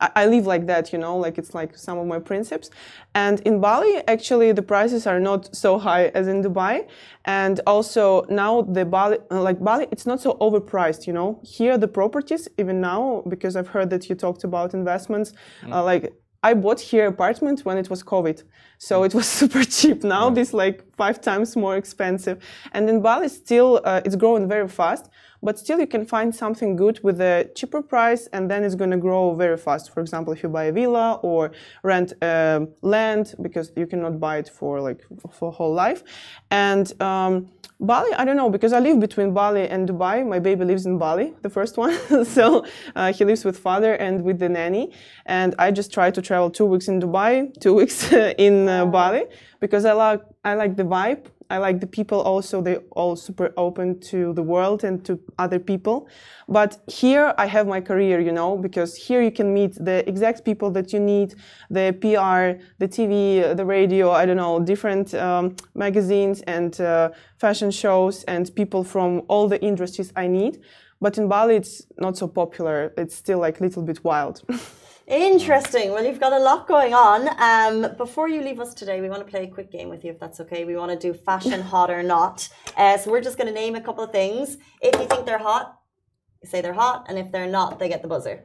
I 0.02 0.26
live 0.26 0.48
like 0.48 0.66
that, 0.66 0.92
you 0.92 0.98
know, 0.98 1.16
like 1.16 1.38
it's 1.38 1.54
like 1.54 1.78
some 1.78 1.98
of 2.00 2.08
my 2.08 2.20
principles. 2.20 2.72
And 3.14 3.40
in 3.42 3.62
Bali, 3.62 4.02
actually, 4.08 4.52
the 4.52 4.64
prices 4.64 5.06
are 5.06 5.20
not 5.20 5.56
so 5.56 5.78
high 5.78 6.06
as 6.08 6.28
in 6.28 6.42
Dubai. 6.44 6.88
And 7.26 7.62
also 7.68 8.26
now 8.30 8.64
the 8.64 8.84
Bali, 8.84 9.20
like 9.30 9.64
Bali, 9.64 9.88
it's 9.92 10.08
not 10.08 10.20
so 10.20 10.38
overpriced, 10.42 11.06
you 11.06 11.14
know. 11.14 11.40
Here, 11.44 11.78
the 11.78 11.88
properties, 11.88 12.48
even 12.58 12.82
now, 12.82 13.24
because 13.28 13.56
I've 13.56 13.68
heard 13.68 13.90
that 13.92 14.10
you 14.10 14.16
talked 14.16 14.44
about 14.44 14.74
investments, 14.74 15.34
mm. 15.62 15.72
uh, 15.72 15.84
like 15.84 16.14
I 16.44 16.56
bought 16.56 16.80
here 16.80 17.06
apartment 17.06 17.66
when 17.66 17.78
it 17.78 17.90
was 17.90 18.02
COVID. 18.02 18.44
So 18.80 19.04
it 19.04 19.14
was 19.14 19.28
super 19.40 19.64
cheap. 19.64 20.04
Now 20.04 20.30
yeah. 20.30 20.34
this 20.34 20.54
like 20.54 20.84
five 20.96 21.22
times 21.22 21.56
more 21.56 21.78
expensive. 21.78 22.44
And 22.72 22.90
in 22.90 23.02
Bali 23.02 23.30
still, 23.30 23.82
uh, 23.84 24.02
it's 24.04 24.16
growing 24.16 24.48
very 24.48 24.68
fast 24.68 25.10
but 25.44 25.58
still 25.58 25.80
you 25.80 25.88
can 25.88 26.06
find 26.06 26.34
something 26.34 26.76
good 26.76 27.00
with 27.04 27.20
a 27.22 27.50
cheaper 27.56 27.82
price 27.82 28.28
and 28.34 28.50
then 28.50 28.64
it's 28.64 28.76
going 28.76 28.92
to 28.92 28.98
grow 28.98 29.34
very 29.34 29.58
fast. 29.58 29.94
For 29.94 30.02
example, 30.02 30.34
if 30.34 30.44
you 30.44 30.50
buy 30.50 30.66
a 30.66 30.72
villa 30.72 31.20
or 31.24 31.52
rent 31.84 32.14
uh, 32.22 32.66
land 32.82 33.36
because 33.42 33.72
you 33.76 33.88
cannot 33.88 34.20
buy 34.20 34.38
it 34.38 34.50
for 34.50 34.82
like 34.82 35.02
for 35.32 35.52
whole 35.52 35.74
life. 35.74 36.04
And 36.50 37.02
um, 37.02 37.50
Bali, 37.80 38.14
I 38.14 38.26
don't 38.26 38.38
know 38.38 38.50
because 38.50 38.74
I 38.74 38.80
live 38.80 39.00
between 39.00 39.34
Bali 39.34 39.68
and 39.68 39.90
Dubai. 39.90 40.26
My 40.28 40.38
baby 40.38 40.66
lives 40.66 40.86
in 40.86 41.00
Bali, 41.00 41.34
the 41.42 41.50
first 41.50 41.78
one. 41.78 41.94
so 42.26 42.66
uh, 42.96 43.12
he 43.12 43.26
lives 43.26 43.44
with 43.44 43.58
father 43.58 43.94
and 43.96 44.24
with 44.24 44.38
the 44.38 44.50
nanny. 44.50 44.94
And 45.26 45.56
I 45.58 45.72
just 45.72 45.92
try 45.92 46.12
to 46.12 46.22
travel 46.22 46.52
two 46.52 46.66
weeks 46.66 46.88
in 46.88 47.02
Dubai, 47.02 47.60
two 47.60 47.74
weeks 47.74 48.14
in 48.38 48.70
uh, 48.70 48.86
Bali 48.86 49.24
because 49.60 49.86
I 49.86 49.94
like 49.94 50.22
I 50.44 50.56
like 50.56 50.76
the 50.76 50.84
vibe 50.84 51.26
I 51.52 51.58
like 51.58 51.82
the 51.82 51.88
people 51.88 52.22
also, 52.22 52.62
they 52.62 52.78
all 52.92 53.18
super 53.18 53.54
open 53.58 54.00
to 54.12 54.32
the 54.34 54.42
world 54.42 54.86
and 54.86 55.04
to 55.04 55.20
other 55.38 55.60
people. 55.60 56.08
But 56.48 56.80
here 56.88 57.34
I 57.38 57.46
have 57.46 57.68
my 57.68 57.82
career, 57.82 58.22
you 58.22 58.32
know, 58.32 58.58
because 58.58 58.96
here 58.96 59.22
you 59.22 59.32
can 59.32 59.54
meet 59.54 59.74
the 59.76 60.08
exact 60.08 60.46
people 60.46 60.72
that 60.72 60.94
you 60.94 61.00
need, 61.02 61.36
the 61.70 61.92
PR, 62.00 62.64
the 62.80 62.88
TV, 62.88 63.56
the 63.56 63.66
radio, 63.66 64.12
I 64.12 64.26
don't 64.26 64.38
know, 64.38 64.62
different 64.62 65.14
um, 65.14 65.58
magazines 65.76 66.42
and 66.44 66.80
uh, 66.80 67.10
fashion 67.38 67.70
shows 67.70 68.24
and 68.24 68.56
people 68.56 68.86
from 68.86 69.24
all 69.28 69.50
the 69.50 69.62
industries 69.62 70.14
I 70.16 70.28
need. 70.28 70.62
But 71.02 71.18
in 71.18 71.28
Bali, 71.28 71.58
it's 71.58 71.86
not 71.98 72.16
so 72.16 72.28
popular. 72.28 72.94
It's 72.98 73.16
still 73.16 73.40
like 73.40 73.60
a 73.60 73.64
little 73.64 73.84
bit 73.84 74.04
wild. 74.06 74.42
Interesting. 75.08 75.92
Well, 75.92 76.06
you've 76.06 76.20
got 76.20 76.34
a 76.34 76.40
lot 76.40 76.68
going 76.68 76.94
on. 76.94 77.28
Um, 77.40 77.96
before 77.98 78.30
you 78.30 78.42
leave 78.42 78.60
us 78.60 78.74
today, 78.74 79.02
we 79.02 79.10
want 79.10 79.26
to 79.26 79.30
play 79.30 79.44
a 79.44 79.48
quick 79.48 79.72
game 79.72 79.90
with 79.90 80.04
you, 80.06 80.12
if 80.12 80.20
that's 80.20 80.40
okay. 80.42 80.64
We 80.64 80.76
want 80.76 80.92
to 80.92 80.98
do 80.98 81.18
fashion 81.18 81.62
hot 81.62 81.90
or 81.90 82.04
not. 82.04 82.48
Uh, 82.78 82.98
so 82.98 83.12
we're 83.12 83.22
just 83.22 83.38
going 83.38 83.48
to 83.48 83.54
name 83.54 83.76
a 83.76 83.82
couple 83.82 84.04
of 84.04 84.12
things. 84.12 84.58
If 84.82 85.00
you 85.00 85.08
think 85.08 85.26
they're 85.26 85.38
hot, 85.40 85.80
say 86.44 86.62
they're 86.62 86.74
hot, 86.74 87.06
and 87.10 87.18
if 87.18 87.32
they're 87.32 87.48
not, 87.48 87.80
they 87.80 87.90
get 87.90 88.02
the 88.02 88.08
buzzer. 88.08 88.44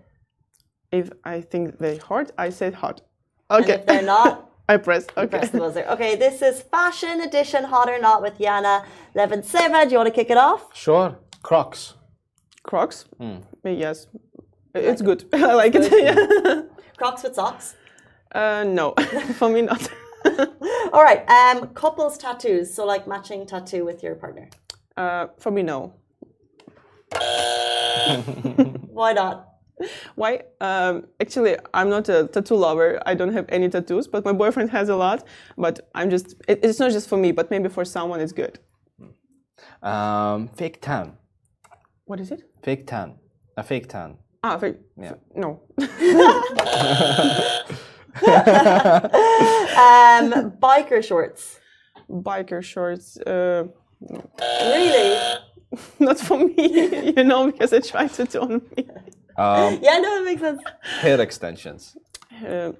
If 0.90 1.11
I 1.25 1.40
think 1.40 1.79
they're 1.79 1.99
hot, 1.99 2.33
I 2.38 2.51
say 2.51 2.71
hot. 2.71 3.03
Okay. 3.51 3.73
And 3.73 3.81
if 3.81 3.87
they're 3.87 4.03
not, 4.03 4.51
I 4.69 4.77
press. 4.79 5.07
Okay. 5.16 5.27
Press 5.27 5.51
the 5.51 5.59
buzzer. 5.59 5.85
Okay, 5.90 6.16
this 6.16 6.42
is 6.42 6.62
fashion 6.62 7.21
edition, 7.21 7.64
hot 7.64 7.88
or 7.88 8.01
not, 8.01 8.23
with 8.23 8.38
Yana 8.38 8.85
Leventseva. 9.14 9.85
Do 9.85 9.90
you 9.92 9.99
want 9.99 10.09
to 10.09 10.14
kick 10.14 10.31
it 10.31 10.37
off? 10.37 10.75
Sure. 10.75 11.19
Crocs. 11.42 11.95
Crocs? 12.64 13.05
Mm. 13.21 13.42
Yes. 13.62 14.09
It's 14.77 15.03
good. 15.03 15.25
I 15.33 15.55
like 15.55 15.75
it. 15.75 15.93
yeah. 15.93 16.62
Crocs 16.97 17.23
with 17.23 17.35
socks? 17.35 17.75
Uh, 18.33 18.65
no, 18.67 18.93
for 19.39 19.49
me 19.49 19.62
not. 19.62 19.89
All 20.93 21.03
right. 21.03 21.29
Um, 21.29 21.69
couples 21.69 22.19
tattoos. 22.19 22.73
So 22.75 22.85
like 22.85 23.07
matching 23.07 23.47
tattoo 23.47 23.85
with 23.85 24.03
your 24.03 24.15
partner. 24.15 24.49
Uh, 24.97 25.29
for 25.39 25.51
me, 25.51 25.62
no. 25.62 25.95
Why 28.91 29.12
not? 29.12 29.49
Why? 30.15 30.43
Um, 30.61 31.07
actually, 31.21 31.57
I'm 31.75 31.91
not 31.91 32.09
a 32.09 32.27
tattoo 32.29 32.57
lover. 32.57 33.01
I 33.05 33.15
don't 33.15 33.33
have 33.33 33.45
any 33.51 33.69
tattoos, 33.69 34.09
but 34.09 34.25
my 34.25 34.33
boyfriend 34.33 34.71
has 34.71 34.89
a 34.89 34.97
lot. 34.97 35.25
But 35.57 35.81
I'm 35.95 36.11
just, 36.11 36.35
it, 36.49 36.61
it's 36.62 36.79
not 36.79 36.93
just 36.93 37.09
for 37.09 37.19
me, 37.19 37.33
but 37.33 37.51
maybe 37.51 37.69
for 37.69 37.85
someone 37.85 38.21
it's 38.21 38.33
good. 38.33 38.59
Um, 39.83 40.49
fake 40.49 40.81
tan. 40.81 41.17
What 42.07 42.21
is 42.21 42.31
it? 42.31 42.43
Fake 42.62 42.87
tan. 42.87 43.19
A 43.57 43.62
fake 43.62 43.89
tan. 43.89 44.19
Ah, 44.47 44.59
fake. 44.59 44.77
Yeah. 44.97 45.15
No. 45.35 45.49
um, 49.85 50.53
biker 50.63 51.03
shorts. 51.03 51.59
biker 52.09 52.63
shorts. 52.63 53.17
Uh, 53.27 53.65
Really? 54.75 55.18
not 55.99 56.18
for 56.20 56.39
me, 56.39 57.12
you 57.16 57.25
know, 57.25 57.51
because 57.51 57.73
I 57.73 57.81
try 57.81 58.07
to 58.07 58.25
do 58.25 58.41
on 58.41 58.62
me. 58.77 58.87
Um, 59.37 59.79
Yeah, 59.87 59.99
no, 59.99 60.09
it 60.20 60.25
makes 60.25 60.41
sense. 60.43 60.62
hair 61.01 61.20
extensions. 61.20 61.97
Uh, 62.47 62.73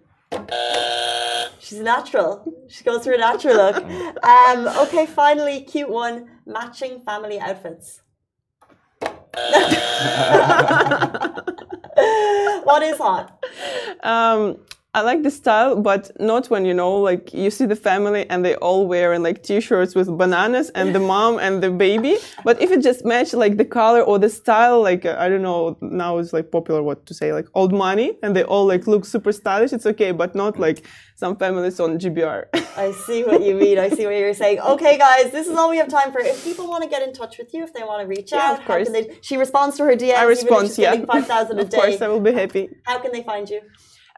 She's 1.59 1.81
natural. 1.81 2.31
She 2.69 2.85
goes 2.85 3.03
for 3.05 3.13
a 3.13 3.19
natural 3.19 3.57
look. 3.57 3.77
Um, 4.23 4.69
okay, 4.85 5.07
finally, 5.07 5.63
cute 5.65 5.89
one 5.91 6.29
matching 6.47 7.01
family 7.01 7.41
outfits. 7.41 8.03
What 11.97 12.83
is 12.83 12.99
hot? 12.99 13.45
um, 14.03 14.59
I 14.97 15.03
like 15.03 15.23
the 15.23 15.31
style, 15.31 15.77
but 15.77 16.11
not 16.19 16.49
when 16.49 16.65
you 16.65 16.73
know, 16.73 16.95
like 17.11 17.35
you 17.35 17.51
see 17.51 17.67
the 17.67 17.77
family 17.77 18.23
and 18.31 18.43
they 18.43 18.55
all 18.67 18.87
wearing 18.87 19.23
like 19.23 19.43
t-shirts 19.43 19.95
with 19.95 20.09
bananas 20.17 20.71
and 20.71 20.95
the 20.95 21.01
mom 21.01 21.39
and 21.39 21.63
the 21.63 21.71
baby. 21.71 22.17
But 22.45 22.63
if 22.63 22.71
it 22.71 22.81
just 22.83 23.05
match 23.05 23.35
like 23.35 23.59
the 23.59 23.67
color 23.67 24.01
or 24.01 24.19
the 24.19 24.31
style, 24.31 24.81
like 24.81 25.05
uh, 25.05 25.15
I 25.19 25.29
don't 25.29 25.43
know, 25.43 25.77
now 25.83 26.17
it's 26.17 26.33
like 26.33 26.51
popular 26.51 26.83
what 26.83 27.05
to 27.09 27.13
say, 27.13 27.35
like 27.35 27.47
old 27.53 27.75
money, 27.75 28.17
and 28.23 28.35
they 28.35 28.45
all 28.45 28.65
like 28.65 28.87
look 28.87 29.05
super 29.05 29.33
stylish. 29.33 29.75
It's 29.75 29.85
okay, 29.85 30.13
but 30.13 30.35
not 30.35 30.59
like 30.59 30.79
some 31.15 31.37
families 31.37 31.79
on 31.79 31.99
GBR. 31.99 32.47
I 32.79 32.93
see 32.93 33.23
what 33.23 33.43
you 33.43 33.55
mean. 33.55 33.79
I 33.79 33.91
see 33.91 34.07
what 34.07 34.15
you're 34.17 34.33
saying. 34.33 34.61
Okay, 34.61 34.97
guys, 34.97 35.31
this 35.31 35.47
is 35.47 35.55
all 35.59 35.69
we 35.69 35.77
have 35.77 35.89
time 35.89 36.11
for. 36.11 36.21
If 36.21 36.43
people 36.43 36.69
want 36.71 36.85
to 36.85 36.89
get 36.89 37.03
in 37.07 37.13
touch 37.13 37.37
with 37.37 37.53
you, 37.53 37.65
if 37.65 37.75
they 37.75 37.83
want 37.83 38.01
to 38.01 38.07
reach 38.07 38.33
Yeah, 38.33 38.39
out, 38.39 38.53
of 38.55 38.59
how 38.61 38.77
can 38.79 38.85
course. 38.87 38.89
they? 38.97 39.19
She 39.21 39.37
responds 39.37 39.77
to 39.77 39.85
her 39.85 39.95
DMs. 39.95 40.15
I 40.15 40.23
even 40.23 40.23
if 40.23 40.29
respond, 40.29 40.69
she's 40.69 40.79
yeah. 40.79 41.05
Five 41.05 41.27
thousand 41.27 41.59
a 41.59 41.65
day. 41.67 41.77
of 41.77 41.83
course. 41.83 42.01
I 42.01 42.09
will 42.09 42.21
be 42.21 42.33
happy. 42.33 42.71
How 42.85 42.99
can 42.99 43.13
they 43.13 43.23
find 43.23 43.47
you? 43.51 43.61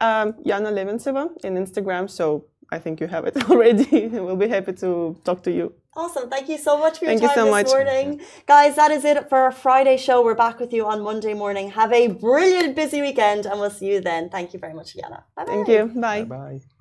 Um, 0.00 0.32
Yana 0.44 0.70
Leventseva 0.72 1.28
in 1.44 1.54
Instagram, 1.56 2.08
so 2.08 2.44
I 2.70 2.78
think 2.78 3.00
you 3.00 3.06
have 3.08 3.24
it 3.26 3.36
already. 3.50 4.06
we'll 4.08 4.36
be 4.36 4.48
happy 4.48 4.72
to 4.74 5.16
talk 5.24 5.42
to 5.44 5.50
you. 5.50 5.72
Awesome. 5.96 6.30
Thank 6.30 6.48
you 6.48 6.58
so 6.58 6.78
much 6.78 6.98
for 6.98 7.06
your 7.06 7.10
Thank 7.18 7.22
you 7.22 7.28
time 7.28 7.34
so 7.34 7.44
this 7.46 7.50
much. 7.50 7.66
morning. 7.66 8.20
Guys, 8.46 8.76
that 8.76 8.92
is 8.92 9.04
it 9.04 9.28
for 9.28 9.38
our 9.38 9.50
Friday 9.50 9.96
show. 9.96 10.22
We're 10.24 10.36
back 10.36 10.60
with 10.60 10.72
you 10.72 10.86
on 10.86 11.02
Monday 11.02 11.34
morning. 11.34 11.70
Have 11.72 11.92
a 11.92 12.06
brilliant, 12.08 12.76
busy 12.76 13.00
weekend, 13.00 13.46
and 13.46 13.58
we'll 13.58 13.70
see 13.70 13.86
you 13.92 14.00
then. 14.00 14.28
Thank 14.30 14.52
you 14.54 14.60
very 14.60 14.74
much, 14.74 14.94
Yana. 14.96 15.24
Bye 15.34 15.44
Thank 15.46 15.66
you. 15.66 15.86
Bye. 15.86 16.22
Bye. 16.22 16.77